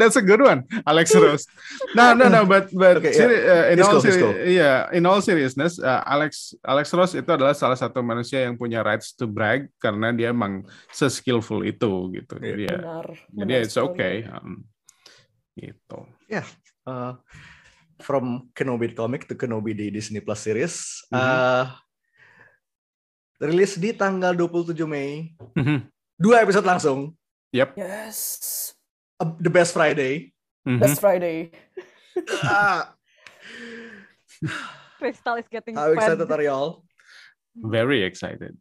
That's 0.00 0.16
a 0.16 0.24
good 0.24 0.40
one, 0.40 0.64
Alex 0.88 1.12
Rose. 1.12 1.44
No, 1.92 2.16
no, 2.16 2.32
no, 2.32 2.48
but 2.48 2.72
but 2.72 3.04
Okay, 3.04 3.12
seri- 3.12 3.44
uh, 3.44 3.68
in 3.68 3.76
Let's 3.78 3.92
all 3.92 4.00
seri- 4.00 4.56
yeah, 4.56 4.88
in 4.96 5.04
all 5.04 5.20
seriousness, 5.20 5.76
uh, 5.76 6.00
Alex 6.08 6.56
Alex 6.64 6.88
Rose 6.96 7.12
itu 7.20 7.28
adalah 7.28 7.52
salah 7.52 7.76
satu 7.76 8.00
manusia 8.00 8.48
yang 8.48 8.56
punya 8.56 8.80
rights 8.80 9.12
to 9.12 9.28
brag 9.28 9.68
karena 9.76 10.08
dia 10.16 10.32
emang 10.32 10.64
se-skillful 10.88 11.68
itu 11.68 12.08
gitu. 12.16 12.34
Iya. 12.40 12.48
Jadi 12.48 12.62
ya, 12.64 12.76
Benar. 12.80 13.06
jadi 13.28 13.52
benar 13.52 13.64
it's 13.68 13.76
okay. 13.76 14.14
Um, 14.24 14.64
gitu. 15.52 15.98
Uh, 16.88 17.12
from 18.00 18.50
Kenobi 18.54 18.94
comic 18.94 19.26
to 19.26 19.34
Kenobi 19.34 19.74
di 19.74 19.90
Disney 19.90 20.22
Plus 20.22 20.40
series. 20.40 21.02
Mhm. 21.10 21.18
Uh, 21.18 21.64
rilis 23.42 23.78
di 23.78 23.94
tanggal 23.94 24.34
27 24.34 24.86
Mei. 24.86 25.34
Mhm. 25.54 25.86
Dua 26.18 26.42
episode 26.42 26.66
langsung. 26.66 27.14
Yes. 27.54 28.18
Uh, 29.18 29.34
The 29.38 29.50
Best 29.50 29.74
Friday. 29.74 30.34
Mhm. 30.66 30.80
Best 30.82 30.98
Friday. 31.02 31.50
Ah, 32.42 32.98
Crystal 34.98 35.38
is 35.38 35.46
getting 35.46 35.78
how 35.78 35.94
excited 35.94 36.26
are 36.26 36.42
y'all? 36.42 36.82
Very 37.54 38.02
excited. 38.02 38.58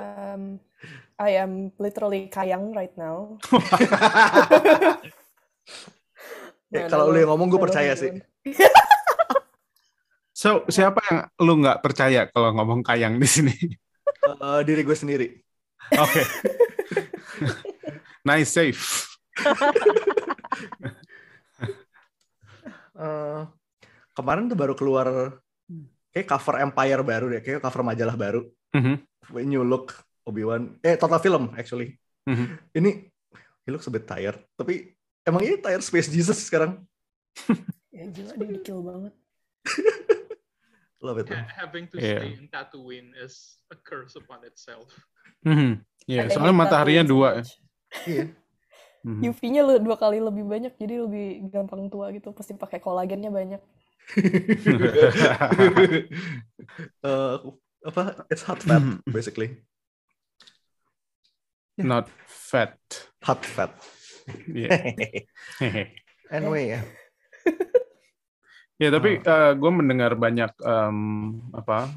Um, 0.00 0.56
I 1.20 1.36
am 1.36 1.68
literally 1.76 2.32
kayang 2.32 2.72
right 2.72 2.96
now. 2.96 3.36
Ya, 6.70 6.86
kalau 6.86 7.10
lu 7.10 7.18
yang 7.18 7.34
ngomong, 7.34 7.50
gue 7.50 7.60
percaya 7.60 7.92
sih. 7.98 8.14
So 10.40 10.64
siapa 10.72 11.04
yang 11.04 11.18
lu 11.44 11.60
nggak 11.60 11.84
percaya 11.84 12.24
kalau 12.32 12.56
ngomong 12.56 12.80
kayang 12.80 13.20
di 13.20 13.28
sini? 13.28 13.52
Uh, 14.24 14.64
diri 14.64 14.80
gue 14.88 14.96
sendiri. 14.96 15.36
Oke. 16.00 16.24
nice 18.24 18.48
save. 18.48 18.80
Eh, 23.00 23.42
kemarin 24.12 24.44
tuh 24.52 24.60
baru 24.60 24.76
keluar 24.76 25.08
kayak 26.12 26.28
cover 26.28 26.60
Empire 26.60 27.00
baru 27.00 27.32
deh, 27.32 27.40
kayak 27.40 27.64
cover 27.64 27.80
majalah 27.80 28.12
baru. 28.12 28.44
Mhm. 28.76 29.08
New 29.48 29.64
Look 29.64 29.96
Obi-Wan. 30.28 30.76
Eh, 30.84 31.00
total 31.00 31.16
film 31.24 31.48
actually. 31.56 31.96
Mhm. 32.28 32.60
Ini 32.76 32.90
he 33.64 33.68
looks 33.72 33.88
a 33.88 33.92
bit 33.96 34.04
tired, 34.04 34.44
tapi 34.52 34.92
emang 35.22 35.42
ini 35.42 35.56
tired 35.56 35.82
Space 35.82 36.08
Jesus 36.08 36.38
sekarang. 36.42 36.80
Ya 37.90 38.06
gila 38.06 38.32
dia 38.38 38.58
kill 38.62 38.80
banget. 38.86 39.12
Love 41.04 41.20
it. 41.20 41.28
Ha- 41.28 41.66
Having 41.66 41.90
to 41.90 41.96
Yeah. 41.98 42.22
stay 42.22 42.38
in 42.38 42.46
Tatooine 42.46 43.10
is 43.18 43.58
a 43.66 43.76
curse 43.76 44.14
upon 44.14 44.46
itself. 44.46 44.94
Mhm. 45.42 45.82
Iya, 46.06 46.26
I 46.26 46.30
soalnya 46.30 46.54
mataharinya 46.54 47.02
dua. 47.02 47.42
much. 47.42 47.50
Iya. 48.06 48.30
Mhm. 49.10 49.32
UV-nya 49.32 49.62
le- 49.64 49.80
dua 49.80 49.96
kali 49.96 50.20
lebih 50.20 50.44
banyak 50.44 50.76
jadi 50.76 51.02
lebih 51.02 51.48
gampang 51.48 51.88
tua 51.88 52.12
gitu 52.12 52.30
pasti 52.30 52.52
pakai 52.52 52.78
kolagennya 52.78 53.32
banyak 53.32 53.58
Eh, 57.02 57.36
apa? 57.84 58.02
It's 58.28 58.44
hot 58.44 58.60
fat 58.62 58.82
Mhm. 58.82 59.00
basically. 59.08 59.56
Not 61.74 62.12
fat. 62.28 62.76
Hot 63.24 63.40
fat. 63.42 63.72
Iya. 64.50 64.68
anyway 66.34 66.78
ya. 66.78 66.80
Ya 68.80 68.88
tapi 68.88 69.20
gue 69.60 69.72
mendengar 69.76 70.16
banyak 70.16 70.56
em, 70.64 70.98
apa 71.52 71.92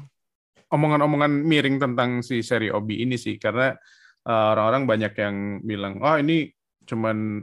omongan-omongan 0.74 1.32
miring 1.46 1.76
tentang 1.78 2.20
si 2.20 2.42
seri 2.42 2.68
Obi 2.68 3.00
ini 3.06 3.16
sih 3.16 3.38
karena 3.38 3.72
eh, 4.26 4.46
orang-orang 4.52 4.84
banyak 4.84 5.12
yang 5.16 5.36
bilang 5.64 6.02
oh 6.02 6.18
ini 6.18 6.50
cuman 6.84 7.40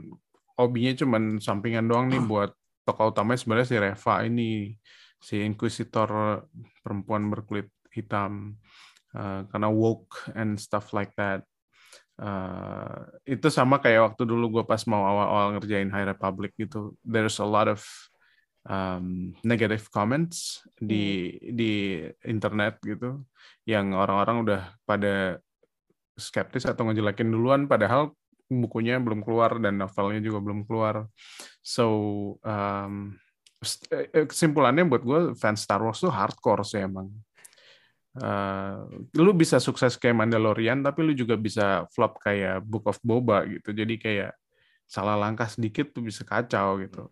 Obinya 0.52 0.92
cuman 0.92 1.40
sampingan 1.40 1.88
doang 1.88 2.12
nih 2.12 2.22
buat 2.22 2.52
tokoh 2.84 3.10
utamanya 3.10 3.40
sebenarnya 3.40 3.68
si 3.72 3.76
Reva 3.80 4.14
ini 4.28 4.50
si 5.16 5.40
Inquisitor 5.40 6.44
perempuan 6.84 7.32
berkulit 7.32 7.72
hitam 7.88 8.60
eh, 9.16 9.40
karena 9.48 9.68
woke 9.72 10.28
and 10.36 10.60
stuff 10.60 10.92
like 10.92 11.10
that. 11.16 11.42
Eh, 12.22 12.98
itu 13.34 13.50
sama 13.50 13.82
kayak 13.82 14.14
waktu 14.14 14.22
dulu 14.22 14.60
gue 14.60 14.64
pas 14.64 14.78
mau 14.86 15.02
awal-awal 15.02 15.58
ngerjain 15.58 15.90
High 15.90 16.06
Republic 16.14 16.54
gitu. 16.54 16.94
There's 17.02 17.42
a 17.42 17.48
lot 17.48 17.66
of 17.66 17.82
um, 18.62 19.34
negative 19.42 19.90
comments 19.90 20.62
di 20.78 21.34
di 21.42 21.98
internet 22.22 22.78
gitu 22.78 23.26
yang 23.66 23.90
orang-orang 23.90 24.36
udah 24.46 24.62
pada 24.86 25.42
skeptis 26.14 26.62
atau 26.62 26.86
ngejelekin 26.86 27.26
duluan 27.26 27.66
padahal 27.66 28.14
bukunya 28.46 29.00
belum 29.02 29.24
keluar 29.24 29.58
dan 29.58 29.80
novelnya 29.80 30.20
juga 30.20 30.38
belum 30.44 30.68
keluar 30.68 31.08
so 31.64 31.86
um, 32.44 33.16
st- 33.64 33.88
eh, 34.12 34.28
kesimpulannya 34.28 34.84
buat 34.84 35.02
gue 35.02 35.20
fans 35.40 35.64
Star 35.64 35.80
Wars 35.80 36.04
tuh 36.04 36.12
hardcore 36.12 36.60
sih 36.62 36.84
emang 36.84 37.08
Uh, 38.12 38.84
lu 39.16 39.32
bisa 39.32 39.56
sukses 39.56 39.96
kayak 39.96 40.12
Mandalorian 40.12 40.84
tapi 40.84 41.00
lu 41.00 41.16
juga 41.16 41.32
bisa 41.40 41.88
flop 41.96 42.20
kayak 42.20 42.60
Book 42.60 42.84
of 42.84 43.00
Boba 43.00 43.48
gitu. 43.48 43.72
Jadi 43.72 43.96
kayak 43.96 44.36
salah 44.84 45.16
langkah 45.16 45.48
sedikit 45.48 45.96
tuh 45.96 46.04
bisa 46.04 46.20
kacau 46.20 46.76
gitu. 46.84 47.08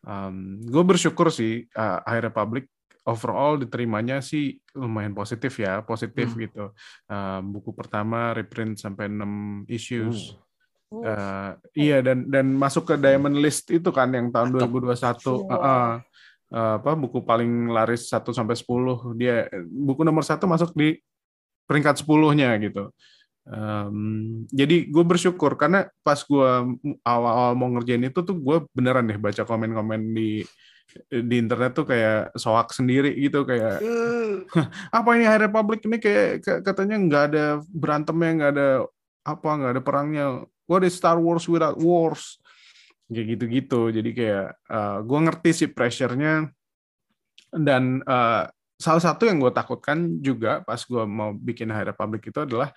Um, 0.00 0.62
gue 0.64 0.84
bersyukur 0.88 1.28
sih 1.28 1.68
uh, 1.76 2.00
High 2.08 2.24
Republic 2.32 2.64
overall 3.04 3.60
diterimanya 3.60 4.24
sih 4.24 4.56
lumayan 4.76 5.12
positif 5.12 5.60
ya 5.60 5.84
positif 5.84 6.32
Hmm. 6.32 6.40
gitu. 6.40 6.64
Uh, 7.08 7.40
buku 7.44 7.76
pertama 7.76 8.32
reprint 8.32 8.80
sampai 8.80 9.12
6 9.12 9.68
issues. 9.68 10.32
Uh, 10.32 10.46
Uh, 10.88 11.52
iya 11.76 12.00
dan 12.00 12.32
dan 12.32 12.48
masuk 12.56 12.88
ke 12.88 12.94
Diamond 12.96 13.36
List 13.36 13.68
itu 13.68 13.92
kan 13.92 14.08
yang 14.08 14.32
tahun 14.32 14.56
Mantap. 14.56 14.72
2021 14.72 15.20
Wow. 15.28 15.36
Uh, 15.36 15.52
uh, 15.52 15.60
uh, 15.60 15.90
apa 16.48 16.96
buku 16.96 17.20
paling 17.20 17.68
laris 17.68 18.08
1 18.08 18.24
sampai 18.32 18.56
10 18.56 19.20
dia 19.20 19.44
buku 19.68 20.00
nomor 20.00 20.24
satu 20.24 20.48
masuk 20.48 20.72
di 20.72 20.96
peringkat 21.68 22.00
10-nya 22.00 22.56
gitu. 22.64 22.88
Um, 23.48 24.44
jadi 24.52 24.88
gue 24.88 25.04
bersyukur 25.04 25.56
karena 25.56 25.88
pas 26.04 26.20
gue 26.20 26.50
awal-awal 27.00 27.56
mau 27.56 27.68
ngerjain 27.72 28.04
itu 28.04 28.20
tuh 28.20 28.36
gue 28.36 28.64
beneran 28.76 29.08
deh 29.08 29.16
baca 29.16 29.40
komen-komen 29.44 30.12
di 30.12 30.44
di 31.08 31.36
internet 31.36 31.76
tuh 31.76 31.84
kayak 31.88 32.32
soak 32.36 32.72
sendiri 32.72 33.12
gitu 33.16 33.44
kayak 33.44 33.80
apa 34.96 35.08
ini 35.16 35.24
High 35.24 35.48
Republic 35.48 35.84
ini 35.84 35.96
kayak 36.00 36.44
kayak 36.44 36.60
katanya 36.64 36.96
nggak 36.96 37.24
ada 37.32 37.44
berantemnya 37.68 38.30
nggak 38.36 38.52
ada 38.56 38.68
apa 39.24 39.48
nggak 39.48 39.72
ada 39.76 39.82
perangnya. 39.84 40.26
What 40.68 40.84
is 40.84 40.96
Star 40.96 41.16
Wars 41.16 41.48
without 41.48 41.80
wars 41.80 42.36
kayak 43.08 43.26
gitu-gitu. 43.36 43.80
Jadi 43.92 44.10
kayak 44.12 44.46
uh, 44.68 44.98
gue 45.02 45.18
ngerti 45.28 45.50
sih 45.64 45.68
pressure-nya. 45.72 46.48
Dan 47.48 48.04
uh, 48.04 48.44
salah 48.76 49.02
satu 49.02 49.24
yang 49.24 49.40
gue 49.40 49.50
takutkan 49.50 50.20
juga 50.20 50.60
pas 50.62 50.78
gue 50.78 51.04
mau 51.08 51.32
bikin 51.32 51.72
High 51.72 51.90
Republic 51.90 52.28
itu 52.28 52.44
adalah 52.44 52.70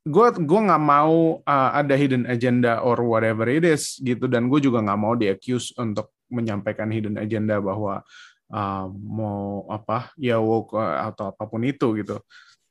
gue 0.00 0.26
gue 0.40 0.60
nggak 0.64 0.82
mau 0.82 1.44
uh, 1.44 1.70
ada 1.76 1.92
hidden 1.92 2.24
agenda 2.24 2.80
or 2.80 2.96
whatever 3.02 3.50
it 3.50 3.66
is 3.66 3.98
gitu. 4.00 4.30
Dan 4.30 4.46
gue 4.46 4.62
juga 4.62 4.80
nggak 4.80 5.00
mau 5.00 5.18
di 5.18 5.28
untuk 5.76 6.14
menyampaikan 6.30 6.88
hidden 6.88 7.18
agenda 7.18 7.58
bahwa 7.58 8.06
uh, 8.54 8.86
mau 8.94 9.66
apa 9.66 10.14
ya 10.14 10.38
woke 10.38 10.78
atau 10.78 11.34
apa 11.34 11.44
pun 11.50 11.66
itu 11.66 11.98
gitu. 11.98 12.22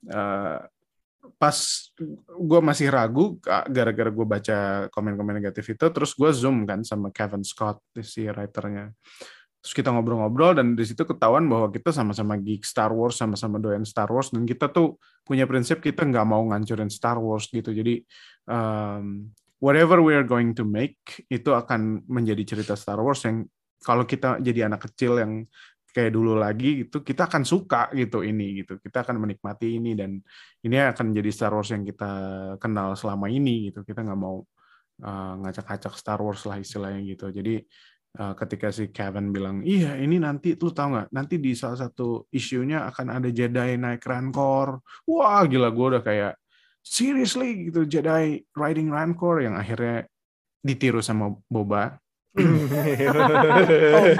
Uh, 0.08 0.64
pas 1.38 1.58
gue 2.26 2.60
masih 2.64 2.88
ragu 2.90 3.38
gara-gara 3.46 4.10
gue 4.10 4.26
baca 4.26 4.58
komen-komen 4.90 5.38
negatif 5.38 5.76
itu, 5.76 5.86
terus 5.92 6.16
gue 6.16 6.32
zoom 6.32 6.66
kan 6.66 6.82
sama 6.82 7.12
Kevin 7.14 7.46
Scott 7.46 7.84
si 8.02 8.26
writernya. 8.26 8.96
Terus 9.60 9.76
kita 9.76 9.92
ngobrol-ngobrol 9.92 10.56
dan 10.56 10.72
di 10.72 10.88
situ 10.88 11.04
ketahuan 11.04 11.44
bahwa 11.52 11.68
kita 11.68 11.92
sama-sama 11.92 12.40
geek 12.40 12.64
Star 12.64 12.96
Wars, 12.96 13.20
sama-sama 13.20 13.60
doyan 13.60 13.84
Star 13.84 14.08
Wars 14.08 14.32
dan 14.32 14.48
kita 14.48 14.72
tuh 14.72 14.96
punya 15.28 15.44
prinsip 15.44 15.84
kita 15.84 16.08
nggak 16.08 16.24
mau 16.24 16.48
ngancurin 16.48 16.88
Star 16.88 17.20
Wars 17.20 17.52
gitu. 17.52 17.76
Jadi 17.76 18.00
um, 18.48 19.28
whatever 19.60 20.00
we 20.00 20.16
are 20.16 20.24
going 20.24 20.56
to 20.56 20.64
make 20.64 21.28
itu 21.28 21.52
akan 21.52 22.08
menjadi 22.08 22.56
cerita 22.56 22.80
Star 22.80 23.04
Wars 23.04 23.20
yang 23.28 23.44
kalau 23.84 24.08
kita 24.08 24.40
jadi 24.40 24.72
anak 24.72 24.92
kecil 24.92 25.20
yang 25.20 25.44
kayak 25.90 26.12
dulu 26.14 26.38
lagi 26.38 26.86
gitu 26.86 27.02
kita 27.02 27.26
akan 27.26 27.44
suka 27.44 27.90
gitu 27.98 28.22
ini 28.22 28.64
gitu. 28.64 28.78
Kita 28.78 29.02
akan 29.02 29.18
menikmati 29.18 29.82
ini 29.82 29.98
dan 29.98 30.22
ini 30.62 30.76
akan 30.78 31.14
menjadi 31.14 31.30
Star 31.34 31.54
Wars 31.54 31.74
yang 31.74 31.84
kita 31.84 32.12
kenal 32.62 32.94
selama 32.94 33.28
ini 33.28 33.74
gitu. 33.74 33.82
Kita 33.82 34.06
nggak 34.06 34.20
mau 34.20 34.46
uh, 35.04 35.34
ngacak-ngacak 35.42 35.94
Star 35.98 36.20
Wars 36.22 36.46
lah 36.46 36.62
istilahnya 36.62 37.02
gitu. 37.10 37.34
Jadi 37.34 37.62
uh, 38.22 38.34
ketika 38.38 38.70
si 38.70 38.94
Kevin 38.94 39.34
bilang 39.34 39.66
iya 39.66 39.98
ini 39.98 40.22
nanti 40.22 40.54
tuh 40.56 40.70
tau 40.72 40.94
nggak? 40.94 41.10
Nanti 41.10 41.42
di 41.42 41.58
salah 41.58 41.90
satu 41.90 42.30
isunya 42.30 42.86
akan 42.90 43.20
ada 43.22 43.30
Jedi 43.34 43.76
naik 43.76 44.06
Rancor. 44.06 44.82
Wah 45.10 45.44
gila 45.50 45.74
gue 45.74 45.86
udah 45.98 46.04
kayak 46.06 46.34
seriously? 46.86 47.70
gitu. 47.70 47.90
Jedi 47.90 48.46
riding 48.54 48.94
Rancor 48.94 49.42
yang 49.42 49.58
akhirnya 49.58 50.06
ditiru 50.62 51.02
sama 51.02 51.34
Boba. 51.50 51.98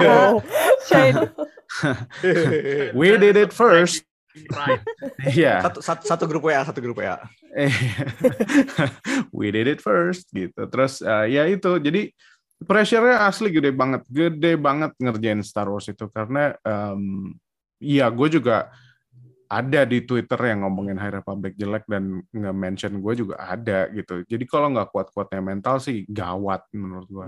Oh, 0.00 0.42
We 2.98 3.16
did 3.16 3.38
it 3.38 3.54
first. 3.54 4.04
Right. 4.30 4.82
Iya. 5.26 5.66
Satu, 5.66 5.78
satu, 5.82 6.02
satu 6.06 6.24
grup 6.30 6.46
WA, 6.46 6.62
satu 6.62 6.78
grup 6.78 7.02
WA. 7.02 7.18
We 9.36 9.50
did 9.50 9.66
it 9.66 9.82
first 9.82 10.30
gitu. 10.30 10.70
Terus 10.70 11.02
uh, 11.02 11.26
ya 11.26 11.50
itu. 11.50 11.82
Jadi 11.82 12.14
pressure-nya 12.62 13.26
asli 13.26 13.50
gede 13.50 13.74
banget, 13.74 14.06
gede 14.06 14.54
banget 14.54 14.94
ngerjain 15.00 15.42
Star 15.42 15.66
Wars 15.66 15.90
itu 15.90 16.06
karena 16.12 16.54
um, 16.62 17.34
ya 17.80 18.12
gue 18.12 18.28
juga 18.28 18.68
ada 19.50 19.82
di 19.82 20.06
Twitter 20.06 20.38
yang 20.46 20.62
ngomongin 20.62 20.94
High 20.94 21.18
Republic 21.18 21.58
jelek 21.58 21.82
dan 21.90 22.22
nge-mention 22.30 23.02
gue 23.02 23.14
juga 23.18 23.34
ada 23.42 23.90
gitu. 23.90 24.22
Jadi 24.22 24.44
kalau 24.46 24.70
nggak 24.70 24.94
kuat-kuatnya 24.94 25.42
mental 25.42 25.82
sih 25.82 26.06
gawat 26.06 26.70
menurut 26.70 27.10
gue. 27.10 27.26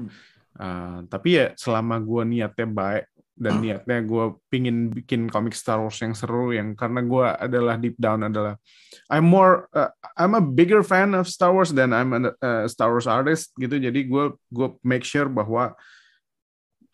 Uh, 0.53 1.03
tapi 1.11 1.41
ya 1.41 1.47
selama 1.59 1.99
gue 1.99 2.23
niatnya 2.29 2.69
baik 2.69 3.05
dan 3.33 3.65
niatnya 3.65 4.05
gue 4.05 4.37
pingin 4.53 4.93
bikin 4.93 5.33
komik 5.33 5.57
Star 5.57 5.81
Wars 5.81 5.97
yang 6.05 6.13
seru 6.13 6.53
yang 6.53 6.77
karena 6.77 7.01
gue 7.01 7.27
adalah 7.41 7.81
deep 7.81 7.97
down 7.97 8.29
adalah 8.29 8.61
I'm 9.09 9.25
more 9.25 9.73
uh, 9.73 9.89
I'm 10.21 10.37
a 10.37 10.45
bigger 10.45 10.85
fan 10.85 11.17
of 11.17 11.25
Star 11.27 11.51
Wars 11.51 11.73
than 11.73 11.97
I'm 11.97 12.13
a 12.13 12.21
uh, 12.37 12.65
Star 12.69 12.93
Wars 12.93 13.09
artist 13.09 13.57
gitu 13.57 13.81
jadi 13.81 13.97
gue 14.05 14.37
gue 14.37 14.69
make 14.85 15.03
sure 15.03 15.33
bahwa 15.33 15.73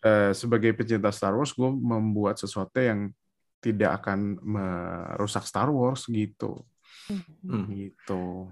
uh, 0.07 0.31
sebagai 0.31 0.71
pecinta 0.71 1.11
Star 1.11 1.35
Wars 1.35 1.51
gue 1.51 1.69
membuat 1.69 2.39
sesuatu 2.39 2.79
yang 2.79 3.11
tidak 3.59 3.99
akan 3.99 4.39
merusak 4.39 5.43
Star 5.43 5.67
Wars 5.67 6.07
gitu 6.07 6.63
hmm. 7.11 7.67
gitu 7.67 8.47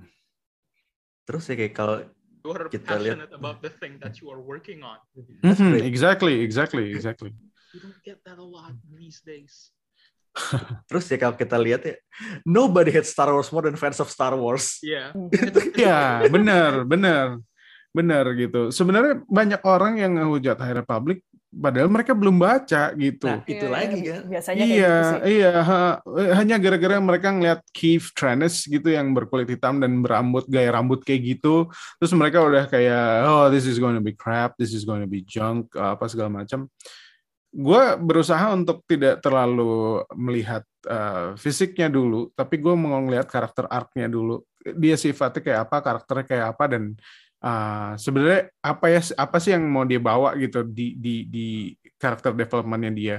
terus 1.24 1.48
ya 1.48 1.56
kayak 1.56 1.74
kalau 1.76 2.04
you 2.48 2.52
are 2.56 2.68
kita 2.72 2.88
passionate 2.88 3.32
lihat 3.32 3.32
about 3.36 3.60
the 3.60 3.72
thing 3.72 4.00
that 4.00 4.24
you 4.24 4.32
are 4.32 4.40
working 4.40 4.80
on. 4.80 4.98
Mm-hmm. 5.44 5.84
Exactly, 5.84 6.40
exactly, 6.40 6.96
exactly. 6.96 7.36
You 7.76 7.80
don't 7.84 8.00
get 8.04 8.24
that 8.24 8.40
a 8.40 8.46
lot 8.46 8.74
these 8.88 9.20
days. 9.20 9.72
Terus 10.90 11.06
ya 11.10 11.18
kalau 11.18 11.36
kita 11.36 11.58
lihat 11.58 11.82
ya, 11.84 11.96
nobody 12.46 12.94
hates 12.94 13.10
Star 13.12 13.34
Wars 13.34 13.50
more 13.50 13.66
than 13.66 13.76
fans 13.76 13.98
of 13.98 14.08
Star 14.08 14.38
Wars. 14.38 14.78
Yeah. 14.86 15.12
ya, 15.76 16.24
benar, 16.30 16.86
benar. 16.86 17.42
Benar 17.92 18.30
gitu. 18.38 18.70
Sebenarnya 18.70 19.26
banyak 19.26 19.62
orang 19.66 19.98
yang 19.98 20.16
ngehujat 20.22 20.62
High 20.62 20.78
Republic 20.86 21.26
padahal 21.48 21.90
mereka 21.90 22.14
belum 22.14 22.38
baca 22.38 22.94
gitu. 22.94 23.26
Nah, 23.26 23.42
itu 23.50 23.66
Iya, 23.66 23.72
lagi 23.72 23.98
iya. 23.98 24.14
kan. 24.14 24.24
Biasanya 24.30 24.62
iya, 24.62 24.68
kayak 24.68 24.78
gitu 24.78 25.08
sih. 25.10 25.32
iya, 25.34 25.52
ha- 25.64 26.00
hanya 26.38 26.56
gara-gara 26.62 26.96
mereka 27.02 27.28
ngeliat 27.34 27.60
Keith 27.74 28.08
Trennis 28.14 28.68
gitu 28.70 28.94
yang 28.94 29.16
berkulit 29.18 29.50
hitam 29.50 29.82
dan 29.82 30.06
berambut 30.06 30.46
gaya 30.46 30.76
rambut 30.78 31.02
kayak 31.02 31.40
gitu, 31.40 31.66
terus 31.98 32.14
mereka 32.14 32.44
udah 32.46 32.70
kayak 32.70 33.26
oh 33.26 33.48
this 33.50 33.66
is 33.66 33.82
going 33.82 33.98
to 33.98 34.04
be 34.04 34.14
crap, 34.14 34.54
this 34.60 34.76
is 34.76 34.86
going 34.86 35.02
to 35.02 35.10
be 35.10 35.24
junk, 35.26 35.72
apa 35.74 36.06
segala 36.06 36.30
macam. 36.30 36.70
Gue 37.58 37.84
berusaha 37.98 38.54
untuk 38.54 38.86
tidak 38.86 39.18
terlalu 39.26 40.06
melihat 40.14 40.62
uh, 40.86 41.34
fisiknya 41.34 41.90
dulu, 41.90 42.30
tapi 42.38 42.62
gue 42.62 42.78
mau 42.78 43.02
ngeliat 43.02 43.26
karakter 43.26 43.66
arc-nya 43.66 44.06
dulu. 44.06 44.46
Dia 44.62 44.94
sifatnya 44.94 45.42
kayak 45.42 45.62
apa, 45.66 45.78
karakternya 45.82 46.26
kayak 46.30 46.48
apa 46.54 46.64
dan 46.70 46.84
uh, 47.42 47.98
sebenarnya 47.98 48.54
apa 48.62 48.86
ya 48.94 49.02
apa 49.18 49.38
sih 49.42 49.58
yang 49.58 49.66
mau 49.66 49.90
dia 49.90 49.98
bawa 49.98 50.38
gitu 50.38 50.62
di 50.70 50.94
di 51.02 51.26
di 51.26 51.48
karakter 51.98 52.38
developmentnya 52.38 52.94
dia 52.94 53.18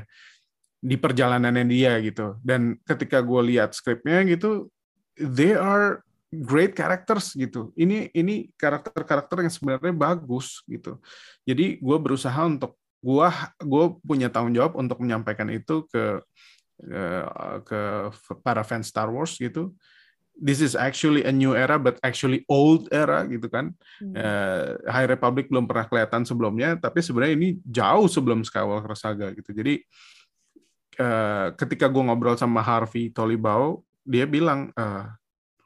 di 0.78 0.94
perjalanannya 0.94 1.66
dia 1.66 1.98
gitu. 1.98 2.38
Dan 2.38 2.78
ketika 2.86 3.18
gue 3.18 3.42
lihat 3.54 3.74
skripnya 3.74 4.22
gitu 4.22 4.70
they 5.18 5.58
are 5.58 5.98
great 6.30 6.78
characters 6.78 7.34
gitu. 7.34 7.74
Ini 7.74 8.14
ini 8.14 8.54
karakter-karakter 8.54 9.42
yang 9.42 9.52
sebenarnya 9.52 9.94
bagus 9.94 10.62
gitu. 10.70 11.02
Jadi 11.42 11.82
gue 11.82 11.98
berusaha 11.98 12.38
untuk 12.46 12.78
gue 12.98 13.28
gue 13.62 13.84
punya 14.02 14.28
tanggung 14.30 14.54
jawab 14.54 14.74
untuk 14.78 14.98
menyampaikan 15.02 15.48
itu 15.50 15.86
ke 15.86 16.22
ke 17.66 17.80
para 18.46 18.62
fans 18.62 18.86
Star 18.86 19.10
Wars 19.10 19.34
gitu 19.34 19.74
this 20.38 20.62
is 20.62 20.78
actually 20.78 21.26
a 21.26 21.34
new 21.34 21.52
era 21.52 21.76
but 21.76 21.98
actually 22.06 22.46
old 22.46 22.86
era 22.94 23.26
gitu 23.26 23.50
kan. 23.50 23.74
Hmm. 23.98 24.14
Eh, 24.14 24.78
High 24.86 25.10
Republic 25.10 25.50
belum 25.50 25.66
pernah 25.66 25.90
kelihatan 25.90 26.22
sebelumnya 26.22 26.78
tapi 26.78 27.02
sebenarnya 27.02 27.34
ini 27.34 27.48
jauh 27.66 28.06
sebelum 28.06 28.46
Skywalker 28.46 28.94
Saga 28.94 29.34
gitu. 29.34 29.50
Jadi 29.50 29.82
eh, 30.96 31.46
ketika 31.58 31.90
gue 31.90 32.02
ngobrol 32.06 32.38
sama 32.38 32.62
Harvey 32.62 33.10
Tolibao, 33.10 33.82
dia 34.06 34.24
bilang 34.24 34.70
eh, 34.78 35.04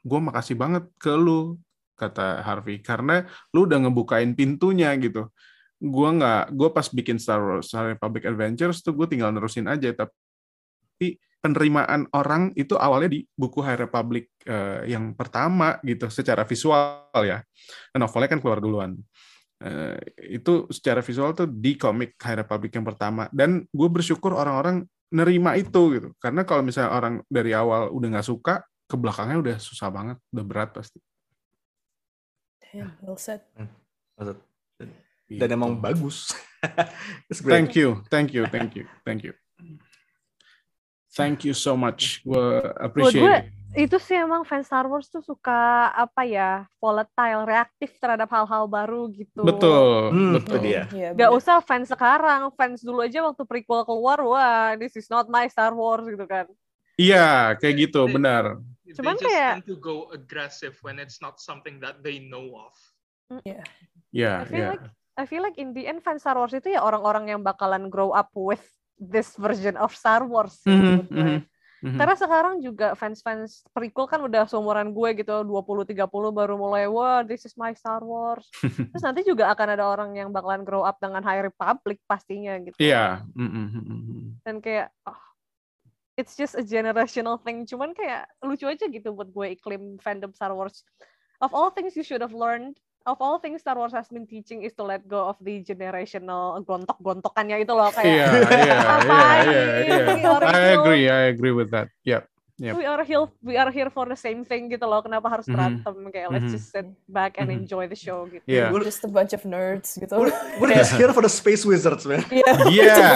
gue 0.01 0.19
makasih 0.19 0.57
banget 0.57 0.89
ke 0.97 1.13
lu 1.13 1.55
kata 1.93 2.41
Harvey 2.41 2.81
karena 2.81 3.29
lu 3.53 3.69
udah 3.69 3.85
ngebukain 3.87 4.33
pintunya 4.33 4.91
gitu. 4.97 5.29
Gue 5.83 6.09
nggak, 6.15 6.55
gue 6.55 6.69
pas 6.71 6.87
bikin 6.87 7.19
Star 7.19 7.43
Wars 7.43 7.67
High 7.75 7.99
Republic 7.99 8.23
Adventures 8.23 8.79
tuh 8.79 8.95
gue 8.95 9.03
tinggal 9.03 9.35
nerusin 9.35 9.67
aja 9.67 9.91
tapi 9.91 11.19
penerimaan 11.43 12.07
orang 12.15 12.55
itu 12.55 12.79
awalnya 12.79 13.19
di 13.19 13.27
buku 13.35 13.59
High 13.59 13.83
Republic 13.83 14.31
eh, 14.47 14.95
yang 14.95 15.11
pertama 15.11 15.75
gitu 15.83 16.07
secara 16.07 16.47
visual 16.47 17.03
ya. 17.19 17.43
Novelnya 17.99 18.31
kan 18.31 18.39
keluar 18.39 18.63
duluan. 18.63 18.95
Eh, 19.59 19.99
itu 20.39 20.71
secara 20.71 21.03
visual 21.03 21.35
tuh 21.35 21.51
di 21.51 21.75
komik 21.75 22.15
High 22.15 22.47
Republic 22.47 22.71
yang 22.71 22.87
pertama 22.87 23.27
dan 23.35 23.67
gue 23.67 23.89
bersyukur 23.91 24.31
orang-orang 24.31 24.87
nerima 25.11 25.59
itu 25.59 25.99
gitu. 25.99 26.09
Karena 26.15 26.47
kalau 26.47 26.63
misalnya 26.63 26.95
orang 26.95 27.19
dari 27.27 27.51
awal 27.51 27.91
udah 27.91 28.07
nggak 28.07 28.27
suka, 28.27 28.63
ke 28.87 28.95
belakangnya 28.95 29.37
udah 29.43 29.55
susah 29.59 29.91
banget, 29.91 30.17
udah 30.31 30.45
berat 30.47 30.71
pasti. 30.71 31.03
Damn, 32.71 32.95
well 33.03 33.19
said. 33.19 33.43
Maksud- 34.15 34.53
Gitu. 34.83 35.12
Dan 35.39 35.49
emang 35.53 35.77
bagus. 35.77 36.31
Thank 37.43 37.75
you, 37.75 37.99
thank 38.07 38.31
you, 38.31 38.47
thank 38.47 38.71
you, 38.71 38.85
thank 39.03 39.19
you. 39.21 39.33
Thank 41.13 41.45
you 41.45 41.53
so 41.53 41.77
much. 41.77 42.25
Gue 42.25 42.57
appreciate 42.81 43.21
gue, 43.21 43.35
it. 43.37 43.45
itu 43.85 43.97
sih 44.01 44.17
emang 44.17 44.41
fans 44.45 44.65
Star 44.65 44.85
Wars 44.89 45.09
tuh 45.09 45.21
suka 45.21 45.89
apa 45.93 46.25
ya 46.25 46.65
volatile 46.81 47.45
reaktif 47.45 47.93
terhadap 48.01 48.29
hal-hal 48.29 48.65
baru 48.65 49.09
gitu 49.13 49.45
Betul, 49.45 50.09
Hmm, 50.09 50.33
betul. 50.41 50.57
dia. 50.61 50.89
Iya, 50.89 51.09
Gak 51.13 51.31
usah 51.37 51.61
fans 51.61 51.89
sekarang, 51.89 52.49
fans 52.57 52.81
dulu 52.81 53.05
aja 53.05 53.21
waktu 53.21 53.43
prequel 53.45 53.85
keluar, 53.85 54.21
wah 54.25 54.73
this 54.73 54.97
is 54.97 55.05
not 55.11 55.29
my 55.29 55.45
Star 55.45 55.73
Wars 55.73 56.05
gitu 56.07 56.25
kan. 56.25 56.49
Iya, 56.97 57.57
kayak 57.61 57.89
gitu, 57.89 58.05
benar. 58.09 58.57
They 58.85 58.93
Cuman 58.97 59.17
just 59.17 59.25
kayak- 59.29 59.53
tend 59.61 59.69
to 59.69 59.77
go 59.77 60.09
aggressive 60.13 60.73
when 60.81 60.97
it's 60.97 61.17
not 61.21 61.37
something 61.37 61.77
that 61.81 62.01
they 62.01 62.17
know 62.21 62.57
of. 62.57 62.73
Iya. 63.45 63.61
Iya, 64.13 64.33
I 64.33 64.45
feel 64.45 64.57
iya. 64.57 64.69
like 64.77 64.85
I 65.13 65.29
feel 65.29 65.45
like 65.45 65.61
in 65.61 65.77
the 65.77 65.85
end 65.85 66.01
fans 66.01 66.25
Star 66.25 66.33
Wars 66.33 66.53
itu 66.57 66.73
ya 66.73 66.81
orang-orang 66.81 67.29
yang 67.29 67.41
bakalan 67.45 67.85
grow 67.89 68.09
up 68.09 68.33
with 68.33 68.61
this 68.97 69.37
version 69.37 69.77
of 69.77 69.93
Star 69.93 70.25
Wars. 70.25 70.57
sih 70.61 70.73
Mhm, 70.73 70.81
menurut 70.81 71.07
gue. 71.09 71.21
mhm, 71.21 71.39
mhm. 71.85 71.97
Karena 72.01 72.15
sekarang 72.17 72.55
juga 72.63 72.87
fans-fans 72.97 73.61
prequel 73.75 74.09
kan 74.09 74.23
udah 74.25 74.49
seumuran 74.49 74.89
gue 74.89 75.09
gitu 75.21 75.45
20-30 75.45 76.33
baru 76.33 76.55
mulai 76.57 76.89
wah 76.89 77.21
this 77.21 77.45
is 77.45 77.53
my 77.53 77.75
Star 77.77 78.01
Wars. 78.01 78.47
Terus 78.93 79.03
nanti 79.05 79.21
juga 79.21 79.53
akan 79.53 79.67
ada 79.77 79.85
orang 79.85 80.17
yang 80.17 80.33
bakalan 80.33 80.65
grow 80.65 80.81
up 80.81 80.97
dengan 80.97 81.21
High 81.21 81.45
Republic 81.45 82.01
pastinya 82.09 82.57
gitu. 82.63 82.77
Iya. 82.81 83.21
mhm, 83.37 83.65
mhm. 83.69 84.21
Dan 84.41 84.57
kayak 84.65 84.89
oh, 85.05 85.19
it's 86.17 86.33
just 86.33 86.57
a 86.57 86.65
generational 86.65 87.37
thing. 87.37 87.69
Cuman 87.69 87.93
kayak 87.93 88.25
lucu 88.41 88.65
aja 88.65 88.85
gitu 88.89 89.13
buat 89.13 89.29
gue 89.29 89.61
iklim 89.61 90.01
fandom 90.01 90.33
Star 90.33 90.53
Wars. 90.57 90.81
Of 91.37 91.51
all 91.53 91.69
things 91.69 91.93
you 91.93 92.01
should 92.07 92.23
have 92.23 92.33
learned 92.33 92.79
of 93.05 93.17
all 93.19 93.39
things 93.39 93.61
Star 93.61 93.75
Wars 93.75 93.91
has 93.91 94.07
been 94.07 94.25
teaching 94.25 94.63
is 94.63 94.73
to 94.79 94.83
let 94.83 95.07
go 95.07 95.27
of 95.27 95.35
the 95.41 95.63
generational 95.63 96.59
gontok-gontokannya 96.63 97.63
itu 97.63 97.73
loh 97.75 97.91
kayak 97.91 98.07
yeah, 98.07 98.31
yeah, 98.31 98.49
yeah, 98.63 99.67
yeah, 99.83 100.15
yeah. 100.23 100.39
I 100.47 100.75
agree, 100.79 101.05
I 101.09 101.27
agree 101.31 101.51
with 101.51 101.71
that. 101.71 101.91
Yep. 102.07 102.27
Yep. 102.61 102.77
We 102.77 102.85
are 102.85 103.03
here, 103.03 103.25
we 103.41 103.57
are 103.57 103.71
here 103.73 103.89
for 103.89 104.05
the 104.05 104.15
same 104.15 104.45
thing 104.45 104.69
gitu 104.69 104.85
loh. 104.85 105.01
Kenapa 105.01 105.25
harus 105.25 105.49
Mhm. 105.49 105.57
berantem? 105.57 105.95
Kayak 106.13 106.29
let's 106.31 106.47
Mhm. 106.47 106.53
just 106.53 106.69
sit 106.69 106.85
back 107.09 107.35
and 107.41 107.49
Mhm. 107.49 107.65
enjoy 107.65 107.89
the 107.89 107.97
show 107.97 108.29
gitu. 108.29 108.45
Yeah. 108.45 108.69
We're 108.69 108.85
just 108.85 109.01
a 109.03 109.09
bunch 109.09 109.33
of 109.33 109.41
nerds 109.43 109.97
gitu. 109.97 110.13
We're, 110.15 110.31
we're 110.61 110.71
just 110.71 110.93
here 110.95 111.09
for 111.11 111.25
the 111.25 111.33
space 111.33 111.65
wizards, 111.65 112.05
man. 112.05 112.23
yeah. 112.29 112.45
Yeah, 112.71 113.13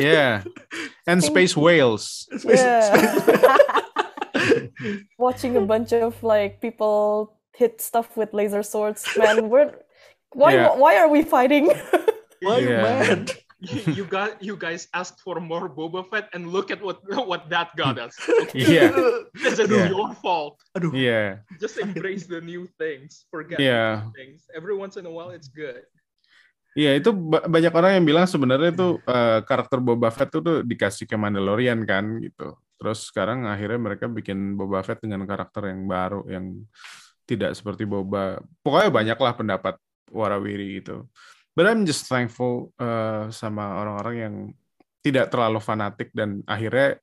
yeah. 0.00 0.34
And 1.06 1.20
space 1.20 1.52
whales. 1.54 2.26
Space, 2.32 2.58
Yeah. 2.64 2.80
space- 2.90 3.22
Watching 5.20 5.56
a 5.60 5.64
bunch 5.68 5.92
of 5.92 6.16
like 6.24 6.58
people 6.64 7.36
hit 7.58 7.82
stuff 7.82 8.14
with 8.14 8.30
laser 8.30 8.62
swords, 8.62 9.02
man. 9.18 9.50
We're 9.50 9.74
why 10.30 10.54
Yeah. 10.54 10.78
why 10.78 10.94
are 11.02 11.10
we 11.10 11.26
fighting? 11.26 11.66
Why 12.38 12.62
you 12.62 12.70
Yeah. 12.70 12.86
mad? 12.86 13.34
you 13.90 14.06
got 14.06 14.38
you 14.38 14.54
guys 14.54 14.86
asked 14.94 15.18
for 15.26 15.42
more 15.42 15.66
Boba 15.66 16.06
Fett, 16.06 16.30
and 16.30 16.54
look 16.54 16.70
at 16.70 16.78
what 16.78 17.02
what 17.26 17.50
that 17.50 17.74
got 17.74 17.98
us. 17.98 18.14
Yeah, 18.54 18.94
This 19.34 19.58
is 19.58 19.66
Yeah. 19.66 19.90
your 19.90 20.14
fault. 20.22 20.62
Aduh. 20.78 20.94
yeah, 20.94 21.42
Just 21.58 21.82
embrace 21.82 22.30
the 22.30 22.38
new 22.38 22.70
things. 22.78 23.26
Forget 23.26 23.58
yeah. 23.58 24.06
the 24.06 24.14
things. 24.14 24.46
Every 24.54 24.78
once 24.78 24.94
in 24.94 25.02
a 25.02 25.10
while, 25.10 25.34
it's 25.34 25.50
good. 25.50 25.82
Iya 26.78 27.02
itu 27.02 27.10
ba- 27.10 27.42
banyak 27.50 27.74
orang 27.74 27.98
yang 27.98 28.06
bilang 28.06 28.30
sebenarnya 28.30 28.70
tuh 28.70 29.02
eh, 29.02 29.42
karakter 29.42 29.82
Boba 29.82 30.14
Fett 30.14 30.30
tuh, 30.30 30.38
tuh 30.38 30.56
dikasih 30.62 31.10
ke 31.10 31.18
Mandalorian 31.18 31.82
kan 31.82 32.22
gitu. 32.22 32.54
Terus 32.78 33.10
sekarang 33.10 33.50
akhirnya 33.50 33.82
mereka 33.82 34.06
bikin 34.06 34.54
Boba 34.54 34.86
Fett 34.86 35.02
dengan 35.02 35.26
karakter 35.26 35.74
yang 35.74 35.90
baru 35.90 36.22
yang 36.30 36.62
tidak 37.28 37.52
seperti 37.52 37.84
Boba. 37.84 38.40
Pokoknya 38.64 38.88
banyaklah 38.88 39.36
pendapat 39.36 39.74
warawiri 40.08 40.80
gitu. 40.80 41.04
But 41.52 41.68
I'm 41.68 41.84
just 41.84 42.08
thankful 42.08 42.72
eh, 42.80 43.28
sama 43.28 43.76
orang-orang 43.84 44.16
yang 44.16 44.34
tidak 45.04 45.28
terlalu 45.28 45.60
fanatik 45.60 46.08
dan 46.16 46.40
akhirnya 46.48 46.96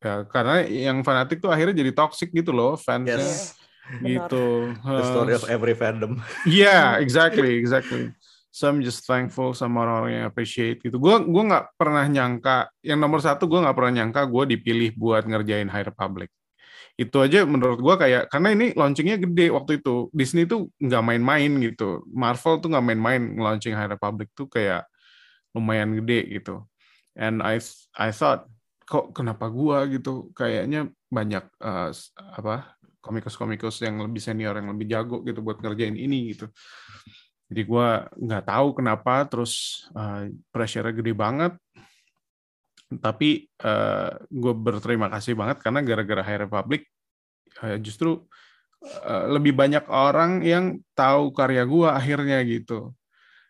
ya, 0.00 0.24
karena 0.26 0.64
yang 0.64 1.04
fanatik 1.04 1.38
tuh 1.44 1.52
akhirnya 1.52 1.76
jadi 1.84 1.92
toxic 1.92 2.32
gitu 2.32 2.50
loh 2.56 2.74
fansnya 2.80 3.20
Yes. 3.20 3.54
Benar. 3.86 4.26
gitu. 4.26 4.74
The 4.82 5.04
story 5.06 5.32
of 5.38 5.46
every 5.46 5.78
fandom. 5.78 6.18
Yeah, 6.42 6.98
exactly, 6.98 7.54
exactly. 7.54 8.10
So 8.50 8.66
I'm 8.72 8.80
just 8.80 9.04
thankful 9.04 9.52
sama 9.52 9.84
orang-orang 9.84 10.12
yang 10.22 10.26
appreciate 10.26 10.80
gitu. 10.80 10.96
Gue 10.98 11.22
gua 11.28 11.42
nggak 11.44 11.66
pernah 11.76 12.02
nyangka, 12.08 12.72
yang 12.82 12.98
nomor 12.98 13.20
satu 13.20 13.44
gue 13.46 13.62
nggak 13.62 13.76
pernah 13.76 13.92
nyangka 14.02 14.26
gue 14.26 14.56
dipilih 14.56 14.90
buat 14.96 15.28
ngerjain 15.28 15.68
High 15.68 15.86
Republic. 15.86 16.32
Itu 16.96 17.16
aja 17.20 17.44
menurut 17.44 17.78
gue 17.84 17.94
kayak, 18.02 18.22
karena 18.32 18.48
ini 18.56 18.66
launchingnya 18.72 19.16
gede 19.20 19.52
waktu 19.52 19.72
itu. 19.84 20.08
Disney 20.16 20.48
tuh 20.48 20.72
nggak 20.80 21.02
main-main 21.04 21.50
gitu. 21.60 22.00
Marvel 22.08 22.54
tuh 22.64 22.68
nggak 22.72 22.84
main-main 22.88 23.22
launching 23.36 23.76
High 23.76 23.92
Republic 23.92 24.32
tuh 24.32 24.48
kayak 24.48 24.88
lumayan 25.56 25.92
gede 26.02 26.40
gitu. 26.40 26.64
And 27.16 27.40
I 27.44 27.60
I 27.96 28.10
thought, 28.12 28.48
kok 28.88 29.12
kenapa 29.16 29.48
gue 29.52 29.98
gitu? 30.00 30.30
Kayaknya 30.36 30.90
banyak 31.12 31.44
eh, 31.64 31.88
s- 31.92 32.12
apa 32.16 32.76
komikus-komikus 33.04 33.80
yang 33.86 34.02
lebih 34.02 34.18
senior 34.22 34.54
yang 34.58 34.68
lebih 34.74 34.86
jago 34.90 35.22
gitu 35.24 35.40
buat 35.44 35.58
ngerjain 35.62 35.94
ini 35.96 36.34
gitu. 36.34 36.50
Jadi 37.46 37.62
gue 37.62 37.88
nggak 38.26 38.42
tahu 38.50 38.68
kenapa 38.82 39.22
terus 39.30 39.86
uh, 39.94 40.26
pressure-nya 40.50 40.92
gede 40.98 41.12
banget. 41.14 41.52
Tapi 42.86 43.50
gue 44.30 44.54
berterima 44.54 45.10
kasih 45.10 45.34
banget 45.34 45.58
karena 45.58 45.82
gara-gara 45.82 46.22
High 46.22 46.46
Republic 46.46 46.86
uh, 47.62 47.78
justru 47.80 48.24
uh, 49.06 49.24
lebih 49.30 49.56
banyak 49.56 49.86
orang 49.88 50.44
yang 50.44 50.80
tahu 50.92 51.32
karya 51.32 51.64
gue 51.64 51.88
akhirnya 51.88 52.42
gitu 52.44 52.92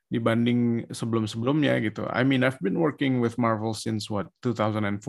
dibanding 0.06 0.86
sebelum-sebelumnya 0.86 1.82
gitu. 1.82 2.06
I 2.06 2.22
mean 2.22 2.46
I've 2.46 2.62
been 2.62 2.78
working 2.78 3.18
with 3.18 3.34
Marvel 3.42 3.74
since 3.74 4.06
what 4.06 4.30
2014, 4.38 5.02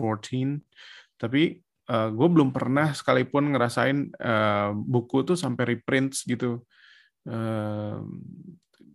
tapi 1.22 1.62
uh, 1.86 2.10
gue 2.10 2.28
belum 2.28 2.50
pernah 2.50 2.90
sekalipun 2.90 3.54
ngerasain 3.54 4.10
uh, 4.18 4.74
buku 4.74 5.22
tuh 5.22 5.38
sampai 5.38 5.78
reprints 5.78 6.26
gitu. 6.26 6.66
Uh, 7.22 8.02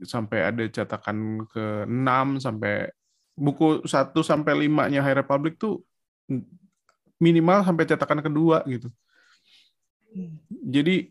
sampai 0.03 0.51
ada 0.51 0.67
cetakan 0.67 1.47
ke 1.47 1.87
6 1.87 2.43
sampai 2.43 2.91
buku 3.33 3.81
1 3.85 3.89
sampai 4.21 4.53
5-nya 4.65 5.01
High 5.01 5.17
Republic 5.19 5.57
tuh 5.57 5.81
minimal 7.17 7.65
sampai 7.65 7.83
cetakan 7.85 8.21
kedua 8.21 8.61
gitu. 8.65 8.89
Jadi 10.69 11.09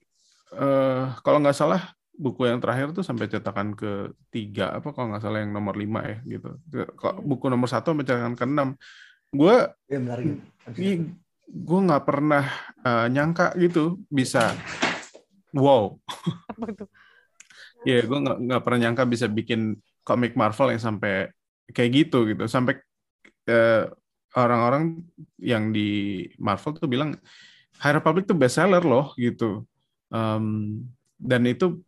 eh, 0.54 1.04
kalau 1.24 1.38
nggak 1.42 1.56
salah 1.56 1.82
buku 2.12 2.46
yang 2.46 2.60
terakhir 2.62 2.92
tuh 2.92 3.02
sampai 3.02 3.26
cetakan 3.26 3.74
ke 3.74 4.12
tiga 4.30 4.76
apa 4.78 4.92
kalau 4.94 5.10
nggak 5.10 5.22
salah 5.24 5.42
yang 5.42 5.50
nomor 5.50 5.74
5 5.74 5.82
ya 6.06 6.16
gitu. 6.28 6.50
Kalau 6.94 7.18
buku 7.20 7.50
nomor 7.50 7.66
satu 7.66 7.90
sampai 7.96 8.06
cetakan 8.06 8.34
ke 8.38 8.44
6 8.46 8.76
gue 9.32 9.56
Ya 9.88 9.96
benar 9.98 10.18
gitu. 10.20 11.08
gue 11.48 11.78
nggak 11.88 12.04
pernah 12.04 12.44
eh, 12.84 13.06
nyangka 13.08 13.56
gitu 13.56 13.96
bisa 14.06 14.52
wow 15.56 15.96
Apa 16.52 16.84
tuh? 16.84 16.88
ya 17.82 17.98
gue 18.04 18.18
nggak 18.20 18.62
pernah 18.62 18.78
nyangka 18.86 19.08
bisa 19.08 19.26
bikin 19.26 19.74
komik 20.04 20.36
Marvel 20.36 20.76
yang 20.76 20.82
sampai 20.84 21.32
kayak 21.72 21.90
gitu 21.92 22.28
gitu. 22.30 22.44
Sampai 22.46 22.78
eh, 23.48 23.84
orang-orang 24.36 25.02
yang 25.40 25.72
di 25.72 26.22
Marvel 26.40 26.76
tuh 26.76 26.88
bilang 26.88 27.16
High 27.82 27.98
Republic 27.98 28.24
tuh 28.28 28.38
bestseller 28.38 28.84
loh 28.84 29.12
gitu. 29.18 29.66
Em, 30.12 30.78
dan 31.18 31.42
itu 31.48 31.80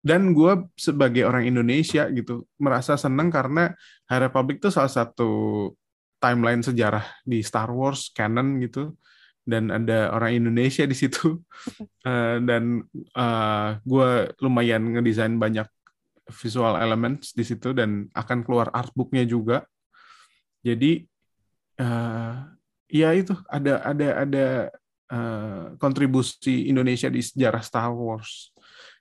dan 0.00 0.32
gue 0.32 0.64
sebagai 0.80 1.28
orang 1.28 1.44
Indonesia 1.44 2.08
gitu 2.08 2.48
merasa 2.56 2.96
seneng 2.96 3.28
karena 3.28 3.76
High 4.08 4.32
Republic 4.32 4.64
tuh 4.64 4.72
salah 4.72 4.90
satu 4.90 5.30
timeline 6.20 6.64
sejarah 6.64 7.04
di 7.24 7.44
Star 7.44 7.68
Wars 7.72 8.12
canon 8.12 8.60
gitu. 8.64 8.96
Dan 9.40 9.72
ada 9.72 10.12
orang 10.14 10.36
Indonesia 10.44 10.84
di 10.84 10.96
situ. 10.96 11.40
Eh, 12.00 12.36
dan 12.48 12.80
gue 13.84 14.10
lumayan 14.40 14.96
ngedesain 14.96 15.36
banyak 15.36 15.68
visual 16.30 16.78
elements 16.78 17.34
di 17.34 17.44
situ 17.44 17.74
dan 17.74 18.08
akan 18.14 18.46
keluar 18.46 18.70
artbooknya 18.72 19.26
juga 19.26 19.66
jadi 20.62 21.04
eh, 21.76 22.34
ya 22.90 23.10
itu 23.12 23.34
ada 23.50 23.82
ada 23.84 24.08
ada 24.24 24.46
eh, 25.10 25.64
kontribusi 25.76 26.70
Indonesia 26.70 27.12
di 27.12 27.20
sejarah 27.20 27.60
Star 27.60 27.90
Wars 27.92 28.54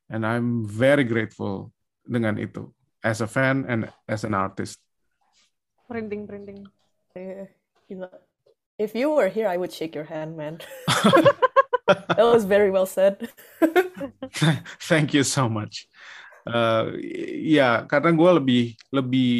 and 0.09 0.25
I'm 0.25 0.65
very 0.65 1.05
grateful 1.05 1.71
dengan 2.03 2.41
itu 2.41 2.73
as 3.05 3.23
a 3.23 3.29
fan 3.29 3.63
and 3.69 3.87
as 4.09 4.27
an 4.27 4.35
artist 4.35 4.81
Printing, 5.89 6.27
printing. 6.29 6.67
Eh, 7.17 7.49
gila. 7.89 8.09
If 8.77 8.93
you 8.93 9.09
were 9.09 9.27
here, 9.27 9.47
I 9.47 9.57
would 9.57 9.73
shake 9.73 9.95
your 9.95 10.05
hand, 10.05 10.37
man. 10.37 10.61
that 11.89 12.21
was 12.21 12.45
very 12.45 12.69
well 12.69 12.85
said. 12.85 13.27
Thank 14.85 15.15
you 15.15 15.23
so 15.23 15.49
much. 15.49 15.89
Ya, 17.45 17.85
karena 17.85 18.11
gue 18.13 18.29
lebih 18.41 18.63
lebih 18.89 19.31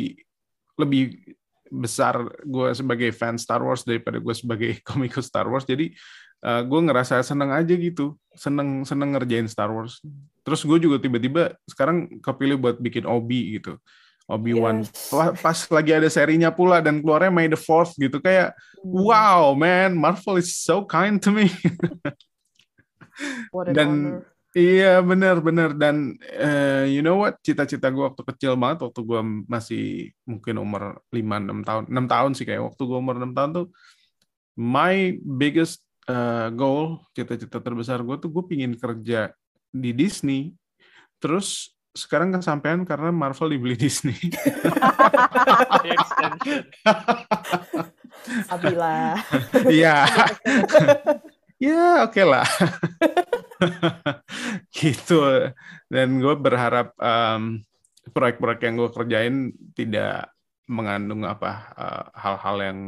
lebih 0.79 1.03
besar 1.69 2.17
gue 2.41 2.73
sebagai 2.73 3.13
fan 3.13 3.37
Star 3.37 3.61
Wars 3.61 3.85
daripada 3.85 4.17
gue 4.17 4.35
sebagai 4.35 4.71
komikus 4.87 5.29
Star 5.29 5.45
Wars. 5.45 5.65
Jadi 5.65 5.93
eh, 6.43 6.61
gue 6.65 6.79
ngerasa 6.81 7.21
seneng 7.21 7.53
aja 7.53 7.73
gitu, 7.73 8.17
seneng 8.33 8.83
seneng 8.85 9.13
ngerjain 9.15 9.45
Star 9.45 9.69
Wars. 9.69 10.01
Terus 10.41 10.65
gue 10.65 10.77
juga 10.81 10.97
tiba-tiba 10.97 11.53
sekarang 11.69 12.21
kepilih 12.21 12.57
buat 12.57 12.75
bikin 12.81 13.05
Obi 13.05 13.61
gitu. 13.61 13.77
Obi 14.29 14.53
Wan 14.53 14.85
Yes. 14.85 15.09
pas, 15.41 15.57
lagi 15.73 15.89
ada 15.89 16.05
serinya 16.05 16.53
pula 16.53 16.85
dan 16.85 17.01
keluarnya 17.01 17.33
May 17.33 17.49
the 17.49 17.57
Fourth 17.57 17.97
gitu 17.97 18.21
kayak 18.21 18.53
wow 18.85 19.57
man 19.57 19.97
Marvel 19.97 20.37
is 20.37 20.53
so 20.53 20.85
kind 20.85 21.17
to 21.17 21.33
me 21.33 21.49
Dan 23.73 23.89
honor. 23.89 24.38
Iya 24.49 25.05
benar-benar 25.05 25.77
dan 25.77 26.17
eh, 26.25 26.89
you 26.89 27.05
know 27.05 27.21
what 27.21 27.37
cita-cita 27.45 27.93
gue 27.93 28.01
waktu 28.01 28.25
kecil 28.33 28.57
banget 28.57 28.81
waktu 28.81 29.01
gue 29.05 29.21
masih 29.45 30.09
mungkin 30.25 30.57
umur 30.57 31.05
5-6 31.13 31.61
tahun 31.61 31.83
6 31.85 32.09
tahun 32.09 32.31
sih 32.33 32.45
kayak 32.49 32.65
waktu 32.65 32.81
gue 32.81 32.97
umur 32.97 33.21
6 33.21 33.37
tahun 33.37 33.49
tuh 33.53 33.67
my 34.57 35.21
biggest 35.21 35.85
eh, 36.09 36.49
goal 36.57 36.97
cita-cita 37.13 37.61
terbesar 37.61 38.01
gue 38.01 38.17
tuh 38.17 38.33
gue 38.33 38.43
pingin 38.49 38.73
kerja 38.73 39.29
di 39.69 39.93
Disney 39.93 40.49
terus 41.21 41.77
sekarang 41.93 42.33
kesampaian 42.33 42.81
karena 42.85 43.09
Marvel 43.09 43.53
dibeli 43.53 43.75
Disney. 43.83 44.17
Abila. 48.49 49.17
Iya. 49.67 50.05
ya, 51.69 52.05
oke 52.05 52.23
lah. 52.23 52.45
gitu. 54.77 55.19
Dan 55.89 56.19
gue 56.19 56.35
berharap 56.39 56.95
em, 56.99 57.63
proyek-proyek 58.09 58.61
yang 58.65 58.75
gue 58.79 58.89
kerjain 58.89 59.35
tidak 59.75 60.31
mengandung 60.69 61.25
apa 61.25 61.51
eh, 61.75 62.05
hal-hal 62.13 62.57
yang 62.61 62.79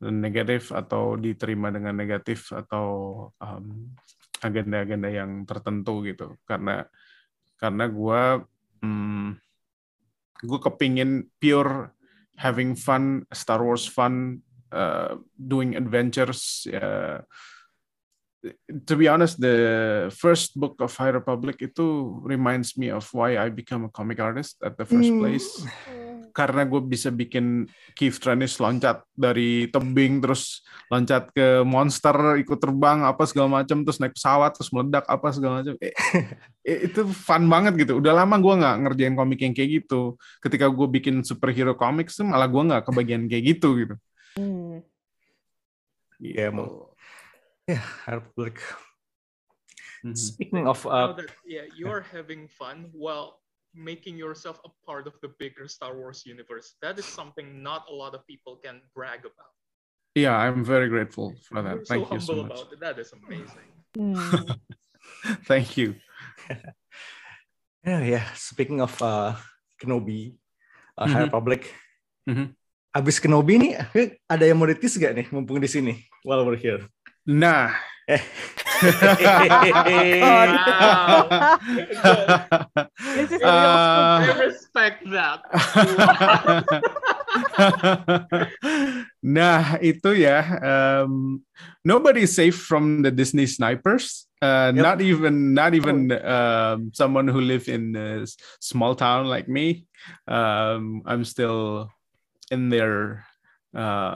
negatif 0.00 0.72
atau 0.72 1.14
diterima 1.20 1.68
dengan 1.68 1.92
negatif 1.92 2.50
atau 2.56 2.86
em, 3.40 3.92
agenda-agenda 4.40 5.08
yang 5.12 5.44
tertentu 5.44 6.04
gitu. 6.08 6.36
Karena 6.48 6.84
karena 7.60 7.84
gue 7.92 8.22
hmm, 8.80 9.28
gue 10.40 10.58
kepingin 10.64 11.28
pure 11.36 11.92
having 12.40 12.72
fun 12.72 13.28
Star 13.28 13.60
Wars 13.60 13.84
fun 13.84 14.40
uh, 14.72 15.20
doing 15.36 15.76
adventures 15.76 16.64
uh, 16.72 17.20
to 18.88 18.96
be 18.96 19.04
honest 19.04 19.36
the 19.36 19.56
first 20.10 20.56
book 20.56 20.80
of 20.80 20.88
High 20.96 21.12
Republic 21.12 21.60
itu 21.60 22.16
reminds 22.24 22.72
me 22.74 22.88
of 22.88 23.04
why 23.12 23.36
I 23.36 23.52
become 23.52 23.84
a 23.84 23.92
comic 23.92 24.16
artist 24.16 24.56
at 24.64 24.80
the 24.80 24.88
first 24.88 25.12
Hmm. 25.12 25.20
place 25.20 25.48
karena 26.30 26.62
gue 26.62 26.78
bisa 26.80 27.10
bikin 27.10 27.66
Keith 27.98 28.22
Trennis 28.22 28.56
loncat 28.56 29.02
dari 29.12 29.66
tebing 29.66 30.22
terus 30.22 30.62
loncat 30.86 31.26
ke 31.34 31.66
monster 31.66 32.14
ikut 32.38 32.54
terbang 32.56 33.02
apa 33.02 33.26
segala 33.26 33.60
macam 33.60 33.82
terus 33.82 33.98
naik 33.98 34.14
pesawat 34.14 34.54
terus 34.54 34.70
meledak 34.70 35.04
apa 35.10 35.26
segala 35.34 35.60
macam 35.60 35.74
Eh, 35.82 35.92
eh, 36.62 36.78
itu 36.86 37.02
fun 37.10 37.44
banget 37.50 37.82
gitu 37.82 37.98
udah 37.98 38.24
lama 38.24 38.38
gue 38.38 38.54
nggak 38.56 38.76
ngerjain 38.78 39.14
komik 39.18 39.40
yang 39.42 39.52
kayak 39.52 39.82
gitu 39.82 40.14
ketika 40.38 40.70
gue 40.70 40.86
bikin 40.88 41.20
superhero 41.26 41.74
comics 41.74 42.16
malah 42.22 42.46
gue 42.46 42.62
nggak 42.62 42.88
kebagian 42.88 43.26
kayak 43.28 43.58
gitu 43.58 43.68
gitu 43.76 43.94
Hmm. 44.38 44.78
Gitu. 46.22 46.36
Ya, 46.38 46.52
emang. 46.52 46.89
Ya, 47.70 47.78
High 47.78 48.18
Republic. 48.18 48.58
Mhm. 50.02 50.16
Speaking 50.16 50.64
of 50.66 50.80
Now 50.82 51.12
uh, 51.12 51.22
that 51.22 51.30
yeah, 51.44 51.68
you're 51.76 52.00
having 52.02 52.48
fun 52.48 52.88
while 52.96 53.38
making 53.76 54.18
yourself 54.18 54.58
a 54.66 54.70
part 54.82 55.06
of 55.06 55.14
the 55.22 55.30
bigger 55.38 55.68
Star 55.70 55.94
Wars 55.94 56.26
universe. 56.26 56.74
That 56.82 56.98
is 56.98 57.06
something 57.06 57.62
not 57.62 57.86
a 57.86 57.94
lot 57.94 58.16
of 58.18 58.26
people 58.26 58.58
can 58.58 58.82
brag 58.96 59.22
about. 59.22 59.54
Yeah, 60.18 60.34
I'm 60.34 60.66
very 60.66 60.90
grateful 60.90 61.36
for 61.46 61.62
You're 61.62 61.84
that. 61.84 61.86
Thank 61.86 62.08
so 62.10 62.14
you 62.16 62.20
so 62.20 62.34
humble 62.34 62.42
much. 62.42 62.50
about 62.50 62.66
it. 62.74 62.78
That 62.82 62.96
is 62.98 63.14
amazing. 63.14 63.68
Hmm. 63.94 64.18
Thank 65.50 65.76
you. 65.78 65.94
yeah, 67.86 68.02
yeah. 68.02 68.26
Speaking 68.34 68.80
of 68.82 68.90
uh, 68.98 69.36
Kenobi, 69.78 70.34
uh, 70.98 71.06
High 71.06 71.22
Mhm. 71.22 71.26
Republic. 71.30 71.62
Mhm. 72.26 72.56
Abis 72.90 73.22
Kenobi 73.22 73.54
nih, 73.62 73.72
ada 74.32 74.42
yang 74.48 74.58
mau 74.58 74.66
ditis 74.66 74.98
gak 74.98 75.14
nih, 75.14 75.30
mumpung 75.30 75.62
di 75.62 75.70
sini, 75.70 75.94
while 76.26 76.42
we're 76.42 76.58
here? 76.58 76.82
Nah, 77.30 77.70
Wow. 80.20 81.28
This 83.14 83.30
is 83.30 83.38
the. 83.40 83.46
Uh, 83.46 84.18
I 84.18 84.34
respect 84.42 85.06
that. 85.14 85.46
nah 89.22 89.78
itu 89.78 90.10
ya 90.18 90.42
um, 90.58 91.38
nobody 91.86 92.26
is 92.26 92.34
safe 92.34 92.58
from 92.58 93.06
the 93.06 93.10
Disney 93.14 93.46
snipers 93.46 94.26
uh, 94.42 94.74
Yep. 94.74 94.82
not 94.82 94.98
even 95.00 95.54
not 95.54 95.72
even 95.78 96.10
um, 96.26 96.90
someone 96.90 97.28
who 97.30 97.38
live 97.40 97.70
in 97.70 97.94
a 97.94 98.26
s- 98.26 98.34
small 98.58 98.98
town 98.98 99.30
like 99.30 99.46
me 99.46 99.86
um, 100.26 101.06
I'm 101.06 101.22
still 101.22 101.86
in 102.50 102.66
their 102.68 103.22
uh, 103.80 104.12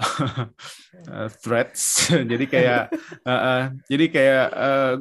uh, 1.10 1.28
threats 1.42 2.10
jadi 2.30 2.44
kayak 2.46 2.82
uh, 3.22 3.30
uh, 3.48 3.62
jadi 3.86 4.06
kayak 4.10 4.46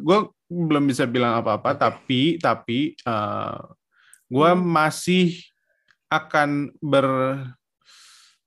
gue 0.01 0.19
belum 0.53 0.85
bisa 0.85 1.09
bilang 1.09 1.41
apa-apa 1.41 1.73
tapi 1.73 2.37
tapi 2.37 2.93
gue 4.29 4.51
masih 4.53 5.33
akan 6.13 6.69
ber 6.77 7.07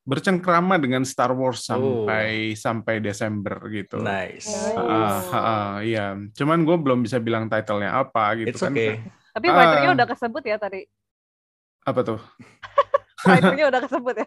bercengkrama 0.07 0.79
dengan 0.79 1.03
Star 1.03 1.35
Wars 1.35 1.67
sampai 1.67 2.55
sampai 2.55 3.03
Desember 3.03 3.59
gitu. 3.75 3.99
Nice. 3.99 4.47
Nice. 4.47 4.79
Ah, 4.79 5.19
ah, 5.19 5.35
ah, 5.35 5.73
iya, 5.83 6.15
cuman 6.31 6.63
gue 6.63 6.77
belum 6.79 7.03
bisa 7.03 7.19
bilang 7.19 7.51
titlenya 7.51 8.07
apa 8.07 8.39
gitu 8.39 8.55
It's 8.55 8.63
kan. 8.63 8.71
okay. 8.71 9.03
Tapi 9.35 9.47
writernya 9.51 9.91
Ah. 9.91 9.97
udah 9.99 10.07
kesebut 10.07 10.43
ya 10.47 10.57
tadi. 10.63 10.87
Apa 11.83 12.01
tuh? 12.07 12.23
Writernya 13.27 13.67
udah 13.67 13.81
kesebut 13.83 14.15
ya. 14.15 14.27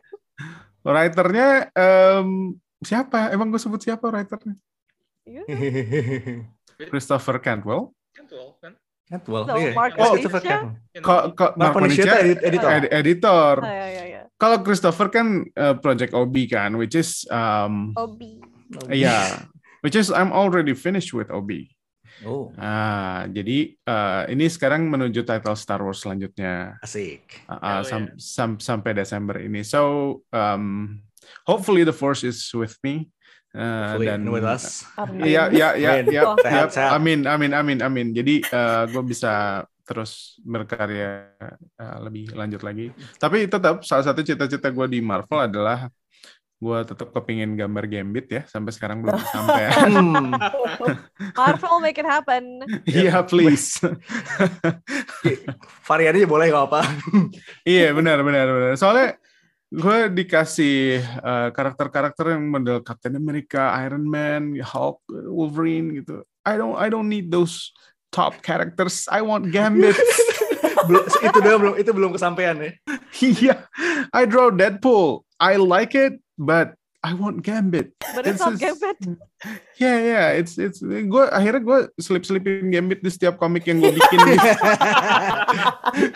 Writernya 0.81 1.69
em, 1.71 2.55
siapa? 2.79 3.29
Emang 3.29 3.51
gue 3.51 3.59
sebut 3.59 3.79
siapa 3.79 4.07
writernya? 4.07 4.55
Iya. 5.27 5.43
Christopher 6.91 7.37
Cantwell. 7.43 7.91
Cantwell, 8.15 8.55
kan? 8.63 8.73
Cantwell, 9.09 9.43
No, 9.43 9.55
iya. 9.57 9.73
Mark 9.73 9.97
Oh. 9.97 10.13
Christopher 10.15 10.41
Cantwell. 10.41 10.77
Kok 11.01 11.21
kok 11.33 11.51
Mark 11.57 11.75
edit- 11.83 12.43
editor. 12.45 12.69
ed- 12.69 12.91
editor. 12.93 13.53
Ah, 13.59 13.73
ya, 13.73 13.87
ya, 13.89 14.03
ya. 14.05 14.21
Kalau 14.39 14.63
Christopher 14.63 15.07
kan 15.11 15.27
eh, 15.49 15.75
Project 15.81 16.13
OB 16.15 16.35
kan, 16.47 16.77
which 16.79 16.95
is 16.95 17.27
um, 17.27 17.91
Obi. 17.99 18.39
yeah, 18.87 19.43
which 19.83 19.97
is 19.97 20.07
I'm 20.07 20.31
already 20.31 20.71
finished 20.71 21.11
with 21.11 21.27
OB. 21.27 21.51
Oh, 22.27 22.51
Ah, 22.59 23.23
jadi 23.31 23.73
eh, 23.75 24.23
ini 24.35 24.51
sekarang 24.51 24.87
menuju 24.91 25.23
title 25.23 25.55
Star 25.55 25.79
Wars 25.79 26.03
selanjutnya 26.03 26.75
asik. 26.83 27.47
ah, 27.47 27.55
ah, 27.55 27.71
Hell 27.79 27.87
sam- 27.87 28.15
sam- 28.19 28.59
sampai 28.59 28.91
Desember 28.91 29.39
ini. 29.39 29.63
So 29.63 29.81
um, 30.31 30.99
hopefully 31.47 31.87
the 31.87 31.95
Force 31.95 32.27
is 32.27 32.43
with 32.51 32.75
me 32.83 33.07
uh, 33.55 33.95
Hopefully, 33.95 34.07
dan 34.11 34.21
with 34.27 34.43
us. 34.43 34.83
Iya, 35.15 35.47
iya, 35.55 35.67
iya, 35.79 35.91
Amin. 36.03 36.05
iya, 36.11 36.23
iya. 36.43 36.91
Amin, 36.91 37.19
amin, 37.23 37.51
amin, 37.55 37.79
amin. 37.79 38.07
Jadi 38.11 38.43
gue 38.91 39.03
bisa 39.07 39.63
terus 39.87 40.37
berkarya 40.45 41.33
eh, 41.79 41.97
lebih 42.05 42.35
lanjut 42.37 42.61
lagi. 42.61 42.93
Tapi 43.17 43.49
tetap 43.49 43.81
salah 43.81 44.05
satu 44.05 44.21
cita-cita 44.21 44.69
gue 44.69 44.85
di 44.85 44.99
Marvel 45.01 45.49
adalah 45.49 45.89
gue 46.59 46.79
tetap 46.83 47.15
kepingin 47.15 47.55
gambar 47.55 47.87
Gambit 47.87 48.27
ya. 48.27 48.41
Sampai 48.43 48.75
sekarang 48.75 48.99
belum 48.99 49.15
sampai. 49.33 49.71
Marvel 51.39 51.79
make 51.79 51.95
it 51.95 52.07
happen. 52.07 52.63
Iya, 52.89 53.23
please. 53.23 53.79
Variannya 55.87 56.27
boleh 56.27 56.51
nggak 56.51 56.65
apa. 56.67 56.81
Iya 57.63 57.95
benar 57.95 58.19
benar 58.27 58.45
benar. 58.51 58.71
Soalnya 58.75 59.15
gue 59.71 59.97
dikasih 60.11 60.99
uh, 61.23 61.49
karakter-karakter 61.55 62.35
yang 62.35 62.49
model 62.49 62.83
Captain 62.83 63.15
America, 63.15 63.71
Iron 63.85 64.03
Man, 64.03 64.57
Hulk, 64.59 64.99
Wolverine 65.07 66.03
gitu. 66.03 66.27
I 66.43 66.59
don't 66.59 66.75
I 66.75 66.91
don't 66.91 67.07
need 67.07 67.31
those 67.31 67.71
top 68.11 68.43
characters. 68.43 69.07
I 69.07 69.23
want 69.23 69.47
Gambit. 69.55 69.95
belum, 70.89 71.05
itu 71.05 71.37
doang 71.43 71.59
belum 71.61 71.75
itu 71.77 71.91
belum 71.93 72.11
kesampaian 72.15 72.55
ya. 72.59 72.71
Iya, 73.19 73.55
I 74.11 74.23
draw 74.25 74.49
Deadpool. 74.49 75.27
I 75.39 75.55
like 75.55 75.95
it, 75.95 76.19
but 76.39 76.73
I 76.99 77.15
want 77.15 77.43
Gambit. 77.43 77.95
But 78.15 78.27
it's 78.27 78.39
It's 78.39 78.43
not 78.43 78.55
Gambit. 78.59 78.97
Yeah, 79.79 79.99
yeah, 80.03 80.27
it's 80.35 80.59
it's 80.59 80.83
gue 80.83 81.23
akhirnya 81.31 81.63
gue 81.63 81.79
selip-selipin 81.95 82.75
Gambit 82.75 82.99
di 82.99 83.07
setiap 83.07 83.39
komik 83.39 83.63
yang 83.71 83.79
gue 83.79 83.95
bikin 83.95 84.19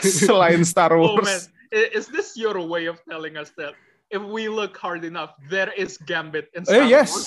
selain 0.04 0.68
Star 0.68 0.92
Oh 0.92 1.20
man, 1.20 1.24
Wars. 1.24 1.48
I- 1.72 1.90
is 1.96 2.12
this 2.12 2.36
your 2.36 2.60
way 2.60 2.86
of 2.86 3.00
telling 3.08 3.40
us 3.40 3.56
that 3.56 3.74
if 4.14 4.22
we 4.22 4.46
look 4.46 4.78
hard 4.78 5.02
enough, 5.02 5.34
there 5.50 5.74
is 5.74 5.98
Gambit 5.98 6.46
in 6.54 6.62
Eh, 6.70 6.78
Star 6.78 6.86
yes. 6.86 7.10
Wars? 7.10 7.26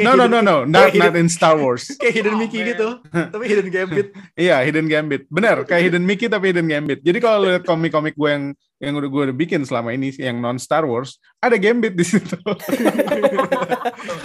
No, 0.00 0.16
no, 0.16 0.24
hidden- 0.24 0.30
no, 0.32 0.40
no, 0.40 0.56
not 0.64 0.88
hidden- 0.90 1.00
not 1.04 1.14
in 1.14 1.28
Star 1.28 1.60
Wars. 1.60 1.92
Kayak 2.00 2.14
hidden 2.16 2.34
Oh, 2.34 2.40
Mickey 2.40 2.64
man. 2.64 2.68
gitu, 2.72 2.88
tapi 3.36 3.44
hidden 3.46 3.68
Gambit. 3.68 4.08
Iya, 4.48 4.64
Hidden 4.64 4.88
Gambit. 4.88 5.28
Benar, 5.28 5.68
kayak 5.68 5.92
Hidden 5.92 6.04
Mickey 6.08 6.26
tapi 6.26 6.50
Hidden 6.50 6.64
Gambit. 6.66 7.04
Jadi 7.04 7.18
kalau 7.20 7.44
lihat 7.44 7.62
komik-komik 7.62 8.16
gue 8.16 8.30
yang 8.32 8.44
yang 8.80 8.96
udah 8.96 9.06
gue 9.06 9.22
udah 9.30 9.36
bikin 9.36 9.62
selama 9.62 9.92
ini 9.92 10.08
yang 10.16 10.40
non 10.40 10.56
Star 10.56 10.88
Wars, 10.88 11.20
ada 11.38 11.54
Gambit 11.60 11.94
di 11.94 12.02
situ. 12.02 12.34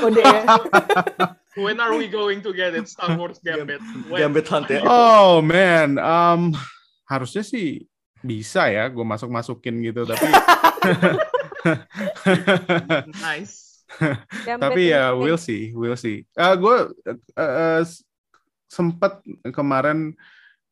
Udah 0.01 0.23
ya. 0.23 0.41
When 1.59 1.77
are 1.77 1.93
we 1.93 2.07
going 2.07 2.39
to 2.45 2.55
get 2.55 2.71
it, 2.73 2.87
Star 2.87 3.13
Wars 3.13 3.37
Gambit? 3.43 3.83
When? 4.07 4.17
Gambit 4.23 4.47
Hunt 4.47 4.71
ya. 4.71 4.81
oh 4.85 5.43
man, 5.43 5.99
um, 5.99 6.55
harusnya 7.05 7.43
sih 7.43 7.83
bisa 8.23 8.65
ya, 8.71 8.87
gue 8.87 9.03
masuk 9.05 9.29
masukin 9.29 9.77
gitu. 9.83 10.07
Tapi 10.07 10.25
Nice. 13.23 13.85
Tapi 14.43 14.91
ya 14.91 15.15
we'll 15.15 15.39
see, 15.39 15.71
we'll 15.73 15.97
see. 15.97 16.27
Uh, 16.35 16.55
gue 16.59 16.77
uh, 17.39 17.81
sempat 18.67 19.23
kemarin 19.55 20.13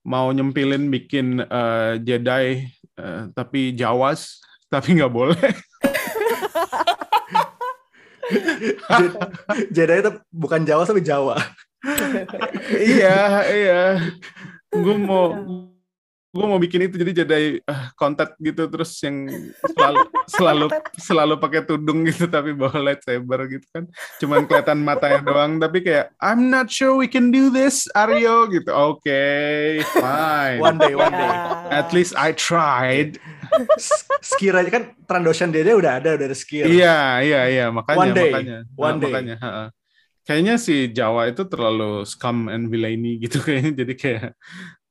mau 0.05 0.29
nyempilin 0.29 0.91
bikin 0.91 1.41
uh, 1.47 1.97
Jedi 1.97 2.67
uh, 2.99 3.31
tapi 3.33 3.73
Jawas 3.73 4.38
tapi 4.73 4.99
nggak 4.99 5.13
boleh. 5.13 5.39
Jedi 9.75 9.95
itu 10.01 10.11
bukan 10.33 10.65
Jawa 10.65 10.83
tapi 10.83 11.01
Jawa. 11.01 11.38
iya, 12.73 13.45
iya. 13.45 14.01
Gue 14.73 14.97
mau 14.97 15.38
gue 16.36 16.43
mau 16.43 16.59
bikin 16.59 16.83
itu 16.83 16.99
jadi 16.99 17.23
Jedi 17.23 17.63
uh, 17.63 17.95
kontak 17.95 18.36
gitu 18.38 18.67
terus 18.67 18.91
yang 18.99 19.23
selalu 19.71 19.99
selalu 20.36 20.65
selalu 20.99 21.33
pakai 21.39 21.61
tudung 21.63 22.03
gitu 22.03 22.27
tapi 22.27 22.51
bawa 22.51 22.91
lightsaber 22.91 23.47
gitu 23.47 23.63
kan. 23.71 23.88
Cuman 24.19 24.43
kelihatan 24.43 24.83
matanya 24.83 25.23
doang 25.23 25.55
tapi 25.57 25.79
kayak 25.79 26.11
I'm 26.19 26.51
not 26.51 26.67
sure 26.67 26.99
we 26.99 27.07
can 27.07 27.31
do 27.31 27.47
this 27.47 27.88
Aryo 27.95 28.51
gitu. 28.51 28.67
Oke, 28.67 29.23
fine. 29.95 30.59
One 30.59 30.75
day, 30.75 30.91
one 30.91 31.15
day. 31.15 31.31
At 31.71 31.95
least 31.95 32.19
I 32.19 32.36
tried. 32.36 33.15
Skill 34.19 34.59
aja 34.59 34.67
kan 34.67 34.83
Trandoshan 35.07 35.55
Dede 35.55 35.71
udah 35.71 36.03
ada, 36.03 36.19
udah 36.19 36.25
ada 36.27 36.36
skill. 36.36 36.67
Iya, 36.67 37.23
iya, 37.23 37.41
iya, 37.47 37.65
makanya 37.71 37.99
One 38.01 38.11
day, 38.11 38.31
makanya. 38.33 38.57
one 38.75 38.91
Nah, 38.91 38.99
day. 38.99 39.11
makanya, 39.13 39.36
ha-ha. 39.39 39.65
Kayaknya 40.25 40.55
si 40.57 40.89
Jawa 40.89 41.29
itu 41.29 41.45
terlalu 41.45 42.01
scum 42.03 42.49
and 42.49 42.67
villainy 42.67 43.21
gitu 43.21 43.38
kayaknya 43.45 43.86
jadi 43.86 43.93
kayak 43.93 44.27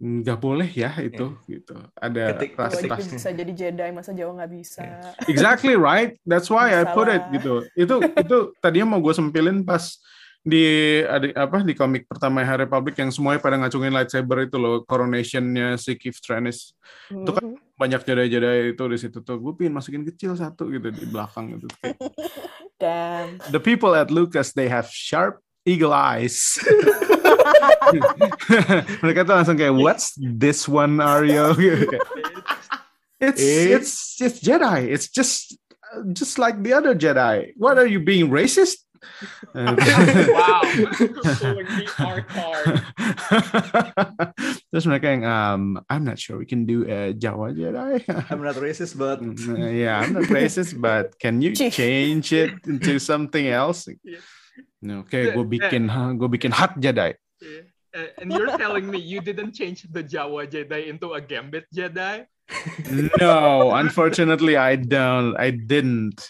nggak 0.05 0.37
boleh 0.37 0.69
ya 0.69 0.93
itu 1.01 1.33
gitu. 1.49 1.81
Ada 1.97 2.37
Ketik- 2.37 2.61
ras 2.61 2.77
bisa 3.09 3.33
jadi 3.33 3.53
Jedi, 3.57 3.89
masa 3.89 4.13
Jawa 4.13 4.37
nggak 4.37 4.53
bisa. 4.53 4.85
exactly 5.25 5.81
right? 5.81 6.21
That's 6.29 6.53
why 6.53 6.77
I 6.77 6.85
put 6.85 7.09
it 7.09 7.25
gitu. 7.33 7.65
Itu 7.73 8.05
itu 8.05 8.37
tadinya 8.61 8.93
mau 8.93 9.01
gue 9.01 9.17
sempilin 9.17 9.65
pas 9.65 9.97
di 10.45 10.61
ada 11.01 11.49
apa 11.49 11.65
di 11.65 11.73
komik 11.73 12.05
pertama 12.05 12.45
High 12.45 12.69
Republic 12.69 13.01
yang 13.01 13.09
semuanya 13.09 13.41
pada 13.41 13.57
ngacungin 13.57 13.97
lightsaber 13.97 14.45
itu 14.45 14.61
loh 14.61 14.85
coronationnya 14.85 15.81
si 15.81 15.97
Keith 15.97 16.21
Trennis 16.21 16.77
Itu 17.09 17.33
kan- 17.33 17.57
Mhm. 17.57 17.57
banyak 17.75 18.01
jedi-jedi 18.05 18.77
itu 18.77 18.85
di 18.87 18.99
situ 19.01 19.19
tuh. 19.19 19.41
Gue 19.41 19.57
pingin 19.57 19.73
masukin 19.73 20.05
kecil 20.05 20.37
satu 20.37 20.69
gitu 20.69 20.93
di 20.93 21.09
belakang 21.09 21.57
gitu 21.57 21.67
Kayak, 21.81 21.97
Damn. 22.77 23.29
the 23.51 23.59
people 23.59 23.97
at 23.97 24.13
Lucas 24.13 24.53
they 24.53 24.69
have 24.69 24.85
sharp 24.87 25.41
eagle 25.65 25.93
eyes 25.93 26.61
mereka 29.03 29.25
tuh 29.25 29.35
langsung 29.35 29.57
kayak 29.57 29.75
what's 29.77 30.15
this 30.21 30.69
one 30.69 31.01
Aryo 31.01 31.57
Gitu, 31.57 31.99
it's 33.25 33.43
it's 33.43 33.93
it's 34.21 34.39
Jedi 34.41 34.89
it's 34.89 35.09
just 35.09 35.57
just 36.13 36.39
like 36.39 36.61
the 36.61 36.73
other 36.73 36.95
Jedi 36.95 37.57
what 37.57 37.81
are 37.81 37.89
you 37.89 38.01
being 38.01 38.29
racist 38.29 38.85
wow. 39.55 40.61
Pulling 40.65 41.69
the 41.69 41.89
R 41.99 42.21
card. 42.25 42.83
Terus 44.73 44.85
mereka 44.89 45.07
yang 45.13 45.25
um, 45.25 45.63
I'm 45.89 46.05
not 46.05 46.19
sure 46.19 46.41
we 46.41 46.49
can 46.49 46.65
do 46.67 46.89
a 46.89 47.13
Jawa 47.15 47.55
Jedi. 47.55 48.01
I'm 48.31 48.43
not 48.43 48.57
racist, 48.57 48.97
but 48.97 49.21
Uh, 49.21 49.71
yeah, 49.85 50.01
I'm 50.01 50.17
not 50.17 50.29
racist, 50.33 50.81
but 50.81 51.19
can 51.21 51.45
you 51.45 51.55
change 51.55 52.33
it 52.33 52.65
into 52.67 52.99
something 52.99 53.47
else? 53.47 53.89
Yeah. 54.03 54.25
No, 54.85 55.01
okay, 55.01 55.33
gue 55.33 55.47
bikin, 55.49 55.89
gue 55.89 56.29
bikin 56.29 56.53
hot 56.53 56.77
Jedi. 56.77 57.17
Yeah. 57.41 57.65
Uh, 57.95 58.11
and 58.21 58.29
you're 58.29 58.53
telling 58.59 58.91
me 58.91 58.99
you 58.99 59.23
didn't 59.23 59.55
change 59.55 59.87
the 59.89 60.03
Jawa 60.03 60.51
Jedi 60.51 60.91
into 60.91 61.15
a 61.15 61.23
Gambit 61.23 61.65
Jedi? 61.71 62.27
No, 63.17 63.73
unfortunately, 63.73 64.59
I 64.61 64.77
don't. 64.77 65.33
I 65.41 65.55
didn't. 65.55 66.21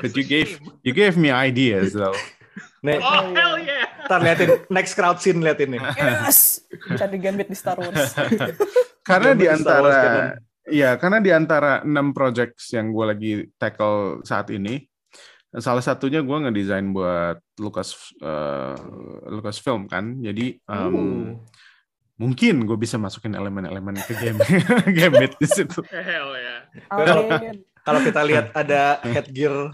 but 0.00 0.16
you 0.16 0.24
gave 0.24 0.56
shame. 0.56 0.72
you 0.80 0.92
gave 0.96 1.20
me 1.20 1.28
ideas 1.28 1.92
though. 1.92 2.16
nih, 2.80 3.00
Oh 3.00 3.32
hell 3.36 3.60
yeah! 3.60 3.84
ntar 4.04 4.20
liatin 4.20 4.64
next 4.72 4.96
crowd 4.96 5.20
scene 5.20 5.40
liatin 5.44 5.76
nih. 5.76 5.82
Yes. 6.00 6.64
Cari 6.96 7.20
Gambit 7.20 7.52
di 7.52 7.56
Star 7.56 7.76
Wars. 7.76 8.16
Karena 9.08 9.36
di 9.36 9.44
Wars 9.44 9.60
antara 9.60 9.96
ya 10.64 10.96
karena 10.96 11.20
di 11.20 11.28
antara 11.28 11.84
enam 11.84 12.16
projects 12.16 12.72
yang 12.72 12.88
gue 12.88 13.04
lagi 13.04 13.32
tackle 13.60 14.24
saat 14.24 14.48
ini, 14.48 14.80
salah 15.62 15.82
satunya 15.84 16.22
gue 16.22 16.34
ngedesain 16.34 16.90
buat 16.90 17.38
Lucas 17.62 18.14
eh, 18.18 18.76
Lucas 19.30 19.58
Film 19.62 19.86
kan. 19.86 20.18
Jadi 20.18 20.58
um, 20.66 20.94
Uh. 20.94 21.30
mungkin 22.18 22.62
gue 22.66 22.78
bisa 22.78 22.94
masukin 22.98 23.34
elemen-elemen 23.34 23.98
ke 24.02 24.14
game 24.18 24.38
Gambit 24.98 25.34
di 25.38 25.46
situ. 25.50 25.82
Hell 25.90 26.34
yeah! 26.38 26.60
Amin. 26.90 27.66
Kalau 27.84 28.00
kita 28.00 28.24
lihat 28.24 28.48
ada 28.64 28.96
headgear 29.04 29.68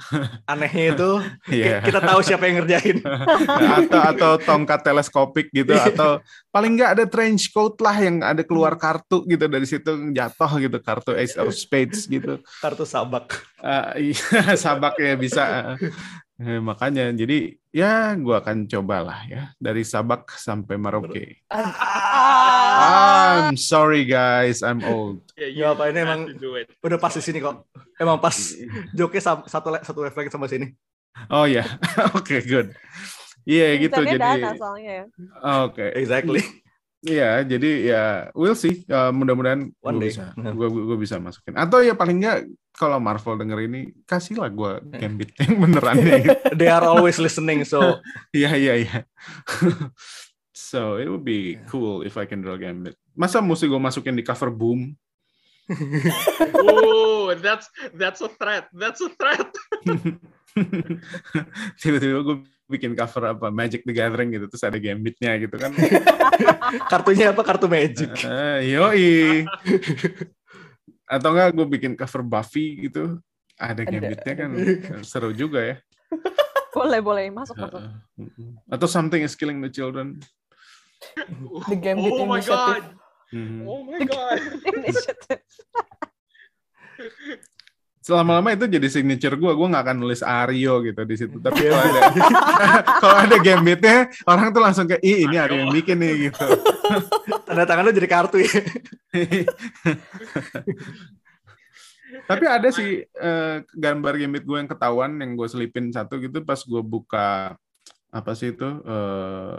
anehnya 0.44 0.98
itu, 0.98 1.10
Iya. 1.62 1.78
kita 1.80 2.02
tahu 2.02 2.20
siapa 2.26 2.50
yang 2.50 2.62
ngerjain. 2.62 2.98
atau 3.80 4.00
atau 4.02 4.32
tongkat 4.36 4.82
teleskopik 4.82 5.46
gitu 5.54 5.72
atau 5.72 6.18
paling 6.50 6.74
nggak 6.74 6.90
ada 6.98 7.04
trench 7.06 7.54
coat 7.54 7.78
lah 7.78 7.94
yang 7.94 8.18
ada 8.20 8.42
keluar 8.42 8.74
kartu 8.74 9.22
gitu 9.24 9.46
dari 9.46 9.62
situ 9.62 10.10
jatuh 10.10 10.50
gitu 10.58 10.76
kartu 10.82 11.14
Ace 11.14 11.38
of 11.38 11.54
Spades 11.54 12.10
gitu 12.10 12.42
Kartu 12.58 12.82
sabak. 12.82 13.46
Eh, 13.62 14.10
iya 14.10 14.58
sabaknya 14.58 15.14
bisa 15.14 15.78
Eh, 16.40 16.56
makanya 16.56 17.12
jadi 17.12 17.52
ya 17.68 18.16
gua 18.16 18.40
akan 18.40 18.64
cobalah 18.64 19.28
ya 19.28 19.52
dari 19.60 19.84
sabak 19.84 20.32
sampai 20.40 20.80
Maroke 20.80 21.44
Ah. 21.52 23.44
I'm 23.52 23.60
sorry 23.60 24.08
guys 24.08 24.64
I'm 24.64 24.80
old 24.80 25.20
Nggak 25.36 25.70
apa, 25.76 25.82
ini 25.92 26.00
have 26.00 26.08
emang-. 26.08 26.24
Udah 26.80 26.96
pas 26.96 27.12
di 27.12 27.20
sini 27.20 27.44
kok. 27.44 27.68
Emang 28.00 28.16
pas 28.16 28.32
joke 28.96 29.20
satu 29.20 29.44
satu 29.84 30.00
efek 30.08 30.32
sama 30.32 30.48
sini. 30.48 30.72
oh 31.28 31.44
ya 31.44 31.66
oke 32.16 32.40
good 32.48 32.72
iya 33.44 33.76
gitu 33.76 34.00
jadi 34.00 34.16
ya. 34.80 35.04
oke 35.68 35.84
Exactly. 35.92 36.40
Iya, 37.00 37.48
jadi 37.48 37.70
ya 37.88 38.04
we'll 38.36 38.52
see. 38.52 38.84
Uh, 38.84 39.08
mudah-mudahan 39.08 39.72
gue 39.72 39.92
bisa, 40.04 40.36
gue 40.36 40.68
gue 40.68 40.98
bisa 41.00 41.16
masukin. 41.16 41.56
Atau 41.56 41.80
ya 41.80 41.96
paling 41.96 42.20
nggak 42.20 42.38
kalau 42.76 43.00
Marvel 43.00 43.40
denger 43.40 43.58
ini 43.64 43.80
kasihlah 44.04 44.52
gue 44.52 44.84
gambit 45.00 45.32
yang 45.40 45.64
beneran. 45.64 45.96
They 46.60 46.68
are 46.68 46.84
always 46.84 47.16
listening, 47.16 47.64
so 47.64 48.04
Iya 48.36 48.52
iya 48.52 48.74
iya. 48.84 48.98
so 50.68 51.00
it 51.00 51.08
would 51.08 51.24
be 51.24 51.56
cool 51.72 52.04
if 52.04 52.20
I 52.20 52.28
can 52.28 52.44
draw 52.44 52.60
gambit. 52.60 53.00
Masa 53.16 53.40
mesti 53.40 53.64
gue 53.64 53.80
masukin 53.80 54.20
di 54.20 54.24
cover 54.24 54.52
boom? 54.52 54.92
Oh, 56.60 57.32
that's 57.40 57.64
that's 57.96 58.20
a 58.20 58.28
threat. 58.28 58.68
That's 58.76 59.00
a 59.00 59.08
threat. 59.16 59.48
Tiba-tiba 61.80 62.20
gue 62.28 62.36
bikin 62.70 62.94
cover 62.94 63.34
apa 63.34 63.50
Magic 63.50 63.82
the 63.82 63.90
Gathering 63.90 64.30
gitu 64.30 64.46
terus 64.46 64.62
ada 64.62 64.78
gambitnya 64.78 65.34
gitu 65.42 65.58
kan. 65.58 65.74
kartunya 66.92 67.34
apa? 67.34 67.42
Kartu 67.42 67.66
magic. 67.66 68.14
Eh, 68.22 68.70
yoi. 68.70 69.42
Atau 71.10 71.34
enggak 71.34 71.50
gue 71.58 71.66
bikin 71.66 71.98
cover 71.98 72.22
Buffy 72.22 72.86
gitu. 72.86 73.18
Ada 73.58 73.82
gambitnya 73.82 74.34
kan 74.38 74.50
seru 75.02 75.34
juga 75.34 75.60
ya. 75.60 75.76
Boleh, 76.70 77.02
boleh. 77.02 77.34
Masuk, 77.34 77.58
masuk. 77.58 77.82
Atau 78.70 78.86
something 78.86 79.26
is 79.26 79.34
killing 79.34 79.58
the 79.58 79.66
children. 79.66 80.22
The 81.66 81.74
Gambit 81.74 82.14
oh 82.14 82.22
my 82.22 82.38
Initiative. 82.38 82.54
god! 82.54 82.84
Mhm. 83.34 83.60
Oh 83.66 83.82
my 83.82 83.98
god! 84.06 84.38
Selama-lama 88.00 88.56
itu 88.56 88.64
jadi 88.64 88.88
signature 88.88 89.36
gue, 89.36 89.52
gue 89.52 89.68
nggak 89.68 89.84
akan 89.84 89.96
nulis 90.00 90.24
Aryo 90.24 90.80
gitu 90.80 91.04
di 91.04 91.16
situ. 91.20 91.36
Tapi 91.36 91.68
kalau 91.68 91.84
ada, 91.84 92.00
kalau 93.04 93.16
ada 93.28 93.36
gambitnya, 93.36 94.08
orang 94.24 94.56
tuh 94.56 94.62
langsung 94.64 94.88
kayak, 94.88 95.04
ih 95.04 95.28
ini 95.28 95.36
Aryo 95.36 95.68
yang 95.68 95.68
bikin 95.68 96.00
nih 96.00 96.32
gitu. 96.32 96.44
Tanda 97.46 97.68
tangan 97.68 97.84
lu 97.84 97.92
jadi 97.92 98.08
kartu 98.08 98.40
ya. 98.40 98.48
Tapi 102.30 102.44
ada 102.48 102.68
sih 102.72 103.04
eh, 103.04 103.56
gambar 103.68 104.12
gambit 104.16 104.48
gue 104.48 104.56
yang 104.56 104.70
ketahuan, 104.70 105.20
yang 105.20 105.36
gue 105.36 105.48
selipin 105.52 105.92
satu 105.92 106.16
gitu 106.24 106.40
pas 106.40 106.58
gue 106.58 106.82
buka 106.82 107.54
apa 108.10 108.32
sih 108.32 108.56
itu 108.56 108.66
eh, 108.80 109.56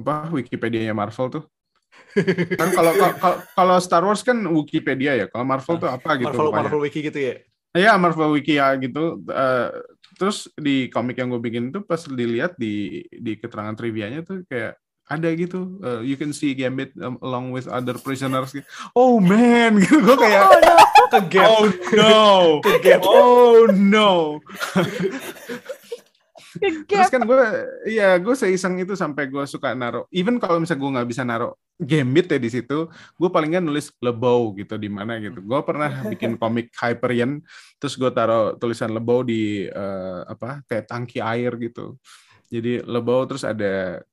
apa 0.00 0.32
Wikipedia-nya 0.32 0.96
Marvel 0.96 1.28
tuh. 1.28 1.44
Kan 2.58 2.68
kalau 2.72 2.92
kalau 2.98 3.36
kalau 3.56 3.76
Star 3.80 4.04
Wars 4.04 4.20
kan 4.20 4.36
Wikipedia 4.48 5.16
ya, 5.16 5.26
kalau 5.28 5.44
Marvel 5.48 5.76
tuh 5.80 5.90
apa 5.90 6.20
gitu 6.20 6.28
Marvel 6.28 6.46
pokoknya. 6.48 6.58
Marvel 6.64 6.80
Wiki 6.84 7.00
gitu 7.04 7.18
ya. 7.18 7.34
Iya 7.72 7.92
Marvel 7.96 8.30
Wiki 8.36 8.54
ya 8.60 8.76
gitu. 8.76 9.24
Eh, 9.28 9.68
terus 10.20 10.48
di 10.60 10.92
komik 10.92 11.16
yang 11.16 11.32
gue 11.32 11.40
bikin 11.40 11.72
tuh 11.72 11.82
pas 11.88 12.04
dilihat 12.04 12.56
di 12.60 13.04
di 13.08 13.32
keterangan 13.40 13.72
trivianya 13.72 14.20
tuh 14.22 14.44
kayak 14.44 14.76
ada 15.08 15.28
gitu. 15.34 15.80
eh, 15.84 16.00
you 16.08 16.16
can 16.16 16.32
see 16.32 16.56
Gambit 16.56 16.96
um, 17.00 17.16
along 17.20 17.52
with 17.52 17.68
other 17.68 17.96
prisoners. 17.96 18.52
Oh 18.96 19.20
man, 19.20 19.76
gitu 19.82 20.00
gue 20.04 20.16
kayak 20.16 20.48
Oh, 21.12 21.68
no. 21.92 22.60
Ke 22.64 22.96
oh 23.04 23.04
no, 23.04 23.12
oh 23.12 23.62
no. 23.68 24.10
Terus 26.88 27.08
kan 27.08 27.22
gue, 27.24 27.42
ya 27.88 28.20
gue 28.20 28.34
seiseng 28.36 28.76
itu 28.80 28.92
sampai 28.92 29.30
gue 29.30 29.44
suka 29.48 29.72
naro. 29.72 30.04
Even 30.12 30.36
kalau 30.36 30.60
misalnya 30.60 30.80
gue 30.84 30.94
nggak 30.98 31.08
bisa 31.08 31.22
naro 31.24 31.56
Gambit 31.82 32.30
ya 32.30 32.38
di 32.38 32.50
situ, 32.52 32.86
gue 32.92 33.28
paling 33.32 33.56
nggak 33.56 33.64
nulis 33.64 33.90
Lebau 33.98 34.54
gitu 34.54 34.76
di 34.78 34.86
mana 34.92 35.18
gitu. 35.18 35.40
Gue 35.42 35.60
pernah 35.64 35.90
bikin 36.12 36.36
komik 36.36 36.70
Hyperion, 36.76 37.42
terus 37.80 37.98
gue 37.98 38.10
taruh 38.12 38.54
tulisan 38.60 38.92
Lebau 38.92 39.26
di 39.26 39.66
eh, 39.66 40.20
apa 40.28 40.62
kayak 40.68 40.86
tangki 40.86 41.18
air 41.18 41.56
gitu. 41.58 41.98
Jadi 42.52 42.84
Lebau 42.84 43.24
terus 43.24 43.42
ada 43.42 44.04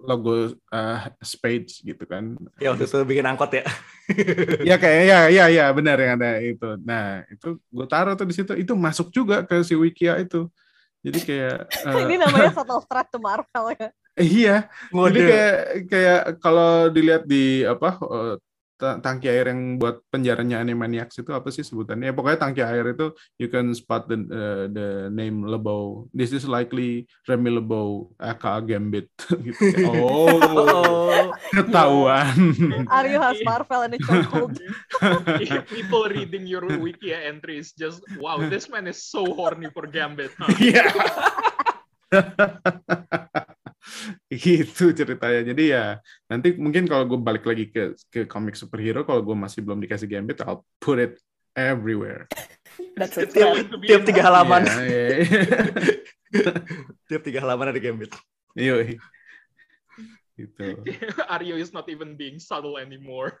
logo 0.00 0.54
eh, 0.54 0.98
Spades 1.20 1.84
gitu 1.84 2.04
kan. 2.08 2.38
Ya 2.56 2.72
waktu 2.72 2.88
itu 2.88 2.98
bikin 3.04 3.26
angkot 3.28 3.52
ya. 3.52 3.64
ya 4.68 4.76
kayak 4.80 5.02
ya 5.04 5.18
ya 5.28 5.44
ya 5.52 5.64
benar 5.76 5.96
yang 6.00 6.16
ada 6.16 6.40
itu. 6.40 6.68
Nah 6.80 7.26
itu 7.28 7.60
gue 7.60 7.86
taruh 7.90 8.16
tuh 8.16 8.26
di 8.30 8.34
situ. 8.34 8.52
Itu 8.56 8.72
masuk 8.78 9.12
juga 9.12 9.44
ke 9.44 9.60
si 9.60 9.76
Wikia 9.76 10.16
itu. 10.22 10.48
Jadi 11.00 11.18
kayak 11.24 11.56
eh, 11.88 12.02
Ini 12.04 12.14
namanya 12.20 12.50
Subtle 12.56 12.84
Threat 12.84 13.08
to 13.12 13.18
Marvel 13.18 13.66
ya. 13.76 13.88
iya. 14.20 14.56
Jadi 14.68 14.94
Ngode. 14.94 15.20
kayak 15.24 15.54
kayak 15.88 16.20
kalau 16.44 16.92
dilihat 16.92 17.24
di 17.24 17.64
apa 17.64 17.96
eh, 17.96 18.34
tangki 18.80 19.28
air 19.28 19.52
yang 19.52 19.76
buat 19.76 20.00
penjaranya 20.08 20.58
Animaniacs 20.64 21.20
itu 21.20 21.30
apa 21.36 21.52
sih 21.52 21.62
sebutannya? 21.62 22.10
Ya, 22.10 22.14
pokoknya 22.16 22.40
tangki 22.40 22.64
air 22.64 22.96
itu 22.96 23.12
you 23.36 23.52
can 23.52 23.70
spot 23.76 24.08
the 24.08 24.16
eh, 24.16 24.64
the 24.72 24.88
name 25.12 25.44
Lebau. 25.44 26.08
This 26.16 26.32
is 26.32 26.48
likely 26.48 27.04
Remy 27.28 27.60
Lebau 27.60 28.10
aka 28.16 28.58
Gambit 28.64 29.12
gitu. 29.46 29.94
Oh, 30.00 30.40
Oh, 30.40 31.32
ketahuan. 31.56 32.36
Aryo 32.96 33.18
has 33.20 33.38
Marvel 33.44 33.82
in 33.86 33.94
a 33.94 33.98
chokehold. 33.98 34.56
People 35.68 36.08
reading 36.08 36.46
your 36.46 36.62
Wikia 36.62 37.28
entries 37.28 37.72
just 37.76 38.00
wow, 38.18 38.38
this 38.38 38.68
man 38.68 38.86
is 38.86 39.04
so 39.04 39.24
horny 39.34 39.68
for 39.70 39.86
Gambit. 39.86 40.32
Huh? 40.38 40.48
Iya. 40.58 40.84
gitu 44.32 44.92
ceritanya. 44.92 45.40
Jadi 45.52 45.64
ya 45.72 45.98
nanti 46.28 46.54
mungkin 46.56 46.84
kalau 46.86 47.04
gue 47.08 47.18
balik 47.20 47.44
lagi 47.48 47.68
ke 47.72 47.96
ke 48.08 48.20
komik 48.28 48.54
superhero, 48.56 49.02
kalau 49.02 49.24
gue 49.24 49.36
masih 49.36 49.64
belum 49.64 49.80
dikasih 49.82 50.08
gambit, 50.08 50.42
I'll 50.44 50.64
put 50.78 51.00
it 51.00 51.18
everywhere. 51.56 52.28
That's 52.96 53.16
a 53.18 53.26
tiap, 53.32 53.68
tiap 53.84 54.02
tiga 54.06 54.22
halaman. 54.28 54.62
Iya, 54.66 54.80
iya, 54.84 55.06
iya. 55.20 55.50
tiap 57.08 57.22
tiga 57.26 57.38
halaman 57.42 57.74
ada 57.74 57.80
gambit. 57.80 58.12
Yoi. 58.54 58.98
Gitu. 60.40 60.80
Aryo 61.36 61.60
is 61.60 61.76
not 61.76 61.84
even 61.92 62.16
being 62.16 62.40
subtle 62.40 62.80
anymore. 62.80 63.36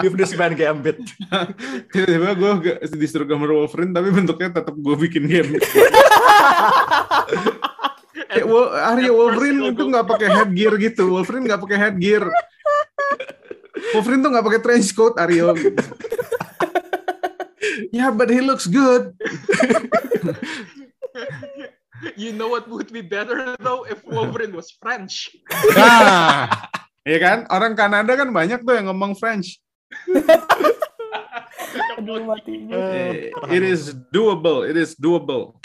Give 0.00 0.16
this 0.16 0.32
man 0.32 0.56
gambit. 0.56 0.96
Tiba-tiba 1.92 2.32
gue 2.32 2.80
disuruh 2.96 3.28
gambar 3.28 3.52
Wolverine, 3.52 3.92
tapi 3.92 4.08
bentuknya 4.08 4.56
tetap 4.56 4.72
gue 4.72 4.96
bikin 4.96 5.28
game. 5.28 5.60
Kayak 8.30 8.46
Wo- 8.46 8.70
Arya 8.72 9.10
Wolverine 9.12 9.74
itu 9.74 9.82
nggak 9.84 10.06
pakai 10.06 10.28
headgear 10.30 10.72
gitu. 10.80 11.12
Wolverine 11.12 11.44
nggak 11.44 11.60
pakai 11.60 11.76
headgear. 11.76 12.24
Wolverine 13.92 14.22
tuh 14.24 14.30
nggak 14.32 14.46
pakai 14.46 14.60
trench 14.64 14.96
coat 14.96 15.20
Aryo. 15.20 15.52
yeah, 17.96 18.14
but 18.14 18.30
he 18.30 18.40
looks 18.40 18.70
good. 18.70 19.12
You 22.20 22.32
know 22.32 22.48
what 22.48 22.64
would 22.68 22.88
be 22.88 23.04
better 23.04 23.56
though 23.60 23.84
if 23.84 24.00
Wolverine 24.08 24.56
was 24.56 24.72
French. 24.72 25.36
Nah, 25.76 26.48
ya 27.04 27.18
kan? 27.20 27.44
Orang 27.52 27.76
Kanada 27.76 28.16
kan 28.16 28.32
banyak 28.32 28.64
tuh 28.64 28.72
yang 28.76 28.88
ngomong 28.88 29.16
French. 29.20 29.60
Aduh. 32.00 32.24
Eh, 32.72 33.28
It 33.52 33.62
is 33.62 33.92
doable. 34.12 34.64
It 34.64 34.76
is 34.80 34.96
doable. 34.96 35.60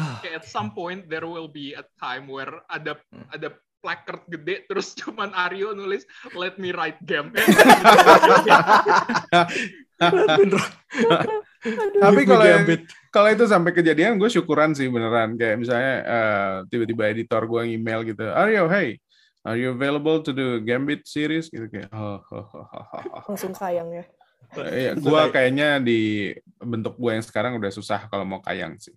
Okay, 0.00 0.32
at 0.34 0.48
some 0.48 0.72
point 0.72 1.06
there 1.12 1.28
will 1.28 1.48
be 1.52 1.76
a 1.76 1.84
time 2.00 2.24
where 2.26 2.64
ada 2.72 2.96
ada 3.30 3.52
placard 3.84 4.24
gede 4.30 4.64
terus 4.70 4.94
cuman 5.04 5.34
Aryo 5.36 5.76
nulis 5.76 6.06
let 6.32 6.56
me 6.56 6.72
write 6.72 6.96
game. 7.04 7.28
Tapi 11.94 12.20
kalau 12.24 12.44
yang- 12.44 12.66
kalau 13.08 13.28
itu 13.30 13.44
sampai 13.46 13.70
kejadian 13.70 14.18
gue 14.18 14.26
syukuran 14.26 14.74
sih 14.74 14.90
beneran 14.90 15.38
kayak 15.38 15.56
misalnya 15.56 15.94
eh, 16.02 16.52
tiba-tiba 16.66 17.06
editor 17.08 17.46
gue 17.46 17.62
email 17.70 18.02
gitu 18.02 18.26
Aryo 18.26 18.66
hey 18.66 18.98
are 19.42 19.54
you 19.54 19.70
available 19.70 20.18
to 20.18 20.30
do 20.30 20.58
Gambit 20.58 21.06
series 21.06 21.46
gitu 21.46 21.66
kayak 21.66 21.90
oh, 21.90 22.18
oh, 22.20 22.46
oh, 22.50 22.66
oh, 22.66 22.86
oh, 22.88 23.02
oh. 23.14 23.22
Langsung 23.26 23.52
kayang 23.52 23.90
ya. 23.90 24.04
Iya, 24.52 24.92
gue 24.94 25.22
kayaknya 25.32 25.80
di 25.80 26.28
bentuk 26.58 26.98
gue 26.98 27.10
yang 27.10 27.24
sekarang 27.24 27.56
udah 27.56 27.72
susah 27.72 28.04
kalau 28.06 28.26
mau 28.26 28.42
kayang 28.42 28.76
sih 28.76 28.92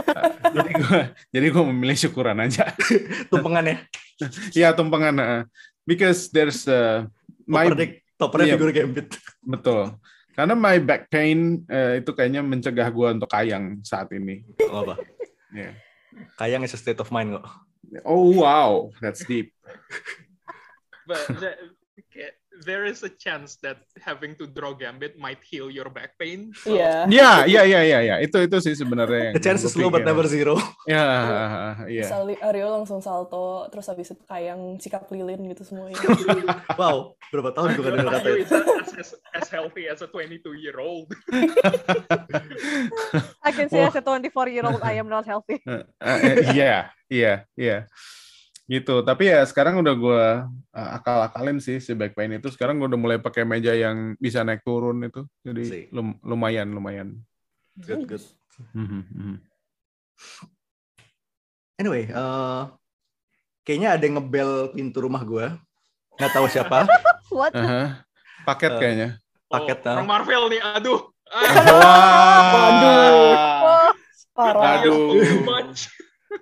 jadi 0.54 0.70
gue 0.70 1.00
jadi 1.28 1.46
gue 1.50 1.64
memilih 1.68 1.98
syukuran 1.98 2.40
aja 2.40 2.72
Tumpengannya. 3.30 3.84
Iya 4.54 4.72
tumpengan 4.72 5.44
because 5.84 6.32
there's 6.32 6.64
uh, 6.64 7.04
my 7.44 7.68
toppernya 8.16 8.54
Iya. 8.54 8.56
figur 8.56 8.70
gambit. 8.72 9.08
betul 9.44 9.92
karena 10.34 10.54
my 10.54 10.76
back 10.78 11.06
pain 11.08 11.62
eh, 11.66 12.02
itu 12.02 12.10
kayaknya 12.10 12.42
mencegah 12.42 12.90
gue 12.90 13.08
untuk 13.14 13.30
kayang 13.30 13.78
saat 13.80 14.10
ini 14.10 14.42
Gak 14.58 14.70
apa. 14.70 14.94
Iya. 15.54 15.70
Kayang 16.34 16.62
is 16.62 16.74
a 16.74 16.78
state 16.78 16.98
of 16.98 17.10
mind 17.10 17.38
kok. 17.38 17.46
oh 18.02 18.34
wow 18.34 18.90
that's 18.98 19.22
deep 19.24 19.54
But 21.06 21.20
the- 21.36 21.73
there 22.62 22.86
is 22.86 23.02
a 23.02 23.10
chance 23.10 23.58
that 23.66 23.82
having 23.98 24.38
to 24.38 24.46
draw 24.46 24.70
Gambit 24.70 25.18
might 25.18 25.42
heal 25.42 25.66
your 25.66 25.90
back 25.90 26.14
pain. 26.14 26.54
So 26.54 26.78
Iya. 26.78 27.10
Ya, 27.10 27.30
ya, 27.50 27.62
ya, 27.66 27.80
ya, 27.82 27.98
ya. 28.06 28.16
Itu 28.22 28.38
itu 28.46 28.56
sih 28.62 28.78
sebenarnya. 28.78 29.30
yang 29.30 29.34
The 29.34 29.42
chance 29.42 29.66
is 29.66 29.74
low 29.74 29.90
but 29.90 30.06
never 30.06 30.22
zero. 30.30 30.54
Ya, 30.86 31.02
iya. 31.90 32.06
Misal 32.06 32.30
Aryo 32.38 32.66
langsung 32.70 33.02
salto, 33.02 33.66
terus 33.74 33.90
habis 33.90 34.14
itu 34.14 34.22
kayang 34.22 34.78
sikap 34.78 35.10
lilin 35.10 35.50
gitu 35.50 35.66
semuanya. 35.66 35.98
Wow, 36.80 37.14
berapa 37.30 37.54
tahun 37.54 37.78
gue 37.78 37.86
dengar 37.86 38.18
kata 38.18 38.28
itu. 38.34 38.54
as, 38.98 39.14
as, 39.34 39.46
healthy 39.48 39.86
as 39.86 40.02
a 40.02 40.08
22 40.10 40.58
year 40.58 40.76
old. 40.78 41.10
I 43.42 43.50
can 43.54 43.70
say 43.70 43.82
as 43.86 43.94
a 43.94 44.02
24 44.02 44.50
year 44.50 44.66
old 44.66 44.82
I 44.82 44.98
am 44.98 45.08
not 45.08 45.24
healthy. 45.24 45.62
Iya, 46.52 46.90
iya, 47.08 47.46
iya. 47.54 47.86
Gitu. 48.64 49.04
Tapi 49.04 49.28
ya 49.28 49.44
sekarang 49.44 49.84
udah 49.84 49.94
gue 49.94 50.22
akal-akalin 50.72 51.60
sih 51.60 51.78
si 51.78 51.92
back 51.92 52.16
pain 52.16 52.32
itu. 52.32 52.48
Sekarang 52.48 52.80
gue 52.80 52.88
udah 52.88 53.00
mulai 53.00 53.18
pakai 53.20 53.44
meja 53.44 53.76
yang 53.76 54.16
bisa 54.16 54.40
naik 54.40 54.64
turun 54.64 55.04
itu. 55.04 55.22
Jadi 55.44 55.88
lum- 55.92 56.20
lumayan, 56.24 56.72
lumayan. 56.72 57.20
Good, 57.76 58.08
good. 58.08 58.24
Mhm, 58.72 59.02
mhm. 59.10 59.36
Anyway, 61.74 62.06
eh, 62.06 62.62
kayaknya 63.66 63.98
ada 63.98 64.04
yang 64.06 64.16
ngebel 64.22 64.70
pintu 64.72 65.02
rumah 65.02 65.20
gue. 65.26 65.46
Nggak 66.16 66.32
tahu 66.32 66.46
siapa. 66.46 66.86
What? 67.34 67.52
Aha. 67.52 68.06
Paket 68.46 68.70
Eh, 68.70 68.78
kayaknya. 68.78 69.08
Paket, 69.50 69.78
oh, 69.82 69.88
ah. 69.90 69.94
orang 69.98 70.08
Marvel 70.08 70.42
nih, 70.54 70.60
aduh. 70.62 71.00
Ah, 71.34 71.42
Waduh. 72.54 73.10
Oh, 73.64 73.88
Parah. 74.34 74.82
Aduh. 74.82 75.14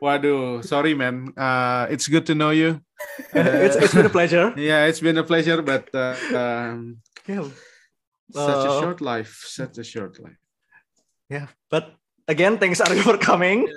Waduh, 0.00 0.64
sorry 0.64 0.94
man. 0.94 1.32
Uh, 1.36 1.86
it's 1.90 2.08
good 2.08 2.26
to 2.26 2.34
know 2.34 2.50
you. 2.50 2.80
it's, 3.34 3.76
it's 3.76 3.94
been 3.94 4.06
a 4.06 4.10
pleasure. 4.10 4.52
Yeah, 4.56 4.86
it's 4.86 5.00
been 5.00 5.18
a 5.18 5.24
pleasure, 5.24 5.62
but 5.62 5.88
uh, 5.94 6.14
um, 6.34 6.98
Yeah, 7.26 7.44
such 8.32 8.64
a 8.66 8.70
Uh, 8.70 8.80
short 8.80 9.00
life, 9.00 9.42
such 9.46 9.78
a 9.78 9.84
short 9.84 10.18
life. 10.22 10.38
yeah. 11.28 11.46
But 11.70 11.94
again, 12.28 12.58
thanks 12.58 12.80
Aryo 12.80 13.02
for 13.02 13.18
coming. 13.18 13.68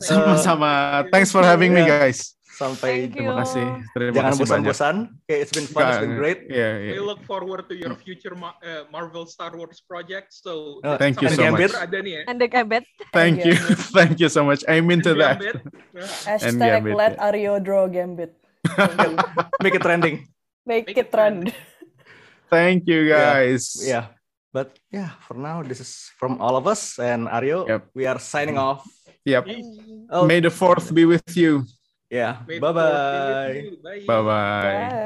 Sama-sama. 0.00 1.04
Thanks 1.12 1.30
for 1.32 1.42
having 1.42 1.72
me, 1.74 1.80
yeah. 1.80 2.08
guys. 2.08 2.34
Sampai 2.60 3.08
Thank 3.08 3.16
Terima 3.16 3.32
you. 3.32 3.40
kasih. 3.40 3.66
Terima 3.96 4.12
jangan 4.12 4.32
bosan-bosan. 4.36 4.96
Okay, 5.24 5.38
it's 5.40 5.48
been 5.48 5.64
fun, 5.64 5.88
it's 5.88 6.02
been 6.04 6.12
great. 6.20 6.44
Yeah, 6.44 6.76
yeah. 6.76 6.92
We 6.92 7.00
look 7.00 7.24
forward 7.24 7.64
to 7.64 7.74
your 7.74 7.96
future 7.96 8.36
Ma- 8.36 8.52
uh, 8.60 8.84
Marvel 8.92 9.24
Star 9.24 9.48
Wars 9.56 9.80
project. 9.80 10.36
So 10.36 10.84
Uh, 10.84 11.00
Thank 11.00 11.24
you 11.24 11.32
And 11.32 11.40
so 11.40 11.42
Gambit. 11.48 11.72
much. 11.72 11.80
Ada 11.80 11.98
nih 12.04 12.12
ya. 12.12 12.22
And 12.28 12.36
the 12.36 12.48
gambit. 12.52 12.84
Thank 13.16 13.48
you, 13.48 13.56
thank 13.96 14.20
you 14.20 14.28
so 14.28 14.44
much. 14.44 14.60
I'm 14.68 14.92
into 14.92 15.16
that. 15.16 15.40
Gambit. 15.40 15.56
Hashtag 16.28 16.60
Gambit, 16.60 16.92
let 17.00 17.16
ya. 17.16 17.32
Aryo 17.32 17.52
draw 17.64 17.88
Gambit. 17.88 18.36
Make 19.64 19.80
it 19.80 19.84
trending. 19.84 20.28
Make 20.68 20.92
Make 20.92 21.00
it 21.00 21.08
trend. 21.08 21.48
Thank 22.52 22.84
you, 22.84 23.08
Yeah. 23.08 23.40
guys. 23.40 23.72
Yeah. 23.80 24.12
But 24.52 24.76
yeah, 24.92 25.16
for 25.24 25.38
now, 25.38 25.64
this 25.64 25.80
is 25.80 26.12
from 26.20 26.44
all 26.44 26.60
of 26.60 26.68
us 26.68 27.00
and 27.00 27.24
Aryo. 27.24 27.64
Yep. 27.64 27.82
We 27.96 28.04
are 28.04 28.20
signing 28.20 28.60
off. 28.60 28.84
Yep. 29.24 29.48
Oh, 30.12 30.28
May 30.28 30.44
the 30.44 30.52
fourth 30.52 30.92
be 30.92 31.08
with 31.08 31.24
you. 31.32 31.64
Ya, 32.10 32.44
bye-bye. 32.60 33.64
Bye-bye. 34.06 35.00